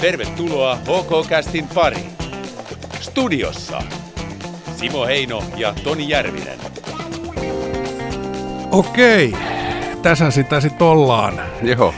Tervetuloa 0.00 0.76
HK-kästin 0.76 1.68
pariin. 1.74 2.10
Studiossa 3.00 3.82
Simo 4.76 5.06
Heino 5.06 5.42
ja 5.56 5.74
Toni 5.84 6.08
Järvinen. 6.08 6.58
Okei, 8.70 9.34
tässä 10.02 10.30
sitä 10.30 10.60
sitten 10.60 10.86
ollaan. 10.86 11.40
Joo. 11.62 11.94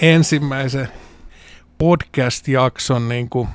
Ensimmäisen 0.00 0.88
podcast-jakson 1.78 3.08
niin 3.08 3.28
kuin 3.28 3.48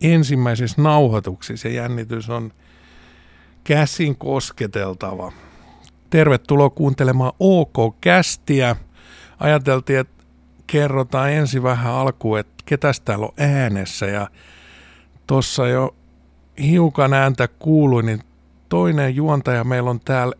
ensimmäisissä 0.00 0.82
nauhoituksissa 0.82 1.68
ja 1.68 1.74
jännitys 1.74 2.30
on 2.30 2.52
käsin 3.64 4.16
kosketeltava. 4.16 5.32
Tervetuloa 6.10 6.70
kuuntelemaan 6.70 7.32
OK-kästiä. 7.40 8.76
Ajateltiin, 9.40 9.98
että 9.98 10.13
kerrotaan 10.74 11.32
ensin 11.32 11.62
vähän 11.62 11.92
alkuun, 11.92 12.38
että 12.38 12.54
ketäs 12.66 13.00
täällä 13.00 13.26
on 13.26 13.32
äänessä 13.36 14.06
ja 14.06 14.28
tuossa 15.26 15.68
jo 15.68 15.94
hiukan 16.62 17.12
ääntä 17.12 17.48
kuului, 17.48 18.02
niin 18.02 18.20
toinen 18.68 19.16
juontaja 19.16 19.64
meillä 19.64 19.90
on 19.90 20.00
täällä 20.00 20.34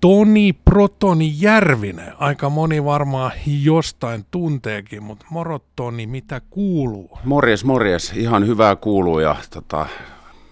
Toni 0.00 0.52
Protoni 0.52 1.34
Järvinen. 1.36 2.12
Aika 2.18 2.50
moni 2.50 2.84
varmaan 2.84 3.32
jostain 3.62 4.24
tunteekin, 4.30 5.02
mutta 5.02 5.26
moro 5.30 5.58
Toni, 5.76 6.06
mitä 6.06 6.40
kuuluu? 6.50 7.18
Morjes, 7.24 7.64
morjes. 7.64 8.12
Ihan 8.12 8.46
hyvää 8.46 8.76
kuuluu 8.76 9.18
ja 9.18 9.36
tota, 9.50 9.86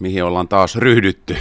mihin 0.02 0.24
ollaan 0.24 0.48
taas 0.48 0.76
ryhdytty 0.76 1.36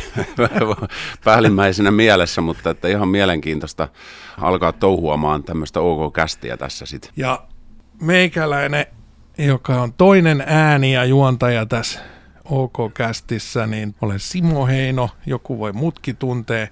päällimmäisenä 1.25 1.91
mielessä, 1.91 2.41
mutta 2.41 2.69
että 2.69 2.87
ihan 2.87 3.07
mielenkiintoista 3.07 3.89
alkaa 4.37 4.71
touhuamaan 4.71 5.43
tämmöistä 5.43 5.79
OK-kästiä 5.79 6.57
tässä 6.57 6.85
sitten. 6.85 7.11
Ja 7.15 7.43
meikäläinen, 8.01 8.85
joka 9.37 9.81
on 9.81 9.93
toinen 9.93 10.43
ääni 10.47 10.93
ja 10.93 11.05
juontaja 11.05 11.65
tässä 11.65 11.99
OK-kästissä, 12.45 13.67
niin 13.67 13.95
olen 14.01 14.19
Simo 14.19 14.67
Heino, 14.67 15.09
joku 15.25 15.59
voi 15.59 15.73
mutki 15.73 16.13
tuntee 16.13 16.69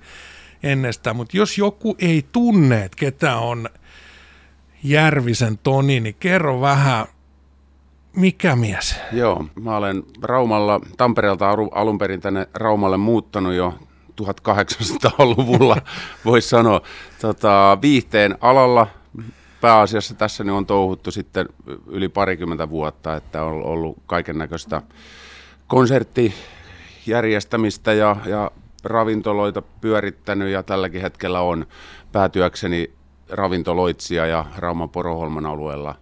ennestään, 0.64 1.16
mutta 1.16 1.38
jos 1.38 1.58
joku 1.58 1.96
ei 2.00 2.26
tunne, 2.32 2.84
että 2.84 2.98
ketä 3.00 3.36
on 3.36 3.70
Järvisen 4.84 5.58
Toni, 5.58 6.00
niin 6.00 6.16
kerro 6.20 6.62
vähän, 6.62 7.06
mikä 8.16 8.56
mies? 8.56 8.96
Joo, 9.12 9.46
mä 9.62 9.78
olen 9.78 10.04
Raumalla, 10.22 10.80
Tampereelta 10.98 11.50
alun 11.72 11.98
perin 11.98 12.22
tänne 12.22 12.48
Raumalle 12.54 12.98
muuttanut 12.98 13.54
jo 13.54 13.74
1800-luvulla, 14.22 15.78
voisi 16.26 16.50
sanoa, 16.50 16.82
tota, 17.22 17.78
viihteen 17.82 18.38
alalla. 18.42 18.88
Pääasiassa 19.62 20.14
tässä 20.14 20.44
niin 20.44 20.54
on 20.54 20.66
touhuttu 20.66 21.12
sitten 21.12 21.50
yli 21.88 22.10
parikymmentä 22.10 22.70
vuotta, 22.70 23.16
että 23.16 23.44
on 23.44 23.64
ollut 23.64 23.98
kaiken 24.06 24.38
näköistä 24.38 24.82
konserttijärjestämistä 25.68 27.94
ja, 27.94 28.16
ja 28.26 28.52
ravintoloita 28.84 29.62
pyörittänyt 29.62 30.50
ja 30.50 30.64
tälläkin 30.64 31.02
hetkellä 31.02 31.42
on 31.42 31.66
päätyökseni 32.12 32.92
ravintoloitsija 33.30 34.26
ja 34.26 34.46
Rauman 34.58 34.90
Poroholman 34.90 35.46
alueella 35.46 35.96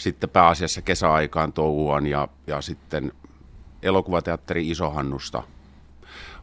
sitten 0.00 0.30
pääasiassa 0.30 0.82
kesäaikaan 0.82 1.52
touhuan 1.52 2.06
ja, 2.06 2.28
ja 2.46 2.60
sitten 2.60 3.12
elokuvateatteri 3.82 4.70
Isohannusta 4.70 5.42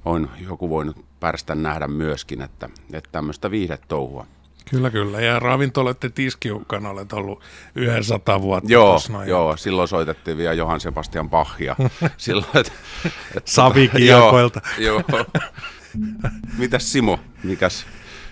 on 0.06 0.30
joku 0.50 0.70
voinut 0.70 1.06
pärstä 1.20 1.56
nähdä 1.56 1.88
myöskin, 1.88 2.42
että, 2.42 2.70
että 2.94 3.10
tämmöistä 3.12 3.52
viihdetouhua. 3.52 4.26
Kyllä, 4.70 4.90
kyllä. 4.90 5.22
Ja 5.22 5.40
ravintoloiden 5.40 6.14
tiskiukkan 6.14 6.86
olet 6.86 7.14
ollut 7.14 7.42
yhden 7.76 8.04
sata 8.04 8.42
vuotta. 8.42 8.72
Joo, 8.72 9.00
joo, 9.26 9.58
silloin 9.58 9.88
soitettiin 9.88 10.38
vielä 10.38 10.54
Johan 10.54 10.80
Sebastian 10.80 11.30
Bachia. 11.30 11.76
silloin, 12.18 12.48
et, 12.54 12.74
et, 13.38 13.48
Savikiakoilta. 13.48 14.62
Joo, 14.78 15.04
joo. 15.12 15.26
Mitäs 16.58 16.92
Simo, 16.92 17.20
mikäs 17.44 17.86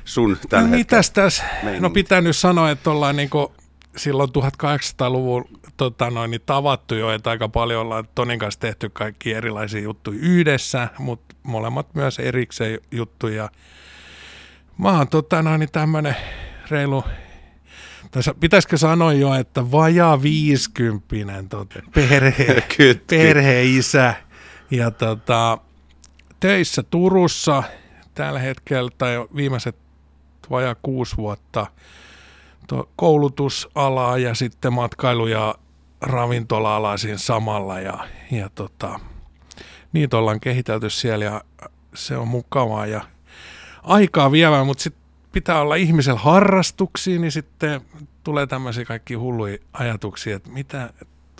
sun 0.06 0.38
tällä 0.50 0.68
no, 0.68 0.75
mitäs 0.75 1.12
tässä? 1.12 1.44
No 1.80 1.90
pitää 1.90 2.22
nyt 2.22 2.38
sanoa, 2.38 2.72
että 2.72 2.91
ollaan 2.91 3.16
niin 3.16 3.30
silloin 3.97 4.29
1800-luvun 4.29 5.45
tota 5.78 6.09
noin, 6.09 6.31
niin 6.31 6.41
tavattu 6.45 6.95
jo, 6.95 7.11
että 7.11 7.29
aika 7.29 7.50
paljon 7.50 7.81
ollaan 7.81 8.07
Tonin 8.16 8.39
kanssa 8.39 8.59
tehty 8.59 8.89
kaikki 8.89 9.33
erilaisia 9.33 9.81
juttuja 9.81 10.19
yhdessä, 10.22 10.89
mutta 11.00 11.35
molemmat 11.44 11.95
myös 11.95 12.19
erikseen 12.19 12.79
juttuja. 12.91 13.50
Mä 14.78 14.97
oon 14.97 15.07
tota 15.07 15.41
noin, 15.41 15.59
niin 15.59 15.72
tämmönen 15.72 16.16
reilu 16.69 17.03
tässä 18.11 18.34
pitäisikö 18.39 18.78
sanoa 18.78 19.13
jo, 19.13 19.34
että 19.34 19.72
vajaa 19.72 20.22
viisikymppinen 20.22 21.50
tota, 21.50 21.79
perhe, 21.94 22.63
perheisä 23.09 24.13
ja 24.72 24.91
tota, 24.91 25.57
töissä 26.39 26.84
Turussa 26.84 27.63
tällä 28.13 28.39
hetkellä 28.39 28.91
tai 28.97 29.28
viimeiset 29.35 29.75
vajaa 30.50 30.75
kuusi 30.81 31.17
vuotta 31.17 31.67
koulutusalaa 32.96 34.18
ja 34.18 34.36
sitten 34.36 34.74
matkailu- 34.74 35.28
ja 35.28 35.56
ravintola-alaa 36.02 36.98
siinä 36.98 37.18
samalla 37.18 37.80
ja, 37.80 38.08
ja 38.31 38.50
tota, 38.50 39.00
niitä 39.94 40.18
ollaan 40.18 40.40
kehitelty 40.40 40.90
siellä 40.90 41.26
ja 41.26 41.42
se 41.94 42.18
on 42.18 42.28
mukavaa 42.28 42.86
ja 42.86 43.02
aikaa 43.84 44.31
vievää, 44.31 44.64
mutta 44.64 44.84
sitten 44.84 45.03
pitää 45.31 45.62
olla 45.62 45.76
ihmisellä 45.76 46.20
harrastuksia, 46.20 47.20
niin 47.20 47.31
sitten 47.31 47.81
tulee 48.24 48.48
tämmöisiä 48.48 48.86
kaikki 48.86 49.14
hulluja 49.14 49.58
ajatuksia, 49.74 50.36
että 50.36 50.50
mitä, 50.50 50.94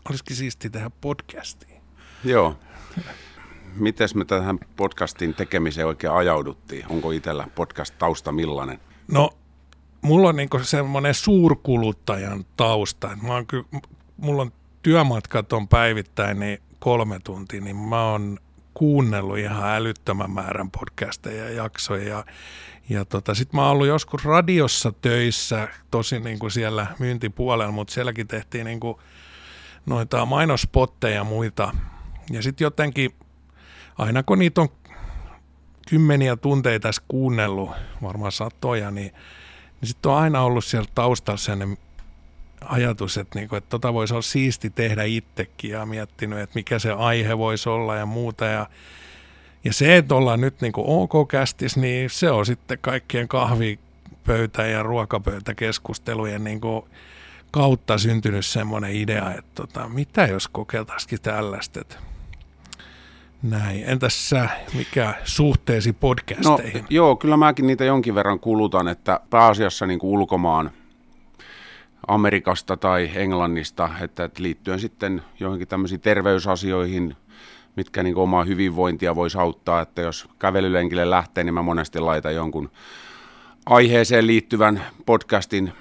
olisikin 0.10 0.36
siisti 0.36 0.70
tehdä 0.70 0.92
podcastia. 1.02 1.82
Joo. 2.24 2.56
Miten 3.76 4.10
me 4.16 4.26
tähän 4.26 4.60
podcastin 4.76 5.34
tekemiseen 5.34 5.88
oikein 5.88 6.14
ajauduttiin? 6.14 6.86
Onko 6.90 7.12
itsellä 7.12 7.48
podcast-tausta 7.56 8.32
millainen? 8.32 8.80
No, 9.12 9.30
mulla 10.06 10.30
on 10.30 10.36
niinku 10.36 10.60
semmoinen 10.60 11.14
suurkuluttajan 11.14 12.46
tausta. 12.58 13.18
Mä 13.22 13.34
oon 13.34 13.48
ky- 13.48 13.66
mulla 14.18 14.42
on 14.42 14.52
työmatkat 14.82 15.54
on 15.54 15.68
päivittäin 15.68 16.40
niin 16.40 16.62
kolme 16.80 17.20
tuntia, 17.24 17.62
niin 17.62 17.76
mä 17.76 18.12
oon 18.12 18.38
kuunnellut 18.74 19.38
ihan 19.38 19.76
älyttömän 19.76 20.32
määrän 20.32 20.72
podcasteja 20.72 21.44
ja 21.44 21.52
jaksoja. 21.52 22.08
Ja, 22.10 22.26
ja 22.90 23.06
tota, 23.06 23.34
sitten 23.34 23.58
mä 23.58 23.62
oon 23.62 23.72
ollut 23.72 23.88
joskus 23.88 24.26
radiossa 24.26 24.94
töissä, 25.02 25.68
tosi 25.92 26.20
niin 26.20 26.40
kuin 26.40 26.52
siellä 26.52 26.88
myyntipuolella, 27.00 27.72
mutta 27.72 27.94
sielläkin 27.94 28.28
tehtiin 28.28 28.66
niin 28.66 28.80
kuin 28.80 28.98
noita 29.86 30.26
mainospotteja 30.26 31.16
ja 31.16 31.24
muita. 31.24 31.76
Ja 32.32 32.42
sitten 32.42 32.66
jotenkin, 32.66 33.12
aina 33.98 34.24
kun 34.24 34.40
niitä 34.40 34.62
on 34.62 34.70
kymmeniä 35.90 36.36
tunteja 36.36 36.80
tässä 36.80 37.04
kuunnellut, 37.08 37.72
varmaan 38.02 38.32
satoja, 38.32 38.92
niin, 38.92 39.12
niin 39.86 39.90
sitten 39.90 40.12
on 40.12 40.18
aina 40.18 40.42
ollut 40.42 40.66
siellä 40.66 40.90
taustalla 40.96 41.38
sellainen 41.38 41.78
ajatus, 42.66 43.18
että, 43.18 43.40
niin 43.40 43.50
kuin, 43.50 43.58
että 43.58 43.70
tota 43.70 43.94
voisi 43.94 44.14
olla 44.14 44.22
siisti 44.22 44.70
tehdä 44.70 45.04
itsekin 45.04 45.72
ja 45.72 45.86
miettinyt, 45.86 46.40
että 46.40 46.56
mikä 46.56 46.80
se 46.80 46.92
aihe 46.92 47.38
voisi 47.38 47.70
olla 47.70 47.96
ja 47.96 48.06
muuta. 48.06 48.46
Ja, 48.46 48.70
ja 49.64 49.74
se, 49.74 49.98
että 49.98 50.16
ollaan 50.16 50.42
nyt 50.42 50.62
niin 50.62 50.74
kuin 50.74 50.86
OK-kästis, 50.88 51.78
niin 51.78 52.10
se 52.10 52.32
on 52.32 52.46
sitten 52.46 52.78
kaikkien 52.82 53.28
kahvipöytä- 53.28 54.68
ja 54.68 54.84
ruokapöytäkeskustelujen 54.84 56.44
niin 56.44 56.62
kuin 56.62 56.86
kautta 57.52 57.98
syntynyt 57.98 58.46
semmoinen 58.46 58.96
idea, 58.96 59.32
että 59.32 59.52
tota, 59.56 59.90
mitä 59.90 60.26
jos 60.26 60.48
kokeiltaisikin 60.48 61.22
tällaista, 61.22 61.82
että 61.82 61.96
näin. 63.50 63.84
Entäs 63.86 64.30
sä, 64.30 64.50
mikä 64.74 65.14
suhteesi 65.24 65.94
podcasteihin? 65.94 66.82
No, 66.82 66.88
joo, 66.90 67.16
kyllä 67.16 67.38
mäkin 67.38 67.68
niitä 67.68 67.86
jonkin 67.86 68.16
verran 68.16 68.40
kulutan, 68.40 68.88
että 68.88 69.20
pääasiassa 69.30 69.86
niin 69.86 70.00
kuin 70.00 70.12
ulkomaan– 70.12 70.72
Amerikasta 72.08 72.78
tai 72.78 73.12
Englannista, 73.16 73.90
että, 74.02 74.30
liittyen 74.38 74.80
sitten 74.80 75.22
johonkin 75.40 75.68
tämmöisiin 75.68 76.02
terveysasioihin, 76.02 77.16
mitkä 77.76 78.04
niin 78.04 78.16
omaa 78.16 78.44
hyvinvointia 78.44 79.16
voisi 79.16 79.38
auttaa, 79.38 79.82
että 79.82 80.02
jos 80.02 80.28
kävelylenkille 80.40 81.10
lähtee, 81.10 81.44
niin 81.44 81.54
mä 81.54 81.62
monesti 81.62 82.00
laitan 82.00 82.36
jonkun 82.36 82.72
aiheeseen 83.66 84.28
liittyvän 84.28 84.82
podcastin 85.06 85.74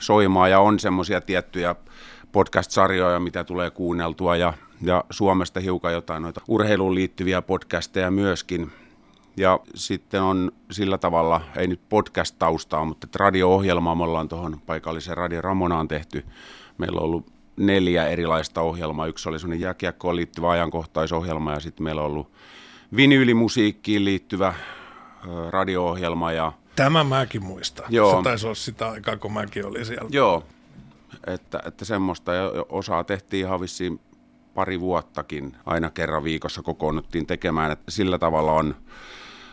soimaan 0.00 0.50
ja 0.50 0.60
on 0.60 0.78
semmoisia 0.78 1.20
tiettyjä 1.20 1.74
podcast-sarjoja, 2.32 3.20
mitä 3.20 3.44
tulee 3.44 3.70
kuunneltua 3.70 4.36
ja, 4.36 4.52
ja 4.82 5.04
Suomesta 5.10 5.60
hiukan 5.60 5.92
jotain 5.92 6.22
noita 6.22 6.40
urheiluun 6.48 6.94
liittyviä 6.94 7.42
podcasteja 7.42 8.10
myöskin. 8.10 8.72
Ja 9.36 9.60
sitten 9.74 10.22
on 10.22 10.52
sillä 10.70 10.98
tavalla, 10.98 11.40
ei 11.56 11.66
nyt 11.66 11.80
podcast-taustaa, 11.88 12.84
mutta 12.84 13.06
radio-ohjelmaa 13.14 13.94
me 13.94 14.02
ollaan 14.02 14.28
tuohon 14.28 14.60
paikalliseen 14.66 15.16
Radio 15.16 15.40
Ramonaan 15.40 15.88
tehty. 15.88 16.24
Meillä 16.78 16.98
on 16.98 17.04
ollut 17.04 17.32
neljä 17.56 18.06
erilaista 18.06 18.60
ohjelmaa. 18.60 19.06
Yksi 19.06 19.28
oli 19.28 19.38
sellainen 19.38 19.60
jääkiekkoon 19.60 20.16
liittyvä 20.16 20.50
ajankohtaisohjelma 20.50 21.52
ja 21.52 21.60
sitten 21.60 21.84
meillä 21.84 22.00
on 22.00 22.06
ollut 22.06 22.32
vinyylimusiikkiin 22.96 24.04
liittyvä 24.04 24.54
radio-ohjelma. 25.50 26.32
Ja... 26.32 26.52
Tämä 26.76 27.04
mäkin 27.04 27.44
muistan. 27.44 27.86
Joo. 27.88 28.16
Se 28.16 28.22
taisi 28.22 28.46
olla 28.46 28.54
sitä 28.54 28.88
aikaa, 28.88 29.16
kun 29.16 29.32
mäkin 29.32 29.66
olin 29.66 29.86
siellä. 29.86 30.08
Joo. 30.12 30.44
että, 31.26 31.62
että 31.66 31.84
semmoista 31.84 32.34
ja 32.34 32.50
osaa 32.68 33.04
tehtiin 33.04 33.46
ihan 33.46 33.60
vissiin 33.60 34.00
pari 34.56 34.80
vuottakin 34.80 35.56
aina 35.66 35.90
kerran 35.90 36.24
viikossa 36.24 36.62
kokoonnuttiin 36.62 37.26
tekemään, 37.26 37.72
että 37.72 37.90
sillä 37.90 38.18
tavalla 38.18 38.52
on, 38.52 38.74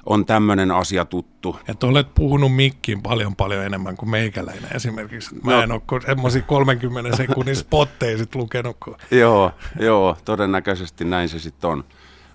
on 0.06 0.26
tämmöinen 0.26 0.72
asia 0.72 1.06
tuttu. 1.06 1.60
Että 1.68 1.88
olet 1.88 2.08
puhunut 2.16 2.56
mikkiin 2.56 3.02
paljon 3.02 3.36
paljon 3.36 3.66
enemmän 3.66 3.98
kuin 3.98 4.10
meikäläinen 4.10 4.76
esimerkiksi. 4.76 5.36
Mä 5.44 5.52
no. 5.52 5.62
en 5.62 5.72
ole 5.72 6.02
semmoisia 6.06 6.42
30 6.42 7.18
sekunnin 7.18 7.56
spotteja 7.66 8.18
sit 8.18 8.36
lukenut. 8.36 8.78
Kun... 8.84 8.96
joo, 9.12 9.52
joo, 9.80 10.18
todennäköisesti 10.26 11.06
näin 11.06 11.30
se 11.30 11.40
sitten 11.40 11.70
on. 11.70 11.84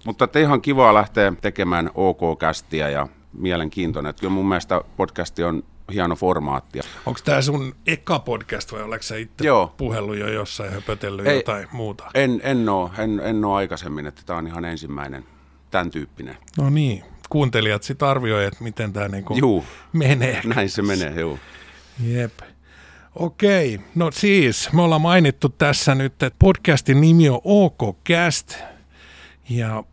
Mutta 0.04 0.24
että 0.24 0.38
ihan 0.38 0.60
kiva 0.60 0.94
lähteä 0.94 1.32
tekemään 1.40 1.90
OK-kästiä 1.94 2.88
ja 2.88 3.08
mielenkiintoinen. 3.32 4.10
Että 4.10 4.20
kyllä 4.20 4.34
mun 4.34 4.48
mielestä 4.48 4.80
podcasti 4.96 5.44
on 5.44 5.62
hieno 5.92 6.16
formaatti. 6.16 6.80
Onko 7.06 7.20
tämä 7.24 7.42
sun 7.42 7.74
eka 7.86 8.18
podcast 8.18 8.72
vai 8.72 8.82
oletko 8.82 9.02
sä 9.02 9.16
itse 9.16 9.46
Joo. 9.46 9.74
puhellut 9.76 10.16
jo 10.16 10.28
jossain 10.28 10.68
ja 10.68 10.74
höpötellyt 10.74 11.26
Ei, 11.26 11.36
jotain 11.36 11.68
muuta? 11.72 12.04
En, 12.14 12.40
en, 12.42 12.68
ole, 12.68 12.90
en, 12.98 13.20
en 13.20 13.44
aikaisemmin, 13.44 14.06
että 14.06 14.22
tämä 14.26 14.38
on 14.38 14.46
ihan 14.46 14.64
ensimmäinen 14.64 15.24
tämän 15.70 15.90
tyyppinen. 15.90 16.36
No 16.58 16.70
niin, 16.70 17.04
kuuntelijat 17.28 17.82
sitten 17.82 18.08
arvioi, 18.08 18.44
että 18.44 18.64
miten 18.64 18.92
tämä 18.92 19.08
niinku 19.08 19.36
juu, 19.36 19.64
menee. 19.92 20.40
Näin 20.44 20.70
se 20.70 20.82
menee, 20.82 21.20
joo. 21.20 21.38
Jep. 22.04 22.32
Okei, 23.14 23.80
no 23.94 24.10
siis 24.10 24.72
me 24.72 24.82
ollaan 24.82 25.00
mainittu 25.00 25.48
tässä 25.48 25.94
nyt, 25.94 26.22
että 26.22 26.36
podcastin 26.38 27.00
nimi 27.00 27.28
on 27.28 27.40
OK 27.44 27.78
Cast 28.08 28.54
ja 29.48 29.84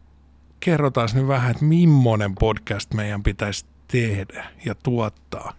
kerrotaan 0.60 1.10
nyt 1.14 1.28
vähän, 1.28 1.52
että 1.52 1.66
millainen 1.66 2.36
podcast 2.36 2.94
meidän 2.94 3.24
pitäisi 3.24 3.66
tehdä 3.88 4.46
ja 4.66 4.76
tuottaa. 4.76 5.54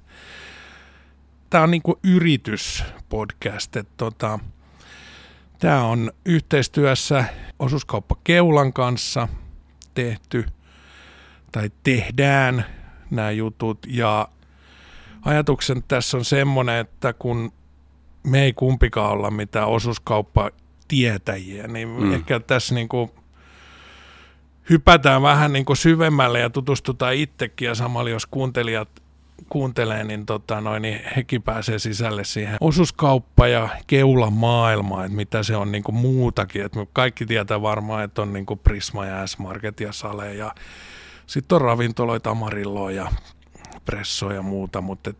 Tämä 1.50 1.64
on 1.64 1.70
niinku 1.70 1.98
yrityspodcast. 2.04 3.76
Tota, 3.96 4.38
Tämä 5.58 5.84
on 5.84 6.12
yhteistyössä 6.24 7.24
osuuskauppa 7.58 8.16
Keulan 8.24 8.72
kanssa 8.72 9.28
tehty 9.94 10.44
tai 11.52 11.70
tehdään 11.82 12.64
nämä 13.10 13.30
jutut 13.30 13.78
ja 13.86 14.28
ajatuksen 15.22 15.82
tässä 15.88 16.16
on 16.16 16.24
semmoinen, 16.24 16.76
että 16.80 17.12
kun 17.12 17.52
me 18.22 18.42
ei 18.42 18.52
kumpikaan 18.52 19.10
olla 19.10 19.30
mitään 19.30 19.68
osuuskauppa 19.68 20.50
tietäjiä, 20.88 21.66
niin 21.66 21.88
mm. 21.88 22.12
ehkä 22.12 22.40
tässä 22.40 22.74
niin 22.74 22.88
kuin 22.88 23.10
hypätään 24.70 25.22
vähän 25.22 25.52
niin 25.52 25.64
kuin 25.64 25.76
syvemmälle 25.76 26.40
ja 26.40 26.50
tutustutaan 26.50 27.14
itsekin 27.14 27.66
ja 27.66 27.74
samalla 27.74 28.10
jos 28.10 28.26
kuuntelijat 28.26 28.88
kuuntelee, 29.48 30.04
niin, 30.04 30.26
tota, 30.26 30.60
noin, 30.60 30.82
niin 30.82 31.00
hekin 31.16 31.42
pääsee 31.42 31.78
sisälle 31.78 32.24
siihen 32.24 32.56
osuuskauppa- 32.60 33.48
ja 33.48 33.68
keulamaailmaan, 33.86 35.04
että 35.04 35.16
mitä 35.16 35.42
se 35.42 35.56
on 35.56 35.72
niin 35.72 35.84
kuin 35.84 35.96
muutakin. 35.96 36.64
Että 36.64 36.78
me 36.78 36.86
kaikki 36.92 37.26
tietää 37.26 37.62
varmaan, 37.62 38.04
että 38.04 38.22
on 38.22 38.32
niin 38.32 38.46
kuin 38.46 38.58
Prisma 38.58 39.06
ja 39.06 39.26
S-Market 39.26 39.80
ja 39.80 39.92
Sale 39.92 40.34
ja 40.34 40.54
sitten 41.26 41.56
on 41.56 41.62
ravintoloita, 41.62 42.30
Amarilloa 42.30 42.90
ja 42.90 43.12
Presso 43.84 44.30
ja 44.30 44.42
muuta, 44.42 44.80
mutta 44.80 45.10
et 45.10 45.16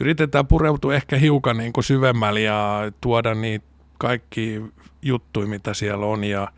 yritetään 0.00 0.46
pureutua 0.46 0.94
ehkä 0.94 1.16
hiukan 1.16 1.56
niin 1.56 1.72
kuin 1.72 1.84
syvemmälle 1.84 2.40
ja 2.40 2.92
tuoda 3.00 3.34
niitä 3.34 3.66
kaikki 3.98 4.62
juttuja, 5.02 5.46
mitä 5.46 5.74
siellä 5.74 6.06
on 6.06 6.24
ja, 6.24 6.52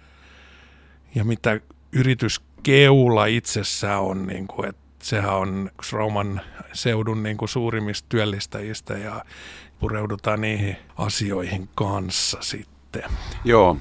ja 1.15 1.25
mitä 1.25 1.61
yrityskeula 1.93 3.27
itsessään 3.27 4.01
on, 4.01 4.27
niin 4.27 4.47
kuin, 4.47 4.69
että 4.69 4.84
sehän 5.05 5.35
on 5.35 5.71
Rauman 5.93 6.41
seudun 6.73 7.23
niin 7.23 7.37
kuin 7.37 7.49
suurimmista 7.49 8.07
työllistäjistä 8.09 8.95
ja 8.95 9.25
pureudutaan 9.79 10.41
niihin 10.41 10.77
asioihin 10.97 11.69
kanssa 11.75 12.39
sitten. 12.41 13.03
Joo, 13.45 13.77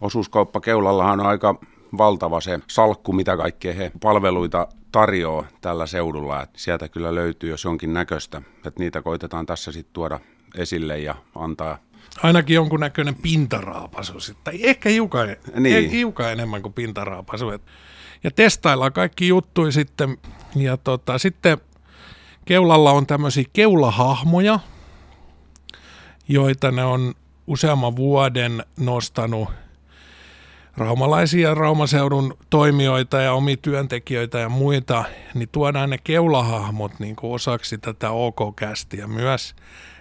osuuskauppa 0.00 0.60
Keulallahan 0.60 1.20
on 1.20 1.26
aika 1.26 1.54
valtava 1.98 2.40
se 2.40 2.60
salkku, 2.66 3.12
mitä 3.12 3.36
kaikkea 3.36 3.74
he 3.74 3.92
palveluita 4.02 4.68
tarjoaa 4.92 5.46
tällä 5.60 5.86
seudulla. 5.86 6.42
Että 6.42 6.58
sieltä 6.58 6.88
kyllä 6.88 7.14
löytyy 7.14 7.50
jos 7.50 7.64
jonkin 7.64 7.92
näköistä, 7.92 8.42
että 8.56 8.80
niitä 8.80 9.02
koitetaan 9.02 9.46
tässä 9.46 9.72
sitten 9.72 9.92
tuoda 9.92 10.20
esille 10.54 10.98
ja 10.98 11.14
antaa 11.34 11.78
ainakin 12.22 12.54
jonkunnäköinen 12.54 13.14
pintaraapasu. 13.14 14.12
Tai 14.44 14.58
ehkä 14.62 14.88
hiukan, 14.88 15.36
niin. 15.60 15.90
hiukan 15.90 16.32
enemmän 16.32 16.62
kuin 16.62 16.72
pintaraapasu. 16.72 17.50
Ja 18.24 18.30
testaillaan 18.30 18.92
kaikki 18.92 19.28
juttuja 19.28 19.72
sitten. 19.72 20.18
Ja 20.56 20.76
tota, 20.76 21.18
sitten 21.18 21.58
keulalla 22.44 22.90
on 22.90 23.06
tämmöisiä 23.06 23.44
keulahahmoja, 23.52 24.60
joita 26.28 26.70
ne 26.70 26.84
on 26.84 27.14
useamman 27.46 27.96
vuoden 27.96 28.64
nostanut 28.76 29.48
raumalaisia 30.76 31.54
raumaseudun 31.54 32.36
toimijoita 32.50 33.20
ja 33.20 33.32
omia 33.32 33.56
työntekijöitä 33.56 34.38
ja 34.38 34.48
muita, 34.48 35.04
niin 35.34 35.48
tuodaan 35.52 35.90
ne 35.90 35.98
keulahahmot 35.98 36.92
niin 36.98 37.16
kuin 37.16 37.32
osaksi 37.32 37.78
tätä 37.78 38.10
OK-kästiä 38.10 39.06
myös. 39.06 39.54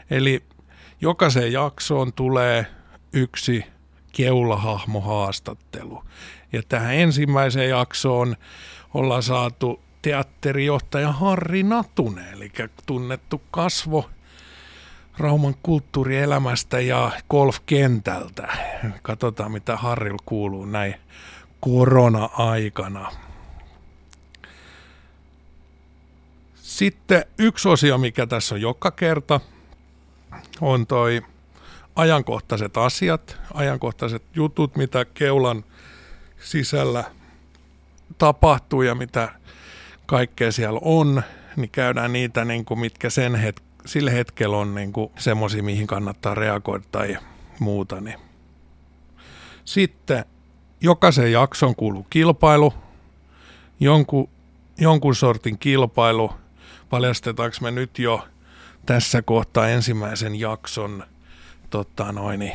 Eli 0.10 0.44
jokaiseen 1.02 1.54
jaksoon 1.54 2.14
tulee 2.14 2.66
yksi 3.14 3.66
keulahahmohaastattelu. 4.12 6.04
Ja 6.54 6.62
tähän 6.70 6.96
ensimmäiseen 6.96 7.70
jaksoon 7.70 8.36
ollaan 8.94 9.24
saatu 9.24 9.87
teatterijohtaja 10.08 11.12
Harri 11.12 11.64
Natunen, 11.64 12.34
eli 12.34 12.52
tunnettu 12.86 13.42
kasvo 13.52 14.10
Rauman 15.18 15.56
kulttuurielämästä 15.64 16.80
ja 16.80 17.12
golfkentältä. 17.30 18.48
Katsotaan, 19.02 19.52
mitä 19.52 19.78
Harril 19.78 20.18
kuuluu 20.26 20.66
näin 20.66 20.96
korona-aikana. 21.60 23.12
Sitten 26.56 27.26
yksi 27.38 27.70
osio, 27.70 27.98
mikä 27.98 28.28
tässä 28.28 28.56
on 28.56 28.62
joka 28.62 28.92
kerta, 28.92 29.40
on 30.62 30.88
toi 30.88 31.22
ajankohtaiset 31.96 32.78
asiat, 32.78 33.38
ajankohtaiset 33.54 34.24
jutut, 34.36 34.76
mitä 34.76 35.06
keulan 35.06 35.64
sisällä 36.40 37.04
tapahtuu 38.18 38.82
ja 38.82 38.96
mitä 38.96 39.30
kaikkea 40.08 40.52
siellä 40.52 40.80
on, 40.84 41.24
niin 41.56 41.70
käydään 41.70 42.14
niitä, 42.14 42.46
niin 42.46 42.66
kuin, 42.66 42.80
mitkä 42.80 43.10
sen 43.10 43.36
het- 43.36 43.64
sillä 43.86 44.12
hetkellä 44.12 44.58
on 44.58 44.76
niin 44.76 44.94
semmoisia, 45.18 45.64
mihin 45.64 45.88
kannattaa 45.88 46.36
reagoida 46.36 46.86
tai 46.92 47.18
muuta. 47.60 48.02
Niin. 48.02 48.20
Sitten 49.66 50.26
jokaisen 50.82 51.32
jakson 51.32 51.76
kuuluu 51.76 52.08
kilpailu, 52.10 52.74
jonkun, 53.80 54.30
jonkun 54.78 55.16
sortin 55.16 55.58
kilpailu. 55.60 56.32
Paljastetaanko 56.90 57.58
me 57.62 57.72
nyt 57.72 58.00
jo 58.00 58.28
tässä 58.86 59.22
kohtaa 59.22 59.68
ensimmäisen 59.70 60.36
jakson 60.36 61.04
tota 61.70 62.12
noin, 62.12 62.52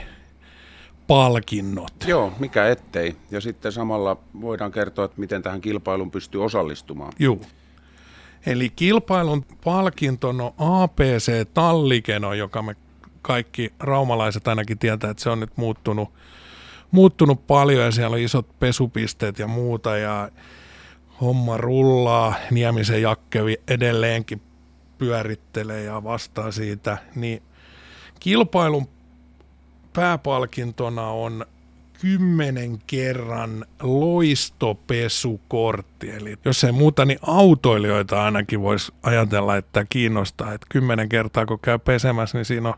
palkinnot. 1.12 1.92
Joo, 2.07 2.33
mikä 2.38 2.69
ettei. 2.69 3.16
Ja 3.31 3.40
sitten 3.40 3.73
samalla 3.73 4.16
voidaan 4.40 4.73
kertoa, 4.73 5.04
että 5.04 5.21
miten 5.21 5.42
tähän 5.42 5.61
kilpailuun 5.61 6.11
pystyy 6.11 6.45
osallistumaan. 6.45 7.12
Joo. 7.19 7.38
Eli 8.47 8.71
kilpailun 8.71 9.45
palkintona 9.64 10.45
on 10.45 10.52
APC 10.59 11.49
Tallikeno, 11.54 12.35
joka 12.35 12.62
me 12.62 12.76
kaikki 13.23 13.73
raumalaiset 13.81 14.49
ainakin 14.49 14.78
tietää, 14.78 15.11
että 15.11 15.23
se 15.23 15.31
on 15.31 15.40
nyt 15.40 15.57
muuttunut, 15.57 16.09
muuttunut 16.90 17.47
paljon 17.47 17.85
ja 17.85 17.90
siellä 17.90 18.14
on 18.14 18.21
isot 18.21 18.59
pesupisteet 18.59 19.38
ja 19.38 19.47
muuta 19.47 19.97
ja 19.97 20.28
homma 21.21 21.57
rullaa. 21.57 22.35
Niemisen 22.50 23.02
Jakkevi 23.02 23.57
edelleenkin 23.69 24.42
pyörittelee 24.99 25.83
ja 25.83 26.04
vastaa 26.04 26.50
siitä, 26.50 26.99
niin 27.14 27.42
kilpailun 28.21 28.88
pääpalkintona 29.92 31.08
on 31.08 31.46
kymmenen 32.00 32.78
kerran 32.87 33.64
loistopesukortti. 33.82 36.11
Eli 36.11 36.37
jos 36.44 36.64
ei 36.64 36.72
muuta, 36.72 37.04
niin 37.04 37.18
autoilijoita 37.22 38.25
ainakin 38.25 38.61
voisi 38.61 38.92
ajatella, 39.02 39.56
että 39.56 39.87
kiinnostaa. 39.90 40.52
Että 40.52 40.66
kymmenen 40.70 41.08
kertaa 41.08 41.46
kun 41.46 41.61
käy 41.61 41.78
pesemässä, 41.78 42.38
niin 42.38 42.44
siinä 42.44 42.68
on 42.68 42.75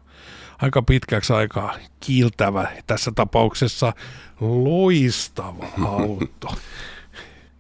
aika 0.62 0.82
pitkäksi 0.82 1.32
aikaa 1.32 1.74
kiiltävä, 2.00 2.68
tässä 2.86 3.12
tapauksessa 3.14 3.92
loistava 4.40 5.66
auto. 5.98 6.54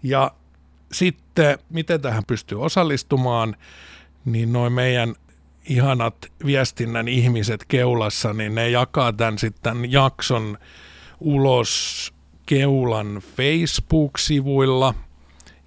Ja 0.02 0.30
sitten, 0.92 1.58
miten 1.70 2.00
tähän 2.00 2.22
pystyy 2.26 2.62
osallistumaan, 2.62 3.56
niin 4.24 4.52
noin 4.52 4.72
meidän 4.72 5.14
ihanat 5.68 6.16
viestinnän 6.46 7.08
ihmiset 7.08 7.64
keulassa, 7.68 8.32
niin 8.32 8.54
ne 8.54 8.70
jakaa 8.70 9.12
tämän 9.12 9.38
sitten 9.38 9.92
jakson 9.92 10.58
ulos 11.20 12.14
Keulan 12.46 13.22
Facebook-sivuilla 13.36 14.94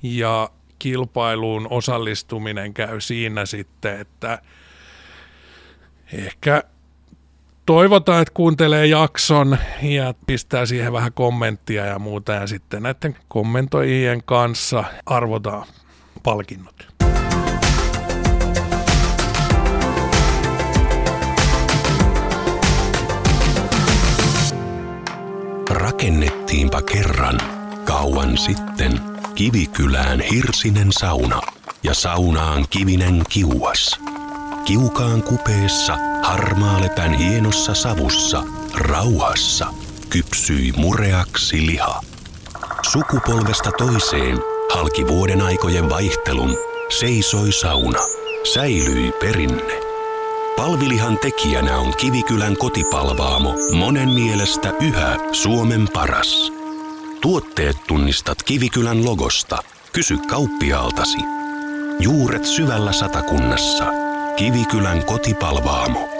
ja 0.03 0.49
kilpailuun 0.79 1.67
osallistuminen 1.69 2.73
käy 2.73 3.01
siinä 3.01 3.45
sitten, 3.45 3.99
että 3.99 4.41
ehkä 6.13 6.63
toivotaan, 7.65 8.21
että 8.21 8.33
kuuntelee 8.33 8.87
jakson 8.87 9.57
ja 9.81 10.13
pistää 10.27 10.65
siihen 10.65 10.93
vähän 10.93 11.13
kommenttia 11.13 11.85
ja 11.85 11.99
muuta. 11.99 12.31
Ja 12.31 12.47
sitten 12.47 12.83
näiden 12.83 13.15
kommentoijien 13.27 14.23
kanssa 14.23 14.83
arvotaan 15.05 15.67
palkinnot. 16.23 16.87
Rakennettiinpa 25.77 26.81
kerran, 26.81 27.39
kauan 27.85 28.37
sitten, 28.37 29.01
Kivikylään 29.35 30.19
hirsinen 30.19 30.87
sauna 30.91 31.41
ja 31.83 31.93
saunaan 31.93 32.65
kivinen 32.69 33.23
kiuas. 33.29 33.99
Kiukaan 34.65 35.23
kupeessa, 35.23 35.97
harmaalepän 36.23 37.13
hienossa 37.13 37.73
savussa, 37.73 38.43
rauhassa, 38.73 39.67
kypsyi 40.09 40.73
mureaksi 40.77 41.65
liha. 41.65 42.01
Sukupolvesta 42.91 43.71
toiseen 43.71 44.37
halki 44.73 45.07
vuoden 45.07 45.41
aikojen 45.41 45.89
vaihtelun, 45.89 46.57
seisoi 46.99 47.51
sauna, 47.51 47.99
säilyi 48.53 49.11
perinne. 49.11 49.86
Palvilihan 50.57 51.17
tekijänä 51.17 51.77
on 51.77 51.93
Kivikylän 51.97 52.57
kotipalvaamo, 52.57 53.55
monen 53.73 54.09
mielestä 54.09 54.73
yhä 54.81 55.17
Suomen 55.31 55.87
paras. 55.93 56.51
Tuotteet 57.21 57.77
tunnistat 57.87 58.43
Kivikylän 58.43 59.05
logosta. 59.05 59.63
Kysy 59.93 60.17
kauppiaaltasi. 60.17 61.17
Juuret 61.99 62.45
syvällä 62.45 62.91
satakunnassa. 62.91 63.85
Kivikylän 64.35 65.05
kotipalvaamo. 65.05 66.16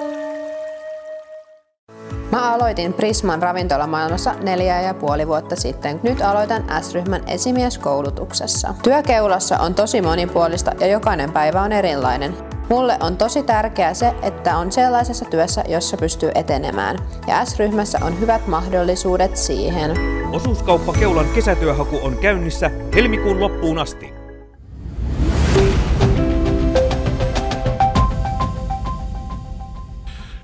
Mä 2.32 2.54
aloitin 2.54 2.94
Prisman 2.94 3.42
ravintolamaailmassa 3.42 4.34
neljä 4.34 4.82
ja 4.82 4.94
puoli 4.94 5.28
vuotta 5.28 5.56
sitten. 5.56 6.00
Nyt 6.04 6.22
aloitan 6.22 6.64
S-ryhmän 6.82 7.24
esimieskoulutuksessa. 7.28 8.76
Työkeulassa 8.84 9.58
on 9.58 9.74
tosi 9.74 10.02
monipuolista 10.02 10.72
ja 10.80 10.88
jokainen 10.88 11.32
päivä 11.32 11.62
on 11.62 11.72
erilainen. 11.72 12.34
Mulle 12.70 12.98
on 13.00 13.18
tosi 13.18 13.44
tärkeää 13.44 13.94
se, 13.94 14.14
että 14.22 14.58
on 14.58 14.72
sellaisessa 14.72 15.26
työssä, 15.26 15.64
jossa 15.68 15.98
pystyy 15.98 16.32
etenemään. 16.36 16.98
Ja 17.28 17.46
S-ryhmässä 17.46 18.00
on 18.02 18.20
hyvät 18.20 18.48
mahdollisuudet 18.48 19.38
siihen. 19.38 19.92
Osuuskauppa 20.32 20.94
Keulan 20.94 21.30
kesätyöhaku 21.36 22.00
on 22.04 22.18
käynnissä 22.18 22.72
helmikuun 22.96 23.40
loppuun 23.40 23.80
asti. 23.80 24.14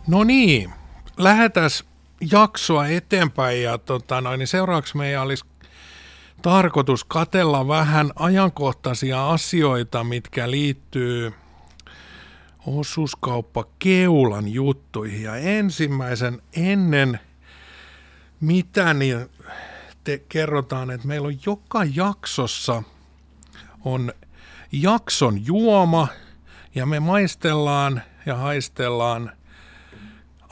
No 0.08 0.24
niin, 0.24 0.70
lähetäs 1.18 1.84
jaksoa 2.32 2.88
eteenpäin 2.88 3.64
ja 3.64 3.78
tota, 3.78 4.22
noin, 4.22 4.38
niin 4.40 4.48
seuraavaksi 4.48 4.98
meidän 4.98 5.22
olisi 5.22 5.46
tarkoitus 6.42 7.04
katella 7.04 7.68
vähän 7.68 8.12
ajankohtaisia 8.16 9.30
asioita, 9.30 10.04
mitkä 10.04 10.52
liittyy 10.52 11.34
osuuskauppa 12.68 13.66
Keulan 13.80 14.48
juttuihin. 14.48 15.24
Ja 15.24 15.36
ensimmäisen 15.36 16.42
ennen 16.56 17.20
mitä 18.40 18.94
niin 18.94 19.30
te 20.04 20.24
kerrotaan, 20.30 20.92
että 20.92 21.08
meillä 21.08 21.28
on 21.28 21.38
joka 21.46 21.84
jaksossa 21.96 22.84
on 23.86 24.14
jakson 24.72 25.46
juoma 25.46 26.08
ja 26.76 26.86
me 26.86 27.00
maistellaan 27.00 28.02
ja 28.26 28.36
haistellaan 28.36 29.32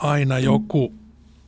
aina 0.02 0.38
joku, 0.38 0.94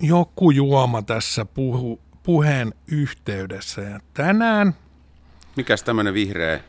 joku 0.01 0.51
juoma 0.51 1.03
tässä 1.03 1.45
puhu, 1.45 2.01
puheen 2.23 2.75
yhteydessä. 2.87 3.83
Ja 3.83 4.01
tänään, 4.15 4.75
Mikäs 5.57 5.83
tämmönen 5.83 6.15
vihreä? 6.15 6.61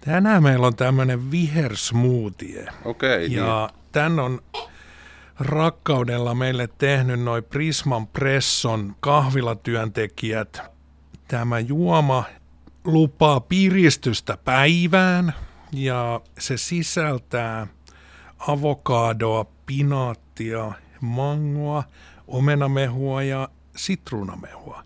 tänään 0.00 0.42
meillä 0.42 0.66
on 0.66 0.76
tämmöinen 0.76 1.30
vihersmoothie. 1.30 2.66
Okei, 2.84 3.32
Ja 3.32 3.70
tän 3.92 4.20
on 4.20 4.40
rakkaudella 5.40 6.34
meille 6.34 6.68
tehnyt 6.78 7.20
noin 7.20 7.44
Prisman 7.44 8.06
Presson 8.06 8.96
kahvilatyöntekijät. 9.00 10.62
Tämä 11.28 11.58
juoma 11.58 12.24
lupaa 12.84 13.40
piristystä 13.40 14.36
päivään 14.44 15.34
ja 15.72 16.20
se 16.38 16.56
sisältää 16.56 17.66
avokadoa, 18.38 19.46
pinaattia, 19.66 20.72
mangoa, 21.00 21.84
omenamehua 22.26 23.22
ja 23.22 23.48
sitruunamehua. 23.76 24.84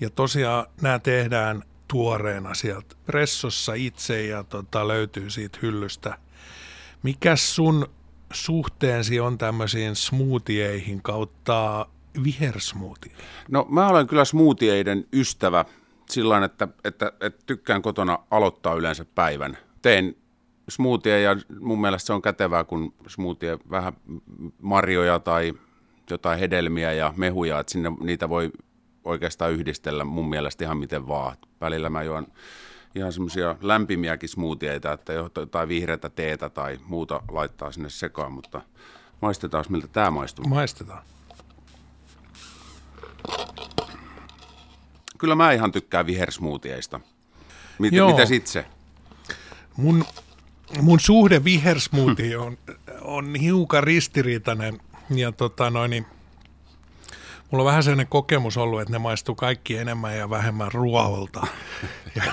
Ja 0.00 0.10
tosiaan 0.10 0.66
nämä 0.80 0.98
tehdään 0.98 1.62
tuoreena 1.88 2.54
sieltä 2.54 2.96
pressossa 3.06 3.74
itse 3.74 4.26
ja 4.26 4.44
tota, 4.44 4.88
löytyy 4.88 5.30
siitä 5.30 5.58
hyllystä. 5.62 6.18
Mikäs 7.02 7.54
sun 7.54 7.88
suhteensi 8.32 9.20
on 9.20 9.38
tämmöisiin 9.38 9.96
smoothieihin 9.96 11.02
kautta 11.02 11.86
vihersmoothie? 12.24 13.12
No 13.48 13.66
mä 13.70 13.88
olen 13.88 14.06
kyllä 14.06 14.24
smoothieiden 14.24 15.06
ystävä 15.12 15.64
sillä 16.10 16.44
että, 16.44 16.68
että, 16.84 17.12
että 17.20 17.42
tykkään 17.46 17.82
kotona 17.82 18.18
aloittaa 18.30 18.74
yleensä 18.74 19.04
päivän. 19.14 19.58
Teen 19.82 20.16
smoothie 20.68 21.20
ja 21.20 21.36
mun 21.60 21.80
mielestä 21.80 22.06
se 22.06 22.12
on 22.12 22.22
kätevää, 22.22 22.64
kun 22.64 22.94
smoothie 23.06 23.58
vähän 23.70 23.92
marjoja 24.60 25.18
tai 25.18 25.54
jotain 26.10 26.38
hedelmiä 26.38 26.92
ja 26.92 27.14
mehuja, 27.16 27.60
että 27.60 27.72
sinne 27.72 27.92
niitä 28.00 28.28
voi 28.28 28.50
oikeastaan 29.04 29.52
yhdistellä 29.52 30.04
mun 30.04 30.28
mielestä 30.28 30.64
ihan 30.64 30.78
miten 30.78 31.08
vaan. 31.08 31.36
Välillä 31.60 31.90
mä 31.90 32.02
juon 32.02 32.26
ihan 32.94 33.12
semmoisia 33.12 33.56
lämpimiäkin 33.60 34.28
smoothieita, 34.28 34.92
että 34.92 35.12
jotain 35.12 35.68
vihreätä 35.68 36.10
teetä 36.10 36.48
tai 36.48 36.78
muuta 36.86 37.22
laittaa 37.30 37.72
sinne 37.72 37.90
sekaan, 37.90 38.32
mutta 38.32 38.60
maistetaan 39.20 39.64
miltä 39.68 39.88
tämä 39.88 40.10
maistuu. 40.10 40.44
Maistetaan. 40.48 41.02
Kyllä 45.18 45.34
mä 45.34 45.52
ihan 45.52 45.72
tykkään 45.72 46.06
vihersmoothieista. 46.06 47.00
Mit, 47.78 47.92
Joo. 47.92 48.10
mitäs 48.10 48.30
itse? 48.30 48.66
Mun, 49.76 50.04
mun 50.80 51.00
suhde 51.00 51.44
vihersmoothie 51.44 52.36
on, 52.36 52.58
on 53.00 53.34
hiukan 53.34 53.84
ristiriitainen 53.84 54.78
ja 55.10 55.32
tota 55.32 55.70
noin, 55.70 55.90
niin, 55.90 56.06
mulla 57.50 57.62
on 57.62 57.66
vähän 57.66 57.82
sellainen 57.82 58.06
kokemus 58.06 58.56
ollut, 58.56 58.80
että 58.80 58.92
ne 58.92 58.98
maistuu 58.98 59.34
kaikki 59.34 59.76
enemmän 59.76 60.16
ja 60.16 60.30
vähemmän 60.30 60.72
ruoholta. 60.72 61.46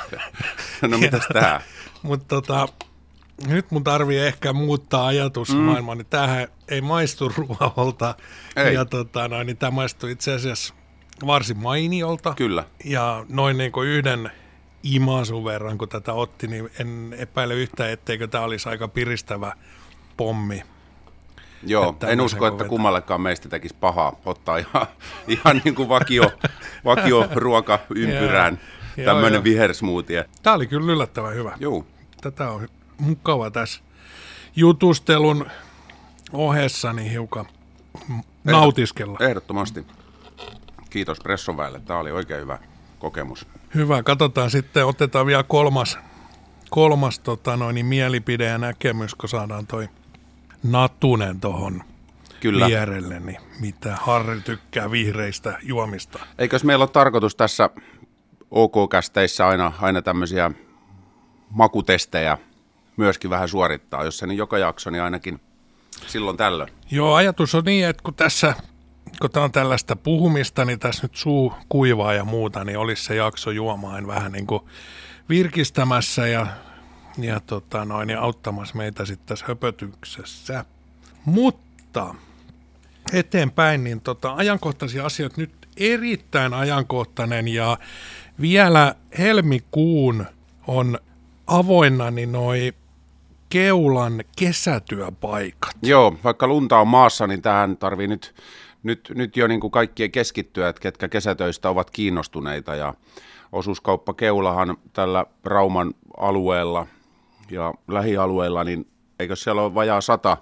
No 0.82 0.98
mitäs 0.98 1.28
tää? 1.34 1.62
Mutta 2.04 2.26
tota, 2.28 2.68
nyt 3.48 3.72
mun 3.72 3.84
tarvii 3.84 4.20
ehkä 4.20 4.54
muuttaa 4.54 5.08
ajatusmaailmaa, 5.08 5.96
mm. 5.96 5.98
niin 5.98 6.08
tämähän 6.10 6.48
ei 6.68 6.82
maistu 6.82 7.32
ruoholta. 7.38 8.16
Ei. 8.56 8.74
Ja 8.74 8.86
tota, 8.86 9.28
noin, 9.28 9.48
niin 9.48 9.58
tämä 9.58 9.72
maistuu 9.72 10.10
itse 10.10 10.34
asiassa 10.34 10.74
varsin 11.26 11.58
mainiolta. 11.58 12.34
Kyllä. 12.34 12.64
Ja 12.86 13.26
noin 13.30 13.58
niin 13.58 13.72
kuin 13.72 13.88
yhden 13.88 14.32
imasun 14.84 15.44
verran, 15.46 15.78
kun 15.78 15.90
tätä 15.90 16.14
otti, 16.14 16.48
niin 16.48 16.70
en 16.80 17.16
epäile 17.18 17.54
yhtään, 17.54 17.90
etteikö 17.90 18.28
tämä 18.28 18.44
olisi 18.44 18.70
aika 18.70 18.88
piristävä 18.88 19.54
pommi. 20.18 20.64
Joo, 21.64 21.90
Että 21.90 22.08
en 22.08 22.22
usko, 22.22 22.48
että 22.48 22.58
vetää. 22.58 22.70
kummallekaan 22.70 23.22
meistä 23.22 23.50
tekisi 23.50 23.76
pahaa 23.80 24.16
ottaa 24.26 24.58
ihan, 24.58 24.88
ihan 25.28 25.62
niin 25.64 25.76
kuin 25.76 25.90
vakio, 25.90 26.32
vakio 26.86 27.28
ruokaympyrään 27.36 28.60
Joo, 28.98 29.06
tämmöinen 29.06 29.34
joo. 29.38 29.44
vihersmoothie. 29.44 30.30
Tämä 30.44 30.56
oli 30.56 30.68
kyllä 30.68 30.92
yllättävän 30.92 31.36
hyvä. 31.36 31.58
Joo, 31.60 31.86
Tätä 32.22 32.50
on 32.52 32.68
mukava 32.98 33.52
tässä 33.52 33.82
jutustelun 34.56 35.46
ohessa 36.34 36.94
niin 36.94 37.12
hiukan 37.12 37.46
nautiskella. 38.44 39.18
ehdottomasti. 39.22 39.86
Kiitos 40.90 41.20
Pressoväelle, 41.20 41.80
tämä 41.86 42.00
oli 42.00 42.12
oikein 42.12 42.42
hyvä 42.42 42.60
kokemus. 43.00 43.48
Hyvä, 43.76 44.04
katsotaan 44.04 44.50
sitten, 44.50 44.86
otetaan 44.86 45.26
vielä 45.26 45.44
kolmas, 45.44 45.98
kolmas 46.70 47.20
tota 47.20 47.58
noin, 47.58 47.76
niin 47.76 47.86
mielipide 47.86 48.46
ja 48.46 48.58
näkemys, 48.58 49.16
kun 49.16 49.30
saadaan 49.30 49.68
toi 49.68 49.88
Natunen 50.64 51.40
tuohon 51.40 51.84
Kyllä. 52.40 52.68
vierelle, 52.68 53.20
niin 53.20 53.38
mitä 53.60 53.98
Harri 54.02 54.42
tykkää 54.42 54.92
vihreistä 54.92 55.58
juomista. 55.64 56.20
Eikös 56.38 56.64
meillä 56.64 56.84
ole 56.84 56.90
tarkoitus 56.90 57.36
tässä 57.36 57.70
OK-kästeissä 58.52 59.48
aina, 59.48 59.74
aina 59.82 60.02
tämmöisiä 60.02 60.52
makutestejä 61.50 62.38
myöskin 62.98 63.30
vähän 63.30 63.50
suorittaa, 63.50 64.04
jos 64.04 64.18
se 64.18 64.28
niin 64.28 64.38
joka 64.38 64.58
jakso, 64.58 64.90
niin 64.90 65.04
ainakin 65.04 65.42
silloin 66.08 66.38
tällöin. 66.38 66.74
Joo, 66.92 67.14
ajatus 67.14 67.56
on 67.56 67.64
niin, 67.66 67.86
että 67.86 68.04
kun 68.04 68.14
tässä, 68.14 68.54
kun 69.22 69.32
tämä 69.32 69.44
on 69.44 69.52
tällaista 69.52 69.96
puhumista, 69.96 70.66
niin 70.66 70.80
tässä 70.80 71.04
nyt 71.04 71.16
suu 71.16 71.54
kuivaa 71.70 72.14
ja 72.14 72.26
muuta, 72.26 72.64
niin 72.64 72.78
olisi 72.78 73.04
se 73.04 73.16
jakso 73.16 73.52
juomaan 73.52 74.08
vähän 74.08 74.32
niin 74.32 74.48
kuin 74.48 74.64
virkistämässä 75.30 76.28
ja, 76.28 76.48
ja, 77.18 77.40
tota 77.40 77.86
noin, 77.86 78.10
ja 78.10 78.22
auttamassa 78.22 78.76
meitä 78.76 79.06
sitten 79.06 79.28
tässä 79.28 79.46
höpötyksessä. 79.48 80.66
Mutta 81.26 82.16
eteenpäin, 83.14 83.84
niin 83.84 84.02
tota, 84.02 84.34
ajankohtaisia 84.34 85.06
asioita 85.06 85.42
nyt 85.42 85.68
erittäin 85.78 86.54
ajankohtainen 86.54 87.48
ja 87.48 87.78
vielä 88.42 88.96
helmikuun 89.18 90.26
on 90.68 91.00
avoinna 91.48 92.12
niin 92.12 92.32
noi 92.32 92.74
Keulan 93.50 94.24
kesätyöpaikat. 94.38 95.76
Joo, 95.82 96.18
vaikka 96.24 96.48
lunta 96.48 96.80
on 96.80 96.88
maassa, 96.88 97.28
niin 97.28 97.42
tähän 97.42 97.78
tarvii 97.78 98.08
nyt, 98.08 98.36
nyt, 98.84 99.12
nyt 99.16 99.38
jo 99.38 99.48
niin 99.48 99.60
kuin 99.60 99.72
kaikkien 99.72 100.12
keskittyä, 100.12 100.70
että 100.70 100.82
ketkä 100.82 101.10
kesätöistä 101.10 101.70
ovat 101.70 101.92
kiinnostuneita. 101.92 102.76
Ja 102.76 102.94
osuuskauppa 103.52 104.14
Keulahan 104.14 104.78
tällä 104.94 105.26
Rauman 105.44 105.94
alueella 106.18 106.88
ja 107.52 107.74
lähialueella, 107.88 108.64
niin 108.64 108.88
eikö 109.20 109.36
siellä 109.36 109.62
ole 109.62 109.76
vajaa 109.76 110.02
sata 110.02 110.38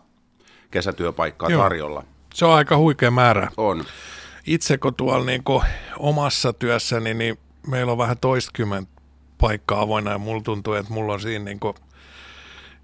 kesätyöpaikkaa 0.71 1.49
Joo. 1.49 1.63
tarjolla? 1.63 2.03
Se 2.33 2.45
on 2.45 2.53
aika 2.53 2.77
huikea 2.77 3.11
määrä. 3.11 3.51
On. 3.57 3.83
Itse 4.45 4.77
kun 4.77 4.95
tuolla 4.95 5.25
niin 5.25 5.43
kuin 5.43 5.63
omassa 5.97 6.53
työssäni, 6.53 7.13
niin 7.13 7.37
meillä 7.67 7.91
on 7.91 7.97
vähän 7.97 8.17
toistkymmentä 8.17 8.91
paikkaa 9.37 9.81
avoinna 9.81 10.11
ja 10.11 10.17
mulla 10.17 10.41
tuntuu, 10.41 10.73
että 10.73 10.93
mulla 10.93 11.13
on 11.13 11.21
siinä 11.21 11.45
niin 11.45 11.59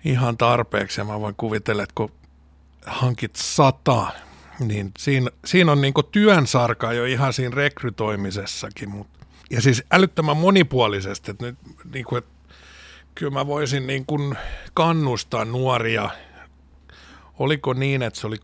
ihan 0.05 0.37
tarpeeksi 0.37 1.01
ja 1.01 1.05
mä 1.05 1.19
voin 1.19 1.35
kuvitella, 1.37 1.83
että 1.83 1.95
kun 1.95 2.11
hankit 2.85 3.35
sata, 3.35 4.07
niin 4.59 4.91
siinä, 4.97 5.29
siinä 5.45 5.71
on 5.71 5.81
niin 5.81 5.93
työn 6.11 6.47
sarkaa 6.47 6.93
jo 6.93 7.05
ihan 7.05 7.33
siinä 7.33 7.55
rekrytoimisessakin. 7.55 8.89
Mut, 8.89 9.07
ja 9.49 9.61
siis 9.61 9.83
älyttömän 9.91 10.37
monipuolisesti, 10.37 11.31
että 11.31 11.45
nyt 11.45 11.57
niin 11.93 12.05
kuin, 12.05 12.17
että 12.17 12.31
kyllä 13.15 13.31
mä 13.31 13.47
voisin 13.47 13.87
niin 13.87 14.05
kuin 14.05 14.37
kannustaa 14.73 15.45
nuoria 15.45 16.09
Oliko 17.39 17.73
niin, 17.73 18.03
että 18.03 18.19
se 18.19 18.27
oli 18.27 18.35
16-20 18.35 18.39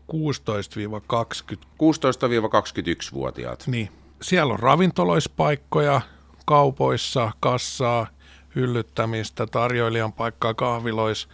16-21-vuotiaat. 1.56 3.64
niin, 3.66 3.88
siellä 4.22 4.52
on 4.52 4.58
ravintoloispaikkoja, 4.58 6.00
kaupoissa, 6.44 7.32
kassaa, 7.40 8.06
hyllyttämistä, 8.54 9.46
tarjoilijan 9.46 10.12
paikkaa 10.12 10.54
kahvilois. 10.54 11.28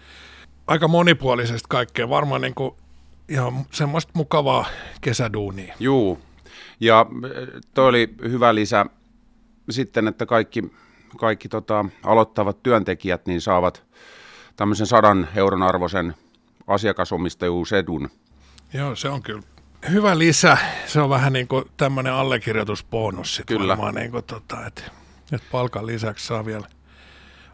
Aika 0.67 0.89
monipuolisesti 0.89 1.67
kaikkea. 1.69 2.09
Varmaan 2.09 2.41
niin 2.41 2.55
kuin 2.55 2.75
ihan 3.29 3.67
semmoista 3.71 4.13
mukavaa 4.15 4.67
kesäduunia. 5.01 5.75
Juu, 5.81 6.19
ja 6.81 7.07
eh, 7.25 7.49
toi 7.75 7.89
oli 7.89 8.15
hyvä 8.23 8.55
lisä 8.55 8.87
sitten, 9.71 10.09
että 10.09 10.27
kaikki, 10.27 10.73
kaikki 11.17 11.49
tota, 11.49 11.85
aloittavat 12.05 12.63
työntekijät 12.63 13.27
niin 13.27 13.41
saavat 13.41 13.83
tämmöisen 14.57 14.87
sadan 14.87 15.29
euron 15.37 15.63
arvoisen 15.63 16.15
asiakasomistajuusedun. 16.67 18.11
Joo, 18.73 18.97
se 18.97 19.09
on 19.09 19.23
kyllä 19.23 19.43
hyvä 19.91 20.19
lisä. 20.19 20.59
Se 20.87 21.01
on 21.01 21.11
vähän 21.11 21.33
niin 21.33 21.49
kuin 21.49 21.65
tämmöinen 21.77 22.13
allekirjoitusbonus 22.13 23.43
Kyllä. 23.47 23.69
varmaan, 23.69 23.95
niin 23.95 24.11
kuin 24.11 24.25
tota, 24.25 24.67
että, 24.67 24.83
että 25.33 25.47
palkan 25.53 25.87
lisäksi 25.87 26.27
saa 26.27 26.47
vielä 26.47 26.67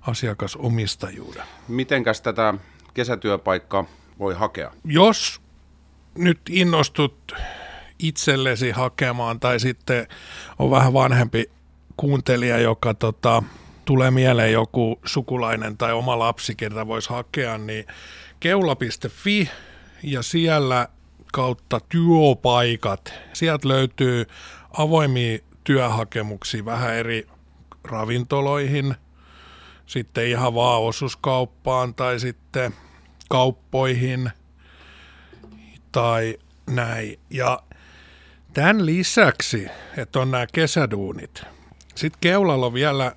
asiakasomistajuuden. 0.03 1.43
Mitenkäs 1.69 2.21
tätä 2.21 2.55
kesätyöpaikkaa 2.95 3.85
voi 4.19 4.35
hakea? 4.35 4.71
jos 4.85 5.44
nyt 6.19 6.41
innostut 6.51 7.33
itsellesi 7.99 8.71
hakemaan 8.71 9.41
tai 9.41 9.61
sitten 9.61 10.07
on 10.59 10.71
vähän 10.71 10.93
vanhempi 10.93 11.51
kuuntelija, 11.97 12.59
joka 12.59 12.95
tota, 12.95 13.43
tulee 13.85 14.11
mieleen 14.11 14.53
joku 14.53 15.01
sukulainen 15.05 15.77
tai 15.77 15.93
oma 15.93 16.19
lapsi, 16.19 16.55
ketä 16.55 16.87
voisi 16.87 17.11
hakea, 17.11 17.59
niin 17.59 17.87
keula.fi 18.41 19.51
ja 20.03 20.23
siellä 20.23 20.89
kautta 21.33 21.81
työpaikat. 21.89 23.15
Sieltä 23.33 23.69
löytyy 23.69 24.27
avoimia 24.79 25.39
työhakemuksia 25.65 26.65
vähän 26.65 26.95
eri 26.95 27.27
ravintoloihin, 27.85 28.95
sitten 29.87 30.27
ihan 30.27 30.55
vaan 30.55 30.83
osuuskauppaan 30.83 31.95
tai 31.95 32.21
sitten 32.21 32.75
kauppoihin 33.29 34.31
tai 35.95 36.39
näin. 36.71 37.19
Ja 37.31 37.63
tämän 38.53 38.87
lisäksi, 38.87 39.69
että 39.97 40.21
on 40.21 40.31
nämä 40.31 40.47
kesäduunit, 40.53 41.43
sitten 41.95 42.21
Keulalla 42.21 42.67
on 42.67 42.75
vielä 42.75 43.13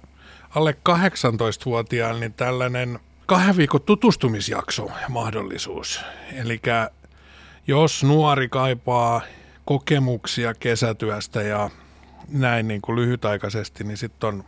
alle 0.55 0.75
18-vuotiailla 0.89 2.19
niin 2.19 2.33
tällainen 2.33 2.99
kahden 3.25 3.57
viikon 3.57 3.81
tutustumisjakso 3.81 4.91
mahdollisuus. 5.09 6.01
Eli 6.35 6.61
jos 7.67 8.03
nuori 8.03 8.49
kaipaa 8.49 9.21
kokemuksia 9.65 10.53
kesätyöstä 10.53 11.41
ja 11.41 11.69
näin 12.29 12.67
niin 12.67 12.81
kuin 12.81 12.95
lyhytaikaisesti, 12.95 13.83
niin 13.83 13.97
sitten 13.97 14.27
on, 14.27 14.43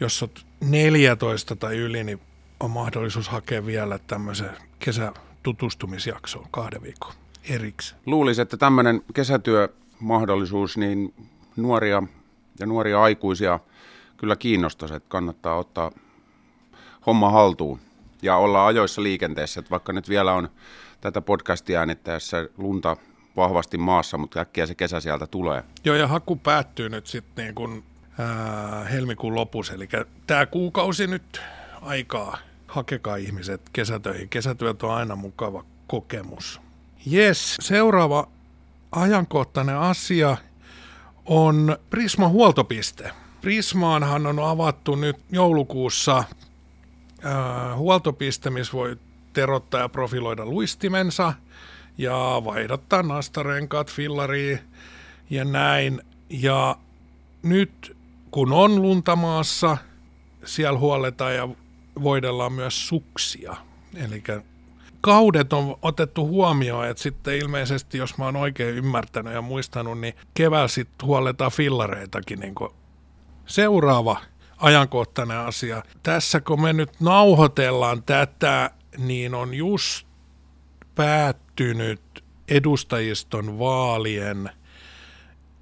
jos 0.00 0.22
olet 0.22 0.46
14 0.60 1.56
tai 1.56 1.76
yli, 1.76 2.04
niin 2.04 2.20
on 2.60 2.70
mahdollisuus 2.70 3.28
hakea 3.28 3.66
vielä 3.66 3.98
tämmöisen 3.98 4.50
kesätutustumisjaksoon 5.44 6.46
kahden 6.50 6.82
viikon 6.82 7.12
erikseen. 7.50 8.00
Luulisin, 8.06 8.42
että 8.42 8.56
tämmöinen 8.56 9.02
kesätyömahdollisuus 9.14 10.76
niin 10.76 11.14
nuoria 11.56 12.02
ja 12.60 12.66
nuoria 12.66 13.02
aikuisia 13.02 13.60
kyllä 14.16 14.36
kiinnostaisi, 14.36 14.94
että 14.94 15.08
kannattaa 15.08 15.56
ottaa 15.56 15.90
homma 17.06 17.30
haltuun 17.30 17.80
ja 18.22 18.36
olla 18.36 18.66
ajoissa 18.66 19.02
liikenteessä, 19.02 19.60
että 19.60 19.70
vaikka 19.70 19.92
nyt 19.92 20.08
vielä 20.08 20.32
on 20.32 20.48
tätä 21.00 21.20
podcastia 21.20 21.78
äänittäessä 21.78 22.48
lunta 22.58 22.96
vahvasti 23.36 23.78
maassa, 23.78 24.18
mutta 24.18 24.40
äkkiä 24.40 24.66
se 24.66 24.74
kesä 24.74 25.00
sieltä 25.00 25.26
tulee. 25.26 25.64
Joo, 25.84 25.96
ja 25.96 26.08
haku 26.08 26.36
päättyy 26.36 26.88
nyt 26.88 27.06
sitten 27.06 27.44
niin 27.44 27.54
kuin, 27.54 27.84
ää, 28.18 28.84
helmikuun 28.84 29.34
lopussa, 29.34 29.74
eli 29.74 29.88
tämä 30.26 30.46
kuukausi 30.46 31.06
nyt 31.06 31.40
aikaa. 31.82 32.38
Hakekaa 32.74 33.16
ihmiset 33.16 33.60
kesätöihin. 33.72 34.28
Kesätyöt 34.28 34.82
on 34.82 34.94
aina 34.94 35.16
mukava 35.16 35.64
kokemus. 35.86 36.60
Yes, 37.12 37.56
seuraava 37.60 38.28
ajankohtainen 38.92 39.76
asia 39.76 40.36
on 41.24 41.76
Prisma 41.90 42.28
huoltopiste. 42.28 43.10
Prismaanhan 43.40 44.26
on 44.26 44.38
avattu 44.38 44.94
nyt 44.96 45.16
joulukuussa 45.32 46.24
ää, 47.22 47.76
huoltopiste, 47.76 48.50
missä 48.50 48.72
voi 48.72 48.96
terottaa 49.32 49.80
ja 49.80 49.88
profiloida 49.88 50.46
luistimensa 50.46 51.32
ja 51.98 52.42
vaihdottaa 52.44 53.02
nastarenkaat, 53.02 53.92
fillaria 53.92 54.58
ja 55.30 55.44
näin. 55.44 56.02
Ja 56.28 56.76
nyt 57.42 57.96
kun 58.30 58.52
on 58.52 58.82
luntamaassa, 58.82 59.76
siellä 60.44 60.78
huolletaan 60.78 61.34
ja 61.34 61.48
voidellaan 62.02 62.52
myös 62.52 62.88
suksia. 62.88 63.56
Eli 63.96 64.22
kaudet 65.00 65.52
on 65.52 65.78
otettu 65.82 66.26
huomioon, 66.26 66.88
että 66.88 67.02
sitten 67.02 67.36
ilmeisesti, 67.36 67.98
jos 67.98 68.18
mä 68.18 68.24
oon 68.24 68.36
oikein 68.36 68.74
ymmärtänyt 68.74 69.32
ja 69.32 69.42
muistanut, 69.42 70.00
niin 70.00 70.14
keväällä 70.34 70.68
sitten 70.68 71.06
huolletaan 71.06 71.52
fillareitakin. 71.52 72.40
Niin 72.40 72.54
Seuraava 73.46 74.20
ajankohtainen 74.56 75.38
asia. 75.38 75.82
Tässä 76.02 76.40
kun 76.40 76.62
me 76.62 76.72
nyt 76.72 77.00
nauhoitellaan 77.00 78.02
tätä, 78.02 78.70
niin 78.98 79.34
on 79.34 79.54
just 79.54 80.06
päättynyt 80.94 82.24
edustajiston 82.48 83.58
vaalien 83.58 84.50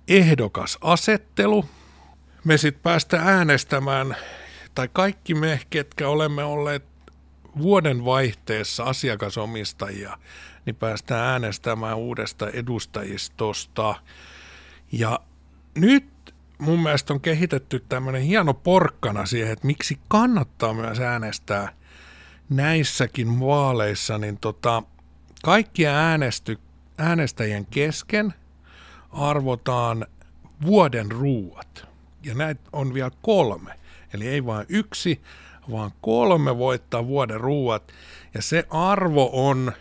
ehdokasasettelu. 0.08 1.64
Me 2.44 2.56
sitten 2.56 2.82
päästään 2.82 3.28
äänestämään, 3.28 4.16
tai 4.74 4.88
kaikki 4.92 5.34
me, 5.34 5.60
ketkä 5.70 6.08
olemme 6.08 6.44
olleet 6.44 6.84
vuoden 7.58 8.04
vaihteessa 8.04 8.84
asiakasomistajia, 8.84 10.18
niin 10.66 10.76
päästään 10.76 11.26
äänestämään 11.26 11.96
uudesta 11.96 12.50
edustajistosta. 12.50 13.94
Ja 14.92 15.20
nyt 15.74 16.34
mun 16.58 16.82
mielestä 16.82 17.12
on 17.12 17.20
kehitetty 17.20 17.84
tämmöinen 17.88 18.22
hieno 18.22 18.54
porkkana 18.54 19.26
siihen, 19.26 19.52
että 19.52 19.66
miksi 19.66 19.98
kannattaa 20.08 20.74
myös 20.74 21.00
äänestää 21.00 21.72
näissäkin 22.48 23.40
vaaleissa, 23.40 24.18
niin 24.18 24.38
tota, 24.38 24.82
kaikkia 25.42 25.90
äänesty, 25.90 26.58
äänestäjien 26.98 27.66
kesken 27.66 28.34
arvotaan 29.12 30.06
vuoden 30.66 31.12
ruuat. 31.12 31.88
Ja 32.22 32.34
näitä 32.34 32.60
on 32.72 32.94
vielä 32.94 33.10
kolme. 33.22 33.81
Eli 34.14 34.28
ei 34.28 34.46
vain 34.46 34.66
yksi, 34.68 35.20
vaan 35.70 35.90
kolme 36.00 36.58
voittaa 36.58 37.06
vuoden 37.06 37.40
ruuat. 37.40 37.92
Ja 38.34 38.42
se 38.42 38.66
arvo 38.70 39.30
on 39.48 39.72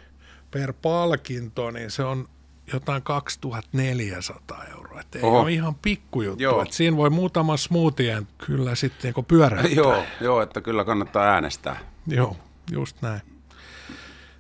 per 0.52 0.74
palkinto, 0.82 1.72
niin 1.72 1.92
se 1.92 2.04
on 2.04 2.28
jotain 2.74 3.04
2400 3.04 4.66
euroa. 4.66 5.02
Et 5.02 5.16
ei 5.16 5.22
Oho. 5.22 5.40
ole 5.40 5.52
ihan 5.52 5.76
pikkujuttu. 5.76 6.44
Joo. 6.44 6.62
Et 6.62 6.74
siinä 6.74 6.98
voi 6.98 7.10
muutama 7.10 7.58
smoothien 7.58 8.28
kyllä 8.38 8.76
sitten 8.76 9.02
niinku 9.04 9.24
pyöräyttää. 9.24 9.72
Joo, 9.72 10.04
joo, 10.22 10.42
että 10.42 10.62
kyllä 10.62 10.86
kannattaa 10.86 11.24
äänestää. 11.24 11.80
Joo, 12.08 12.38
just 12.72 13.02
näin. 13.02 13.22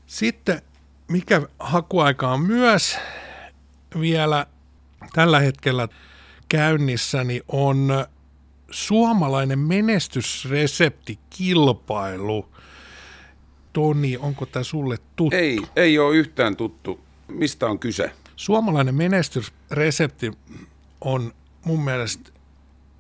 Sitten, 0.07 0.61
mikä 1.07 1.41
hakuaika 1.59 2.31
on 2.31 2.41
myös, 2.41 2.97
vielä 3.99 4.45
tällä 5.13 5.39
hetkellä 5.39 5.87
käynnissäni 6.49 7.41
on 7.47 8.05
suomalainen 8.71 9.59
menestysreseptikilpailu. 9.59 12.49
Toni, 13.73 14.17
onko 14.17 14.45
tämä 14.45 14.63
sulle 14.63 14.97
tuttu? 15.15 15.37
Ei, 15.37 15.59
ei 15.75 15.99
ole 15.99 16.15
yhtään 16.15 16.55
tuttu. 16.55 16.99
Mistä 17.27 17.67
on 17.67 17.79
kyse? 17.79 18.11
Suomalainen 18.35 18.95
menestysresepti 18.95 20.31
on 21.01 21.33
mun 21.65 21.83
mielestä 21.83 22.31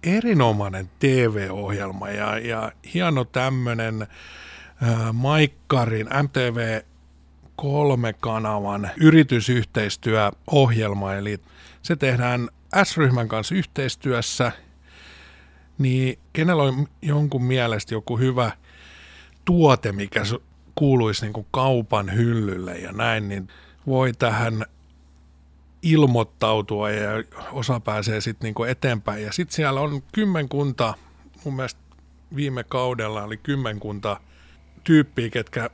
erinomainen 0.03 0.89
TV-ohjelma 0.99 2.09
ja, 2.09 2.39
ja 2.39 2.71
hieno 2.93 3.25
tämmöinen 3.25 4.01
äh, 4.01 4.07
Maikkarin 5.13 6.07
MTV 6.23 6.81
kolme-kanavan 7.55 8.89
yritysyhteistyöohjelma, 8.97 11.13
eli 11.13 11.39
se 11.81 11.95
tehdään 11.95 12.49
S-ryhmän 12.83 13.27
kanssa 13.27 13.55
yhteistyössä, 13.55 14.51
niin 15.81 16.19
kenellä 16.33 16.63
on 16.63 16.87
jonkun 17.01 17.43
mielestä 17.43 17.93
joku 17.93 18.17
hyvä 18.17 18.51
tuote, 19.45 19.91
mikä 19.91 20.21
kuuluisi 20.75 21.25
niin 21.25 21.33
kuin 21.33 21.47
kaupan 21.51 22.13
hyllylle 22.13 22.77
ja 22.77 22.91
näin, 22.91 23.29
niin 23.29 23.47
voi 23.87 24.13
tähän 24.13 24.65
ilmoittautua 25.81 26.91
ja 26.91 27.09
osa 27.51 27.79
pääsee 27.79 28.21
sitten 28.21 28.53
niin 28.57 28.69
eteenpäin. 28.69 29.23
Ja 29.23 29.31
sitten 29.31 29.55
siellä 29.55 29.81
on 29.81 30.03
kymmenkunta, 30.11 30.93
mun 31.45 31.55
mielestä 31.55 31.81
viime 32.35 32.63
kaudella 32.63 33.23
oli 33.23 33.37
kymmenkunta 33.37 34.19
tyyppiä, 34.83 35.29
ketkä 35.29 35.69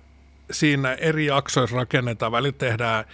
siinä 0.52 0.94
eri 0.94 1.26
jaksoissa 1.26 1.76
rakennetaan. 1.76 2.32
Välillä 2.32 2.58
tehdään 2.58 3.06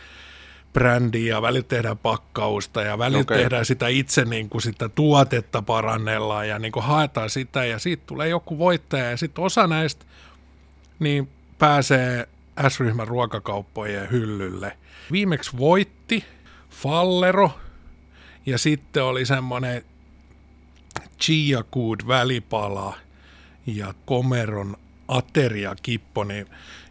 brändiä, 0.74 1.42
välillä 1.42 1.66
tehdään 1.68 1.98
pakkausta 1.98 2.82
ja 2.82 2.98
välillä 2.98 3.22
okay. 3.22 3.38
tehdään 3.38 3.66
sitä 3.66 3.88
itse 3.88 4.26
niin 4.26 4.50
kuin 4.50 4.62
sitä 4.62 4.90
tuotetta 4.90 5.62
parannellaan 5.62 6.48
ja 6.48 6.60
niin 6.60 6.72
kuin 6.72 6.84
haetaan 6.84 7.30
sitä 7.30 7.66
ja 7.66 7.80
siitä 7.80 8.04
tulee 8.06 8.30
joku 8.30 8.58
voittaja 8.58 9.10
ja 9.10 9.18
sitten 9.18 9.44
osa 9.44 9.68
näistä 9.68 10.06
niin 11.00 11.30
pääsee 11.60 12.28
S-ryhmän 12.70 13.08
ruokakauppojen 13.08 14.12
hyllylle. 14.12 14.78
Viimeksi 15.12 15.58
voitti 15.58 16.26
Fallero 16.70 17.52
ja 18.46 18.58
sitten 18.58 19.04
oli 19.04 19.26
semmoinen 19.26 19.86
Chia 21.22 21.64
Good 21.72 22.00
välipala 22.08 22.98
ja 23.66 23.94
Komeron 24.06 24.78
ateriakippo, 25.08 26.24
niin 26.24 26.48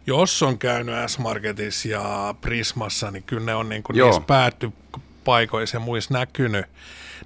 jos 0.07 0.43
on 0.43 0.57
käynyt 0.57 0.95
S-Marketissa 1.07 1.87
ja 1.87 2.35
Prismassa, 2.41 3.11
niin 3.11 3.23
kyllä 3.23 3.45
ne 3.45 3.55
on 3.55 3.69
niin 3.69 3.83
kuin 3.83 3.97
niissä 3.97 4.21
päättypaikoissa 4.21 5.75
ja 5.75 5.79
muissa 5.79 6.13
näkynyt. 6.13 6.65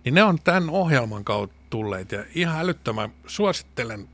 Niin 0.04 0.16
ne 0.16 0.24
on 0.24 0.40
tämän 0.44 0.70
ohjelman 0.70 1.24
kautta 1.24 1.56
tulleet 1.70 2.12
ja 2.12 2.24
ihan 2.36 2.60
älyttömän 2.60 3.10
suosittelen 3.28 4.08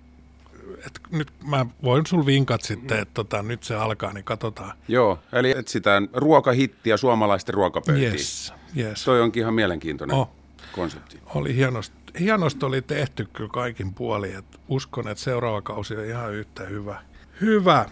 että 0.78 1.00
nyt 1.12 1.32
mä 1.46 1.66
voin 1.84 2.06
sul 2.06 2.26
vinkat 2.26 2.62
sitten, 2.62 3.00
että 3.00 3.14
tota, 3.14 3.44
nyt 3.44 3.64
se 3.64 3.76
alkaa, 3.76 4.14
niin 4.14 4.24
katsotaan. 4.24 4.78
Joo, 4.88 5.20
eli 5.34 5.52
etsitään 5.58 6.10
ruokahittiä 6.14 6.98
suomalaisten 6.98 7.56
ruokapöytiin. 7.56 8.12
Yes, 8.12 8.54
yes. 8.78 9.04
Toi 9.04 9.22
onkin 9.22 9.42
ihan 9.42 9.54
mielenkiintoinen 9.54 10.18
oh. 10.18 10.30
konsepti. 10.72 11.20
Oli 11.36 11.56
hienosti, 11.56 11.96
hienosti 12.20 12.66
oli 12.66 12.82
tehty 12.82 13.28
kyllä 13.34 13.50
kaikin 13.54 13.94
puolin, 13.94 14.38
että 14.38 14.60
uskon, 14.68 15.08
että 15.08 15.24
seuraava 15.24 15.62
kausi 15.62 15.96
on 15.96 16.06
ihan 16.06 16.34
yhtä 16.34 16.64
hyvä. 16.64 17.02
Hyvä. 17.42 17.86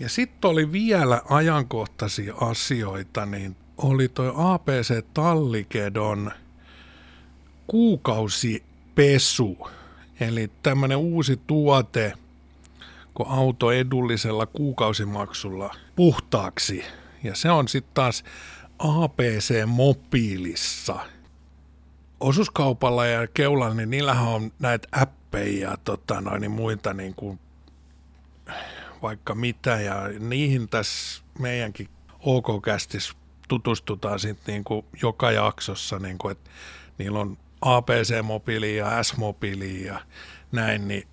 Ja 0.00 0.08
sitten 0.08 0.50
oli 0.50 0.72
vielä 0.72 1.22
ajankohtaisia 1.28 2.34
asioita, 2.34 3.26
niin 3.26 3.56
oli 3.76 4.08
toi 4.08 4.32
APC 4.36 5.04
Tallikedon 5.14 6.30
kuukausipesu. 7.66 9.68
Eli 10.20 10.50
tämmöinen 10.62 10.98
uusi 10.98 11.40
tuote, 11.46 12.12
kun 13.14 13.26
auto 13.28 13.72
edullisella 13.72 14.46
kuukausimaksulla 14.46 15.74
puhtaaksi. 15.96 16.84
Ja 17.24 17.34
se 17.34 17.50
on 17.50 17.68
sitten 17.68 17.94
taas 17.94 18.24
APC-mobiilissa. 18.78 20.98
Osuuskaupalla 22.20 23.06
ja 23.06 23.26
keulalla, 23.26 23.74
niin 23.74 23.90
niillähän 23.90 24.28
on 24.28 24.52
näitä 24.58 24.88
appeja 24.92 25.70
ja 25.70 25.76
tota, 25.84 26.20
noin, 26.20 26.40
niin 26.40 26.50
muita 26.50 26.92
niin 26.92 27.14
kuin 27.14 27.38
vaikka 29.02 29.34
mitä 29.34 29.80
ja 29.80 30.08
niihin 30.18 30.68
tässä 30.68 31.22
meidänkin 31.38 31.88
OK-kästissä 32.20 33.14
tutustutaan 33.48 34.20
sitten 34.20 34.52
niin 34.52 34.64
kuin 34.64 34.86
joka 35.02 35.30
jaksossa, 35.30 35.98
niin 35.98 36.18
kuin, 36.18 36.32
että 36.32 36.50
niillä 36.98 37.18
on 37.18 37.38
APC-mobiili 37.60 38.76
ja 38.76 39.02
S-mobiili 39.02 39.84
ja 39.84 40.00
näin, 40.52 40.88
niin 40.88 41.08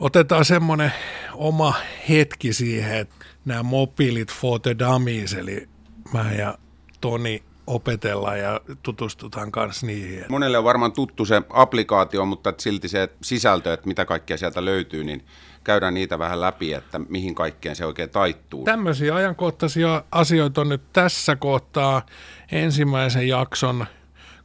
otetaan 0.00 0.44
semmoinen 0.44 0.92
oma 1.34 1.74
hetki 2.08 2.52
siihen, 2.52 2.98
että 2.98 3.14
nämä 3.44 3.62
mobiilit 3.62 4.32
for 4.32 4.60
the 4.60 4.76
dummies, 4.78 5.34
eli 5.34 5.68
mä 6.12 6.32
ja 6.32 6.58
Toni 7.00 7.42
opetellaan 7.66 8.38
ja 8.38 8.60
tutustutaan 8.82 9.52
kanssa 9.52 9.86
niihin. 9.86 10.24
Monelle 10.28 10.58
on 10.58 10.64
varmaan 10.64 10.92
tuttu 10.92 11.24
se 11.24 11.42
applikaatio, 11.50 12.24
mutta 12.26 12.54
silti 12.58 12.88
se 12.88 13.08
sisältö, 13.22 13.72
että 13.72 13.88
mitä 13.88 14.04
kaikkea 14.04 14.36
sieltä 14.36 14.64
löytyy, 14.64 15.04
niin 15.04 15.24
käydään 15.66 15.94
niitä 15.94 16.18
vähän 16.18 16.40
läpi, 16.40 16.72
että 16.72 16.98
mihin 16.98 17.34
kaikkeen 17.34 17.76
se 17.76 17.86
oikein 17.86 18.10
taittuu. 18.10 18.64
Tämmöisiä 18.64 19.14
ajankohtaisia 19.14 20.04
asioita 20.12 20.60
on 20.60 20.68
nyt 20.68 20.82
tässä 20.92 21.36
kohtaa 21.36 22.06
ensimmäisen 22.52 23.28
jakson 23.28 23.86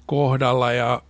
kohdalla 0.05 0.71
ja 0.71 1.01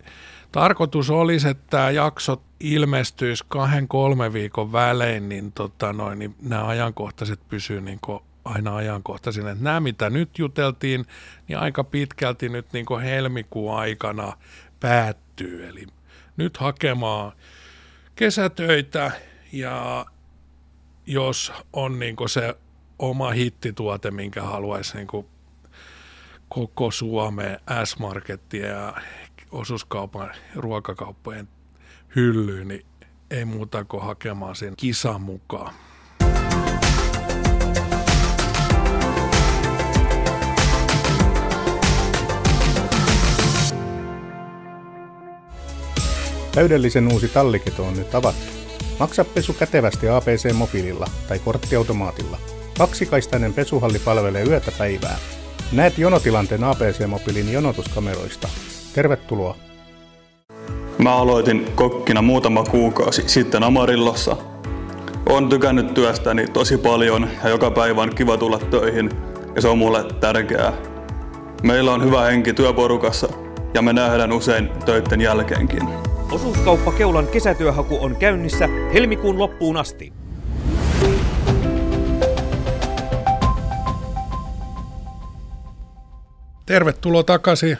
tarkoitus 0.52 1.10
olisi, 1.10 1.48
että 1.48 1.64
tämä 1.70 1.90
jakso 1.90 2.42
ilmestyisi 2.60 3.44
kahden 3.48 3.88
kolme 3.88 4.32
viikon 4.32 4.72
välein, 4.72 5.28
niin, 5.28 5.52
tota 5.52 5.92
noin, 5.92 6.18
niin 6.18 6.34
nämä 6.42 6.66
ajankohtaiset 6.66 7.40
pysyy 7.48 7.80
niin 7.80 8.00
aina 8.44 8.76
ajankohtaisina. 8.76 9.50
Että 9.50 9.64
nämä, 9.64 9.80
mitä 9.80 10.10
nyt 10.10 10.38
juteltiin, 10.38 11.06
niin 11.48 11.58
aika 11.58 11.84
pitkälti 11.84 12.48
nyt 12.48 12.72
niin 12.72 13.00
helmikuun 13.02 13.78
aikana 13.78 14.32
päättyy. 14.80 15.68
Eli 15.68 15.86
nyt 16.36 16.56
hakemaan 16.56 17.32
kesätöitä 18.16 19.12
ja 19.52 20.06
jos 21.06 21.52
on 21.72 21.98
niin 21.98 22.16
se 22.26 22.54
oma 22.98 23.30
hittituote, 23.30 24.10
minkä 24.10 24.42
haluaisi 24.42 24.96
niin 24.96 25.26
koko 26.48 26.90
Suomeen 26.90 27.60
S-markettia 27.84 28.66
ja 28.66 28.94
osuuskaupan 29.50 30.30
ruokakauppojen 30.54 31.48
hyllyyn, 32.16 32.68
niin 32.68 32.86
ei 33.30 33.44
muuta 33.44 33.84
kuin 33.84 34.02
hakemaan 34.02 34.56
sen 34.56 34.74
kisan 34.76 35.22
mukaan. 35.22 35.74
Täydellisen 46.54 47.12
uusi 47.12 47.28
talliketo 47.28 47.86
on 47.86 47.96
nyt 47.96 48.14
avattu. 48.14 48.61
Maksa 48.98 49.24
pesu 49.24 49.52
kätevästi 49.52 50.06
APC-mobiililla 50.08 51.06
tai 51.28 51.38
korttiautomaatilla. 51.38 52.38
Kaksikaistainen 52.78 53.54
pesuhalli 53.54 53.98
palvelee 53.98 54.44
yötä 54.44 54.72
päivää. 54.78 55.16
Näet 55.72 55.98
jonotilanteen 55.98 56.64
APC-mobiilin 56.64 57.52
jonotuskameroista. 57.52 58.48
Tervetuloa! 58.94 59.56
Mä 60.98 61.14
aloitin 61.16 61.66
kokkina 61.74 62.22
muutama 62.22 62.64
kuukausi 62.64 63.22
sitten 63.26 63.62
Amarillossa. 63.62 64.36
On 65.28 65.48
tykännyt 65.48 65.94
työstäni 65.94 66.46
tosi 66.46 66.78
paljon 66.78 67.28
ja 67.44 67.48
joka 67.48 67.70
päivä 67.70 68.02
on 68.02 68.14
kiva 68.14 68.36
tulla 68.36 68.58
töihin 68.58 69.10
ja 69.54 69.62
se 69.62 69.68
on 69.68 69.78
mulle 69.78 70.04
tärkeää. 70.20 70.72
Meillä 71.62 71.92
on 71.92 72.04
hyvä 72.04 72.22
henki 72.22 72.52
työporukassa 72.52 73.28
ja 73.74 73.82
me 73.82 73.92
nähdään 73.92 74.32
usein 74.32 74.70
töiden 74.84 75.20
jälkeenkin. 75.20 76.11
Osuuskauppa 76.32 76.92
Keulan 76.92 77.26
kesätyöhaku 77.26 78.04
on 78.04 78.16
käynnissä 78.16 78.68
helmikuun 78.94 79.38
loppuun 79.38 79.76
asti. 79.76 80.12
Tervetuloa 86.66 87.22
takaisin 87.22 87.78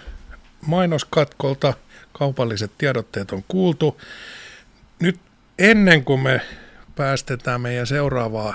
mainoskatkolta. 0.67 1.75
Kaupalliset 2.12 2.71
tiedotteet 2.79 3.33
on 3.33 3.45
kuultu. 3.49 4.01
Nyt 5.01 5.21
ennen 5.59 6.05
kuin 6.05 6.21
me 6.21 6.41
päästetään 6.97 7.61
meidän 7.61 7.87
seuraavaa 7.87 8.55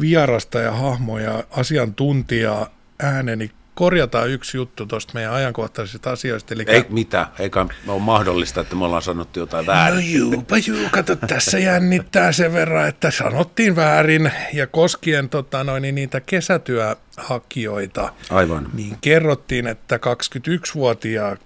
vierasta 0.00 0.58
ja 0.58 0.72
hahmoja 0.72 1.44
asiantuntijaa 1.50 2.74
ääneni 3.02 3.50
korjataan 3.74 4.30
yksi 4.30 4.56
juttu 4.56 4.86
tuosta 4.86 5.12
meidän 5.14 5.32
ajankohtaisista 5.32 6.10
asioista. 6.10 6.54
Eli 6.54 6.64
Ei 6.66 6.84
mitään, 6.88 7.26
eikä 7.38 7.66
ole 7.88 8.00
mahdollista, 8.02 8.60
että 8.60 8.76
me 8.76 8.84
ollaan 8.84 9.02
sanottu 9.02 9.38
jotain 9.40 9.66
väärin. 9.66 9.94
No 10.22 10.30
juupa 10.32 10.56
juu, 10.58 10.88
kato, 10.90 11.16
tässä 11.16 11.58
jännittää 11.58 12.32
sen 12.32 12.52
verran, 12.52 12.88
että 12.88 13.10
sanottiin 13.10 13.76
väärin 13.76 14.32
ja 14.52 14.66
koskien 14.66 15.28
tota, 15.28 15.64
noin, 15.64 15.82
niin 15.82 15.94
niitä 15.94 16.20
kesätyöhakijoita, 16.20 18.12
Aivan. 18.30 18.68
niin 18.74 18.96
kerrottiin, 19.00 19.66
että 19.66 19.96
21-vuotiaa 19.96 21.36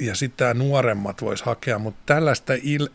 ja 0.00 0.14
sitä 0.14 0.54
nuoremmat 0.54 1.22
vois 1.22 1.42
hakea, 1.42 1.78
mutta 1.78 2.00
tällaista 2.06 2.52
il- 2.54 2.90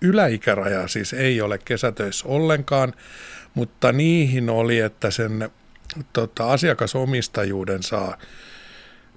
yläikärajaa 0.00 0.88
siis 0.88 1.12
ei 1.12 1.40
ole 1.40 1.58
kesätöissä 1.64 2.28
ollenkaan, 2.28 2.92
mutta 3.54 3.92
niihin 3.92 4.50
oli, 4.50 4.78
että 4.78 5.10
sen 5.10 5.50
tota, 6.12 6.52
asiakasomistajuuden 6.52 7.82
saa 7.82 8.16